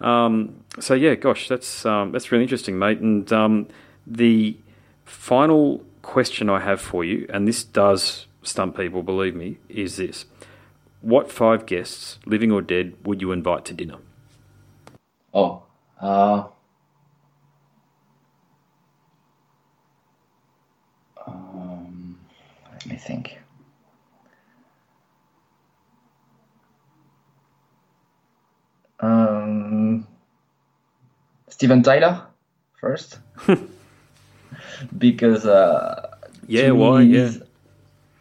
Um, 0.00 0.64
so 0.78 0.94
yeah, 0.94 1.14
gosh, 1.14 1.48
that's 1.48 1.86
um, 1.86 2.12
that's 2.12 2.30
really 2.30 2.44
interesting, 2.44 2.78
mate. 2.78 3.00
And 3.00 3.30
um, 3.32 3.68
the 4.06 4.56
final 5.04 5.84
question 6.02 6.50
I 6.50 6.60
have 6.60 6.80
for 6.80 7.04
you, 7.04 7.26
and 7.30 7.48
this 7.48 7.64
does 7.64 8.26
stump 8.42 8.76
people, 8.76 9.02
believe 9.02 9.34
me, 9.34 9.58
is 9.68 9.96
this: 9.96 10.26
What 11.00 11.30
five 11.30 11.66
guests, 11.66 12.18
living 12.26 12.52
or 12.52 12.60
dead, 12.62 12.94
would 13.04 13.20
you 13.22 13.32
invite 13.32 13.64
to 13.66 13.74
dinner? 13.74 13.96
Oh, 15.32 15.62
uh, 16.00 16.44
um, 21.26 22.18
let 22.72 22.86
me 22.86 22.96
think. 22.96 23.38
Um, 29.00 30.06
Steven 31.48 31.82
Tyler 31.82 32.22
first, 32.80 33.18
because 34.98 35.46
uh, 35.46 36.16
Yeah, 36.46 36.70
why? 36.70 37.02
Yeah, 37.02 37.30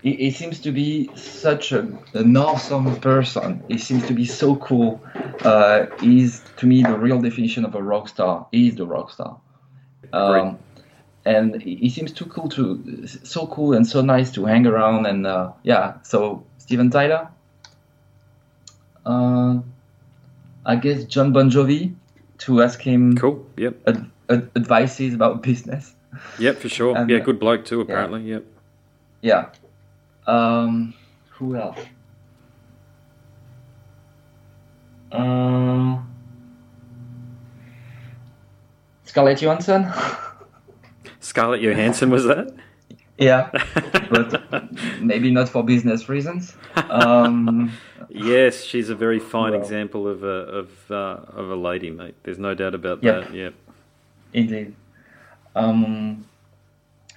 he, 0.01 0.15
he 0.15 0.31
seems 0.31 0.59
to 0.61 0.71
be 0.71 1.09
such 1.15 1.71
a, 1.71 1.87
an 2.13 2.37
awesome 2.37 2.95
person. 3.01 3.63
He 3.67 3.77
seems 3.77 4.05
to 4.07 4.13
be 4.13 4.25
so 4.25 4.55
cool. 4.57 5.01
Uh, 5.43 5.87
he's 5.99 6.41
to 6.57 6.67
me 6.67 6.83
the 6.83 6.97
real 6.97 7.21
definition 7.21 7.65
of 7.65 7.75
a 7.75 7.81
rock 7.81 8.07
star. 8.09 8.47
He's 8.51 8.75
the 8.75 8.85
rock 8.85 9.11
star. 9.11 9.39
Um, 10.13 10.59
and 11.25 11.59
he 11.61 11.75
he 11.75 11.89
seems 11.89 12.11
too 12.11 12.25
cool 12.25 12.49
to 12.49 13.07
so 13.07 13.47
cool 13.47 13.73
and 13.73 13.87
so 13.87 14.01
nice 14.01 14.31
to 14.33 14.45
hang 14.45 14.67
around 14.67 15.07
and 15.07 15.25
uh, 15.25 15.53
yeah. 15.63 15.95
So 16.03 16.45
Steven 16.59 16.89
Tyler. 16.91 17.29
Uh, 19.05 19.59
I 20.65 20.75
guess 20.75 21.03
John 21.05 21.31
Bon 21.33 21.49
Jovi 21.49 21.93
to 22.39 22.61
ask 22.61 22.81
him 22.81 23.15
cool. 23.17 23.45
Yep, 23.57 23.75
ad- 23.87 24.11
ad- 24.29 24.49
advices 24.55 25.13
about 25.13 25.43
business. 25.49 25.93
yep, 26.39 26.57
for 26.57 26.69
sure. 26.69 26.97
And, 26.97 27.09
yeah, 27.09 27.19
good 27.19 27.39
bloke 27.39 27.65
too. 27.65 27.81
Apparently, 27.81 28.23
yep. 28.23 28.45
Yeah. 29.21 29.49
Um, 30.27 30.93
who 31.29 31.55
else? 31.55 31.79
Uh, 35.11 35.97
Scarlett 39.05 39.39
Johansson. 39.41 39.91
Scarlett 41.19 41.61
Johansson 41.61 42.09
was 42.09 42.25
that? 42.25 42.53
yeah, 43.17 43.49
but 44.09 44.34
maybe 44.99 45.31
not 45.31 45.49
for 45.49 45.63
business 45.63 46.09
reasons. 46.09 46.55
Um, 46.89 47.71
Yes, 48.09 48.63
she's 48.63 48.89
a 48.89 48.95
very 48.95 49.19
fine 49.19 49.51
Well. 49.51 49.61
example 49.61 50.07
of 50.07 50.23
a 50.23 50.27
of 50.61 50.69
uh, 50.91 51.17
of 51.35 51.49
a 51.49 51.55
lady, 51.55 51.89
mate. 51.91 52.15
There's 52.23 52.37
no 52.39 52.53
doubt 52.53 52.73
about 52.75 53.03
Yep. 53.03 53.27
that. 53.27 53.33
Yeah, 53.33 53.49
indeed. 54.33 54.73
Um, 55.55 56.23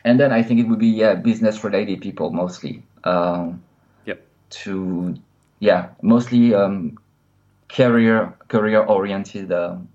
and 0.04 0.18
then 0.18 0.32
I 0.32 0.42
think 0.42 0.60
it 0.60 0.66
would 0.66 0.78
be 0.78 0.88
yeah 0.88 1.14
business 1.14 1.62
related 1.62 2.00
people 2.00 2.30
mostly. 2.32 2.82
Um, 3.04 3.62
Yep. 4.06 4.20
To 4.64 5.14
yeah 5.60 5.88
mostly 6.02 6.54
um, 6.54 6.98
career 7.68 8.32
career 8.48 8.80
oriented 8.82 9.52
um, 9.52 9.88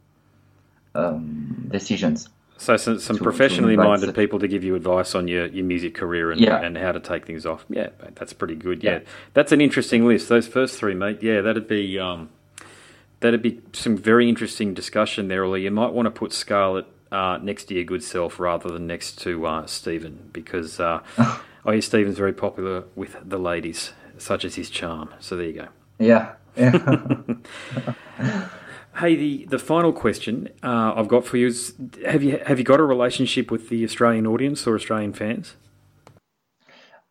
um, 0.96 1.68
decisions. 1.72 2.30
So 2.64 2.78
some, 2.78 3.00
some 3.00 3.18
To- 3.18 3.24
professionally 3.24 3.76
to 3.76 3.84
minded 3.84 4.16
people 4.16 4.40
to 4.40 4.48
give 4.48 4.64
you 4.64 4.76
advice 4.76 5.16
on 5.16 5.28
your, 5.28 5.48
your 5.48 5.66
music 5.66 5.96
career 5.96 6.32
and, 6.32 6.40
Yeah. 6.40 6.62
and 6.62 6.78
how 6.78 6.94
to 6.94 7.00
take 7.00 7.26
things 7.26 7.46
off. 7.46 7.66
Yeah, 7.70 7.90
that's 8.16 8.32
pretty 8.32 8.56
good. 8.56 8.84
Yeah. 8.84 8.92
Yeah. 8.92 9.00
that's 9.34 9.52
an 9.52 9.60
interesting 9.62 10.08
list. 10.08 10.30
Those 10.30 10.48
first 10.48 10.78
three, 10.80 10.94
mate. 10.96 11.22
Yeah, 11.22 11.42
that'd 11.42 11.68
be 11.68 12.00
um, 12.00 12.30
that'd 13.20 13.42
be 13.42 13.60
some 13.74 13.98
very 13.98 14.30
interesting 14.30 14.74
discussion 14.74 15.28
there. 15.28 15.44
Or 15.44 15.58
you 15.58 15.72
might 15.72 15.92
want 15.92 16.06
to 16.06 16.12
put 16.12 16.32
Scarlett 16.32 16.86
uh, 17.12 17.38
next 17.42 17.66
to 17.66 17.74
your 17.76 17.84
good 17.84 18.04
self 18.04 18.40
rather 18.40 18.70
than 18.70 18.88
next 18.88 19.20
to 19.24 19.46
uh, 19.46 19.66
Steven 19.66 20.30
because 20.32 20.80
uh, 20.80 21.02
oh 21.18 21.72
yeah, 21.72 21.80
Steven's 21.82 22.18
very 22.18 22.34
popular 22.34 22.86
with 22.96 23.18
the 23.26 23.38
ladies, 23.38 23.92
such 24.18 24.46
as 24.46 24.56
his 24.56 24.70
charm. 24.70 25.14
So 25.20 25.36
there 25.36 25.46
you 25.48 25.54
go. 25.54 25.68
Yeah. 26.00 26.34
Yeah. 26.56 27.18
Hey, 28.98 29.16
the, 29.16 29.46
the 29.46 29.60
final 29.60 29.92
question 29.92 30.50
uh, 30.62 30.94
I've 30.96 31.08
got 31.08 31.26
for 31.26 31.38
you 31.38 31.48
is: 31.48 31.74
Have 32.06 32.22
you 32.24 32.40
have 32.46 32.60
you 32.60 32.66
got 32.66 32.80
a 32.80 32.84
relationship 32.84 33.50
with 33.50 33.70
the 33.70 33.84
Australian 33.84 34.28
audience 34.28 34.68
or 34.68 34.76
Australian 34.76 35.14
fans? 35.14 35.56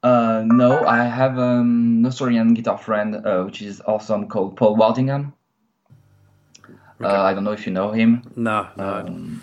Uh, 0.03 0.43
no, 0.47 0.85
I 0.85 1.05
have 1.05 1.39
um, 1.39 1.99
an 1.99 2.07
Australian 2.07 2.55
guitar 2.55 2.79
friend, 2.79 3.25
uh, 3.25 3.43
which 3.43 3.63
is 3.63 3.81
awesome, 3.87 4.29
called 4.29 4.57
Paul 4.57 4.77
Wardingham. 4.77 5.33
Uh, 7.01 7.23
I 7.23 7.35
don't 7.35 7.45
know 7.45 7.53
if 7.53 7.67
you 7.67 7.73
know 7.73 7.91
him. 7.91 8.23
No, 8.37 8.69
no. 8.77 9.37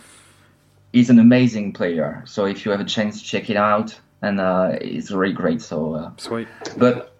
He's 0.93 1.09
an 1.09 1.19
amazing 1.19 1.73
player. 1.73 2.23
So 2.25 2.45
if 2.45 2.65
you 2.65 2.71
have 2.71 2.79
a 2.79 2.85
chance, 2.85 3.21
check 3.21 3.49
it 3.49 3.57
out. 3.57 3.97
And 4.21 4.39
uh, 4.39 4.77
it's 4.81 5.11
really 5.11 5.33
great. 5.33 5.61
So 5.61 5.93
uh, 5.93 6.11
Sweet. 6.17 6.47
But 6.77 7.15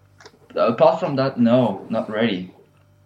apart 0.55 0.99
from 0.99 1.15
that, 1.17 1.39
no, 1.39 1.85
not 1.89 2.09
really. 2.09 2.53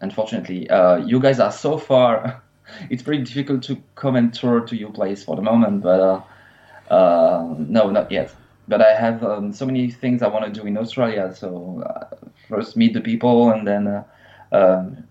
Unfortunately, 0.03 0.69
uh, 0.69 0.97
you 0.97 1.19
guys 1.19 1.39
are 1.39 1.51
so 1.51 1.77
far. 1.77 2.43
It's 2.89 3.03
pretty 3.03 3.23
difficult 3.23 3.61
to 3.63 3.75
come 3.95 4.15
and 4.15 4.33
tour 4.33 4.61
to 4.61 4.75
your 4.75 4.91
place 4.91 5.23
for 5.23 5.35
the 5.35 5.41
moment, 5.41 5.81
but 5.83 5.99
uh, 5.99 6.21
uh, 6.93 7.55
no, 7.57 7.89
not 7.89 8.09
yet. 8.11 8.33
But 8.67 8.81
I 8.81 8.93
have 8.95 9.21
um, 9.23 9.51
so 9.53 9.65
many 9.65 9.91
things 9.91 10.21
I 10.21 10.27
want 10.29 10.45
to 10.45 10.61
do 10.61 10.65
in 10.65 10.77
Australia. 10.77 11.33
So 11.35 11.83
uh, 11.85 12.15
first 12.49 12.77
meet 12.77 12.93
the 12.93 13.01
people, 13.01 13.51
and 13.51 13.67
then 13.67 13.87
uh, 13.87 14.03
um, 14.51 15.03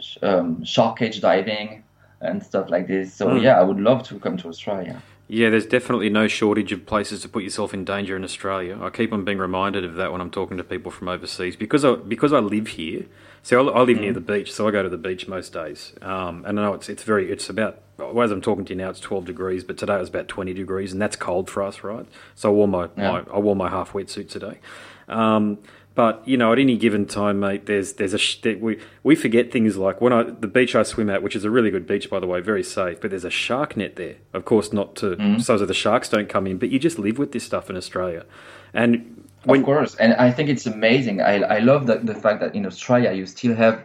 sh- 0.00 0.18
um, 0.22 0.64
shark 0.64 0.98
cage 0.98 1.20
diving 1.20 1.84
and 2.20 2.42
stuff 2.42 2.70
like 2.70 2.86
this. 2.86 3.14
So 3.14 3.28
Mm. 3.28 3.42
yeah, 3.42 3.60
I 3.60 3.62
would 3.62 3.80
love 3.80 4.02
to 4.08 4.18
come 4.18 4.36
to 4.38 4.48
Australia. 4.48 5.02
Yeah, 5.30 5.50
there's 5.50 5.66
definitely 5.66 6.08
no 6.08 6.26
shortage 6.26 6.72
of 6.72 6.86
places 6.86 7.20
to 7.20 7.28
put 7.28 7.42
yourself 7.42 7.74
in 7.74 7.84
danger 7.84 8.16
in 8.16 8.24
Australia. 8.24 8.78
I 8.80 8.88
keep 8.88 9.12
on 9.12 9.24
being 9.24 9.36
reminded 9.36 9.84
of 9.84 9.94
that 9.96 10.10
when 10.10 10.22
I'm 10.22 10.30
talking 10.30 10.56
to 10.56 10.64
people 10.64 10.90
from 10.90 11.06
overseas 11.08 11.54
because 11.54 11.84
I 11.84 11.96
because 11.96 12.32
I 12.32 12.38
live 12.38 12.68
here. 12.68 13.04
See, 13.42 13.54
I, 13.54 13.60
I 13.60 13.82
live 13.82 14.00
near 14.00 14.12
the 14.14 14.20
beach, 14.22 14.52
so 14.52 14.66
I 14.66 14.70
go 14.70 14.82
to 14.82 14.88
the 14.88 14.96
beach 14.96 15.28
most 15.28 15.52
days. 15.52 15.92
Um, 16.00 16.44
and 16.46 16.58
I 16.58 16.62
know 16.64 16.72
it's 16.74 16.88
it's 16.88 17.02
very 17.02 17.30
it's 17.30 17.50
about 17.50 17.78
well, 17.98 18.22
as 18.22 18.30
I'm 18.30 18.40
talking 18.40 18.64
to 18.64 18.72
you 18.72 18.78
now, 18.78 18.88
it's 18.90 19.00
12 19.00 19.26
degrees, 19.26 19.64
but 19.64 19.76
today 19.76 19.96
it 19.96 20.00
was 20.00 20.08
about 20.08 20.28
20 20.28 20.54
degrees, 20.54 20.92
and 20.92 21.02
that's 21.02 21.16
cold 21.16 21.50
for 21.50 21.62
us, 21.62 21.82
right? 21.82 22.06
So 22.34 22.48
I 22.48 22.52
wore 22.52 22.68
my, 22.68 22.88
Yeah. 22.96 23.10
my 23.10 23.24
I 23.32 23.38
wore 23.38 23.56
my 23.56 23.68
half 23.68 23.92
wetsuit 23.92 24.30
today. 24.30 24.60
Um, 25.08 25.58
but 25.98 26.22
you 26.28 26.36
know, 26.36 26.52
at 26.52 26.60
any 26.60 26.76
given 26.76 27.06
time, 27.06 27.40
mate, 27.40 27.66
there's 27.66 27.94
there's 27.94 28.14
a 28.14 28.18
sh- 28.18 28.40
we 28.60 28.78
we 29.02 29.16
forget 29.16 29.50
things 29.50 29.76
like 29.76 30.00
when 30.00 30.12
I 30.12 30.22
the 30.22 30.46
beach 30.46 30.76
I 30.76 30.84
swim 30.84 31.10
at, 31.10 31.24
which 31.24 31.34
is 31.34 31.44
a 31.44 31.50
really 31.50 31.72
good 31.72 31.88
beach 31.88 32.08
by 32.08 32.20
the 32.20 32.26
way, 32.28 32.40
very 32.40 32.62
safe. 32.62 33.00
But 33.00 33.10
there's 33.10 33.24
a 33.24 33.30
shark 33.30 33.76
net 33.76 33.96
there, 33.96 34.14
of 34.32 34.44
course, 34.44 34.72
not 34.72 34.94
to 35.00 35.40
so 35.40 35.58
that 35.58 35.66
the 35.66 35.74
sharks 35.74 36.08
don't 36.08 36.28
come 36.28 36.46
in. 36.46 36.56
But 36.56 36.68
you 36.68 36.78
just 36.78 37.00
live 37.00 37.18
with 37.18 37.32
this 37.32 37.42
stuff 37.42 37.68
in 37.68 37.74
Australia, 37.76 38.24
and 38.72 39.26
when 39.42 39.58
of 39.58 39.66
course, 39.66 39.96
and 39.96 40.14
I 40.14 40.30
think 40.30 40.48
it's 40.48 40.66
amazing. 40.66 41.20
I, 41.20 41.42
I 41.56 41.58
love 41.58 41.88
the, 41.88 41.96
the 41.96 42.14
fact 42.14 42.38
that 42.42 42.54
in 42.54 42.64
Australia 42.64 43.10
you 43.12 43.26
still 43.26 43.56
have 43.56 43.82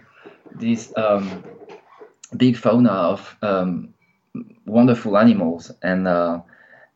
this 0.53 0.93
um, 0.95 1.43
big 2.37 2.57
fauna 2.57 2.91
of 2.91 3.35
um, 3.41 3.91
wonderful 4.67 5.17
animals, 5.17 5.71
and 5.81 6.07
uh, 6.07 6.41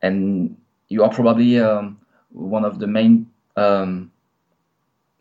and 0.00 0.56
you 0.88 1.02
are 1.02 1.10
probably 1.10 1.58
um, 1.58 1.98
one 2.30 2.64
of 2.64 2.78
the 2.78 2.86
main 2.86 3.28
um, 3.56 4.12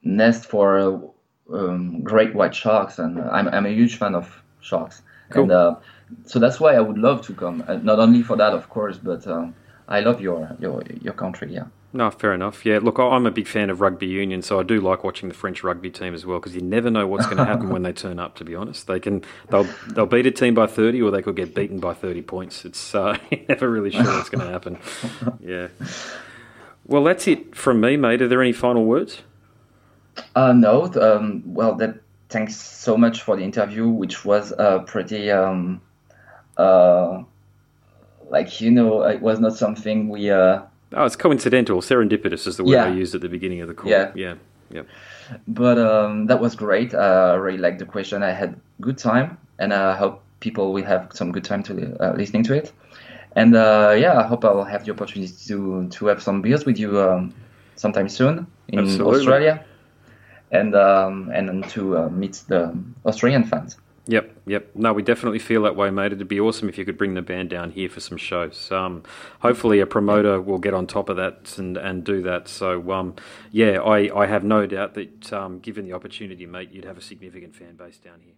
nest 0.08 0.46
for 0.50 1.12
um, 1.54 2.02
great 2.02 2.34
white 2.34 2.56
sharks, 2.56 3.00
and 3.00 3.20
I'm 3.22 3.48
I'm 3.50 3.66
a 3.66 3.70
huge 3.70 3.98
fan 3.98 4.16
of 4.16 4.42
sharks, 4.62 5.02
Cool. 5.30 5.44
and 5.44 5.52
uh, 5.52 5.76
so 6.26 6.40
that's 6.40 6.60
why 6.60 6.76
I 6.76 6.80
would 6.82 6.98
love 6.98 7.22
to 7.28 7.34
come. 7.34 7.64
Uh, 7.68 7.76
not 7.76 8.00
only 8.00 8.22
for 8.24 8.36
that, 8.38 8.54
of 8.54 8.70
course, 8.70 8.98
but 8.98 9.28
um, 9.28 9.54
I 9.88 10.00
love 10.02 10.22
your 10.22 10.56
your 10.60 10.82
your 11.02 11.14
country. 11.14 11.54
Yeah. 11.54 11.66
No, 11.94 12.12
fair 12.12 12.34
enough. 12.34 12.66
Yeah, 12.66 12.80
look, 12.82 13.00
I'm 13.00 13.26
a 13.26 13.32
big 13.32 13.48
fan 13.48 13.70
of 13.70 13.80
rugby 13.80 14.08
union, 14.08 14.42
so 14.42 14.60
I 14.60 14.64
do 14.64 14.82
like 14.82 15.06
watching 15.06 15.30
the 15.30 15.34
French 15.36 15.64
rugby 15.64 15.90
team 15.90 16.14
as 16.14 16.26
well 16.26 16.38
because 16.38 16.54
you 16.54 16.62
never 16.62 16.92
know 16.92 17.08
what's 17.08 17.26
going 17.26 17.38
to 17.38 17.46
happen 17.46 17.70
when 17.70 17.84
they 17.84 17.94
turn 17.94 18.20
up. 18.20 18.36
To 18.36 18.44
be 18.44 18.56
honest, 18.56 18.88
they 18.88 19.00
can 19.00 19.24
they'll 19.50 19.68
they'll 19.94 20.06
beat 20.06 20.28
a 20.28 20.32
team 20.32 20.54
by 20.54 20.68
30, 20.68 21.02
or 21.02 21.12
they 21.12 21.22
could 21.22 21.38
get 21.38 21.56
beaten 21.56 21.80
by 21.80 21.94
30 21.94 22.22
points. 22.24 22.66
It's 22.66 22.94
uh, 22.94 23.18
never 23.50 23.70
really 23.72 23.90
sure 23.92 24.04
what's 24.04 24.30
going 24.30 24.46
to 24.46 24.52
happen. 24.52 24.78
Yeah. 25.40 25.68
Well, 26.86 27.04
that's 27.04 27.28
it 27.28 27.56
from 27.56 27.82
me, 27.82 27.98
mate. 27.98 28.22
Are 28.22 28.28
there 28.28 28.42
any 28.42 28.54
final 28.54 28.86
words? 28.86 29.22
Uh, 30.36 30.54
no, 30.54 30.92
um, 31.02 31.44
well, 31.46 31.76
that 31.76 31.96
thanks 32.30 32.56
so 32.56 32.98
much 32.98 33.22
for 33.22 33.36
the 33.36 33.44
interview, 33.44 33.88
which 33.88 34.26
was 34.26 34.52
uh, 34.54 34.80
pretty, 34.80 35.32
um, 35.32 35.82
uh, 36.58 37.24
like 38.30 38.62
you 38.62 38.72
know, 38.72 39.04
it 39.04 39.22
was 39.22 39.40
not 39.40 39.56
something 39.56 40.10
we. 40.10 40.30
Uh, 40.30 40.62
Oh, 40.94 41.06
it's 41.06 41.18
coincidental. 41.18 41.82
Serendipitous 41.82 42.48
is 42.48 42.58
the 42.58 42.64
word 42.64 42.78
I 42.78 42.94
used 42.94 43.14
at 43.14 43.22
the 43.22 43.28
beginning 43.28 43.60
of 43.60 43.68
the 43.68 43.74
call. 43.74 43.90
Yeah. 43.90 44.12
yeah, 44.16 44.36
yeah. 44.72 44.84
but 45.46 45.78
um, 45.78 46.28
that 46.28 46.40
was 46.40 46.56
great. 46.56 46.94
Uh, 46.94 47.32
I 47.34 47.36
really 47.36 47.58
liked 47.58 47.80
the 47.80 47.86
question. 47.86 48.24
I 48.24 48.32
had 48.32 48.58
good 48.80 48.98
time, 48.98 49.38
and 49.60 49.74
I 49.74 49.98
hope 49.98 50.24
people 50.40 50.72
will 50.72 50.86
have 50.86 51.10
some 51.14 51.32
good 51.34 51.44
time 51.44 51.62
to 51.64 51.98
uh, 52.02 52.14
listening 52.16 52.44
to 52.44 52.54
it. 52.54 52.72
And 53.36 53.56
uh, 53.56 53.96
yeah, 54.00 54.18
I 54.18 54.24
hope 54.24 54.46
I'll 54.46 54.64
have 54.64 54.86
the 54.86 54.92
opportunity 54.92 55.34
to 55.48 55.90
to 55.90 56.06
have 56.08 56.24
some 56.24 56.42
beers 56.42 56.66
with 56.66 56.80
you 56.80 57.02
um, 57.02 57.34
sometime 57.76 58.08
soon 58.08 58.48
in 58.70 58.80
Absolutely. 58.80 59.20
Australia, 59.20 59.66
and 60.52 60.76
um, 60.76 61.30
and 61.34 61.68
to 61.70 61.98
uh, 61.98 62.10
meet 62.10 62.44
the 62.48 62.78
Australian 63.06 63.44
fans. 63.44 63.78
Yep, 64.10 64.38
yep. 64.46 64.70
No, 64.74 64.94
we 64.94 65.04
definitely 65.04 65.40
feel 65.40 65.64
that 65.64 65.76
way, 65.76 65.90
mate. 65.90 66.14
It'd 66.14 66.28
be 66.30 66.40
awesome 66.40 66.70
if 66.70 66.78
you 66.78 66.86
could 66.86 66.98
bring 66.98 67.14
the 67.14 67.22
band 67.22 67.50
down 67.50 67.72
here 67.72 67.90
for 67.90 68.00
some 68.00 68.18
shows. 68.18 68.72
Um, 68.72 69.04
hopefully, 69.42 69.82
a 69.82 69.86
promoter 69.86 70.42
will 70.42 70.60
get 70.60 70.74
on 70.74 70.88
top 70.88 71.10
of 71.10 71.18
that 71.18 71.58
and, 71.58 71.76
and 71.76 72.06
do 72.06 72.22
that. 72.22 72.48
So, 72.48 72.90
um, 72.92 73.16
yeah, 73.52 73.82
I, 73.82 74.10
I 74.18 74.26
have 74.28 74.46
no 74.46 74.66
doubt 74.66 74.94
that 74.94 75.34
um, 75.34 75.60
given 75.60 75.84
the 75.84 75.92
opportunity, 75.92 76.46
mate, 76.46 76.72
you'd 76.72 76.86
have 76.86 76.98
a 76.98 77.02
significant 77.02 77.54
fan 77.54 77.76
base 77.76 77.98
down 77.98 78.22
here. 78.24 78.36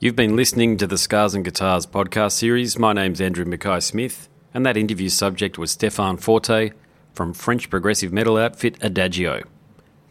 You've 0.00 0.16
been 0.16 0.34
listening 0.34 0.78
to 0.78 0.86
the 0.86 0.98
Scars 0.98 1.34
and 1.34 1.44
Guitars 1.44 1.86
podcast 1.86 2.32
series. 2.32 2.78
My 2.78 2.94
name's 2.94 3.20
Andrew 3.20 3.44
Mackay 3.44 3.80
Smith, 3.80 4.30
and 4.54 4.64
that 4.64 4.78
interview 4.78 5.10
subject 5.10 5.58
was 5.58 5.76
Stéphan 5.76 6.18
Forté 6.18 6.72
from 7.12 7.34
French 7.34 7.68
progressive 7.68 8.12
metal 8.12 8.38
outfit 8.38 8.78
Adagio. 8.82 9.42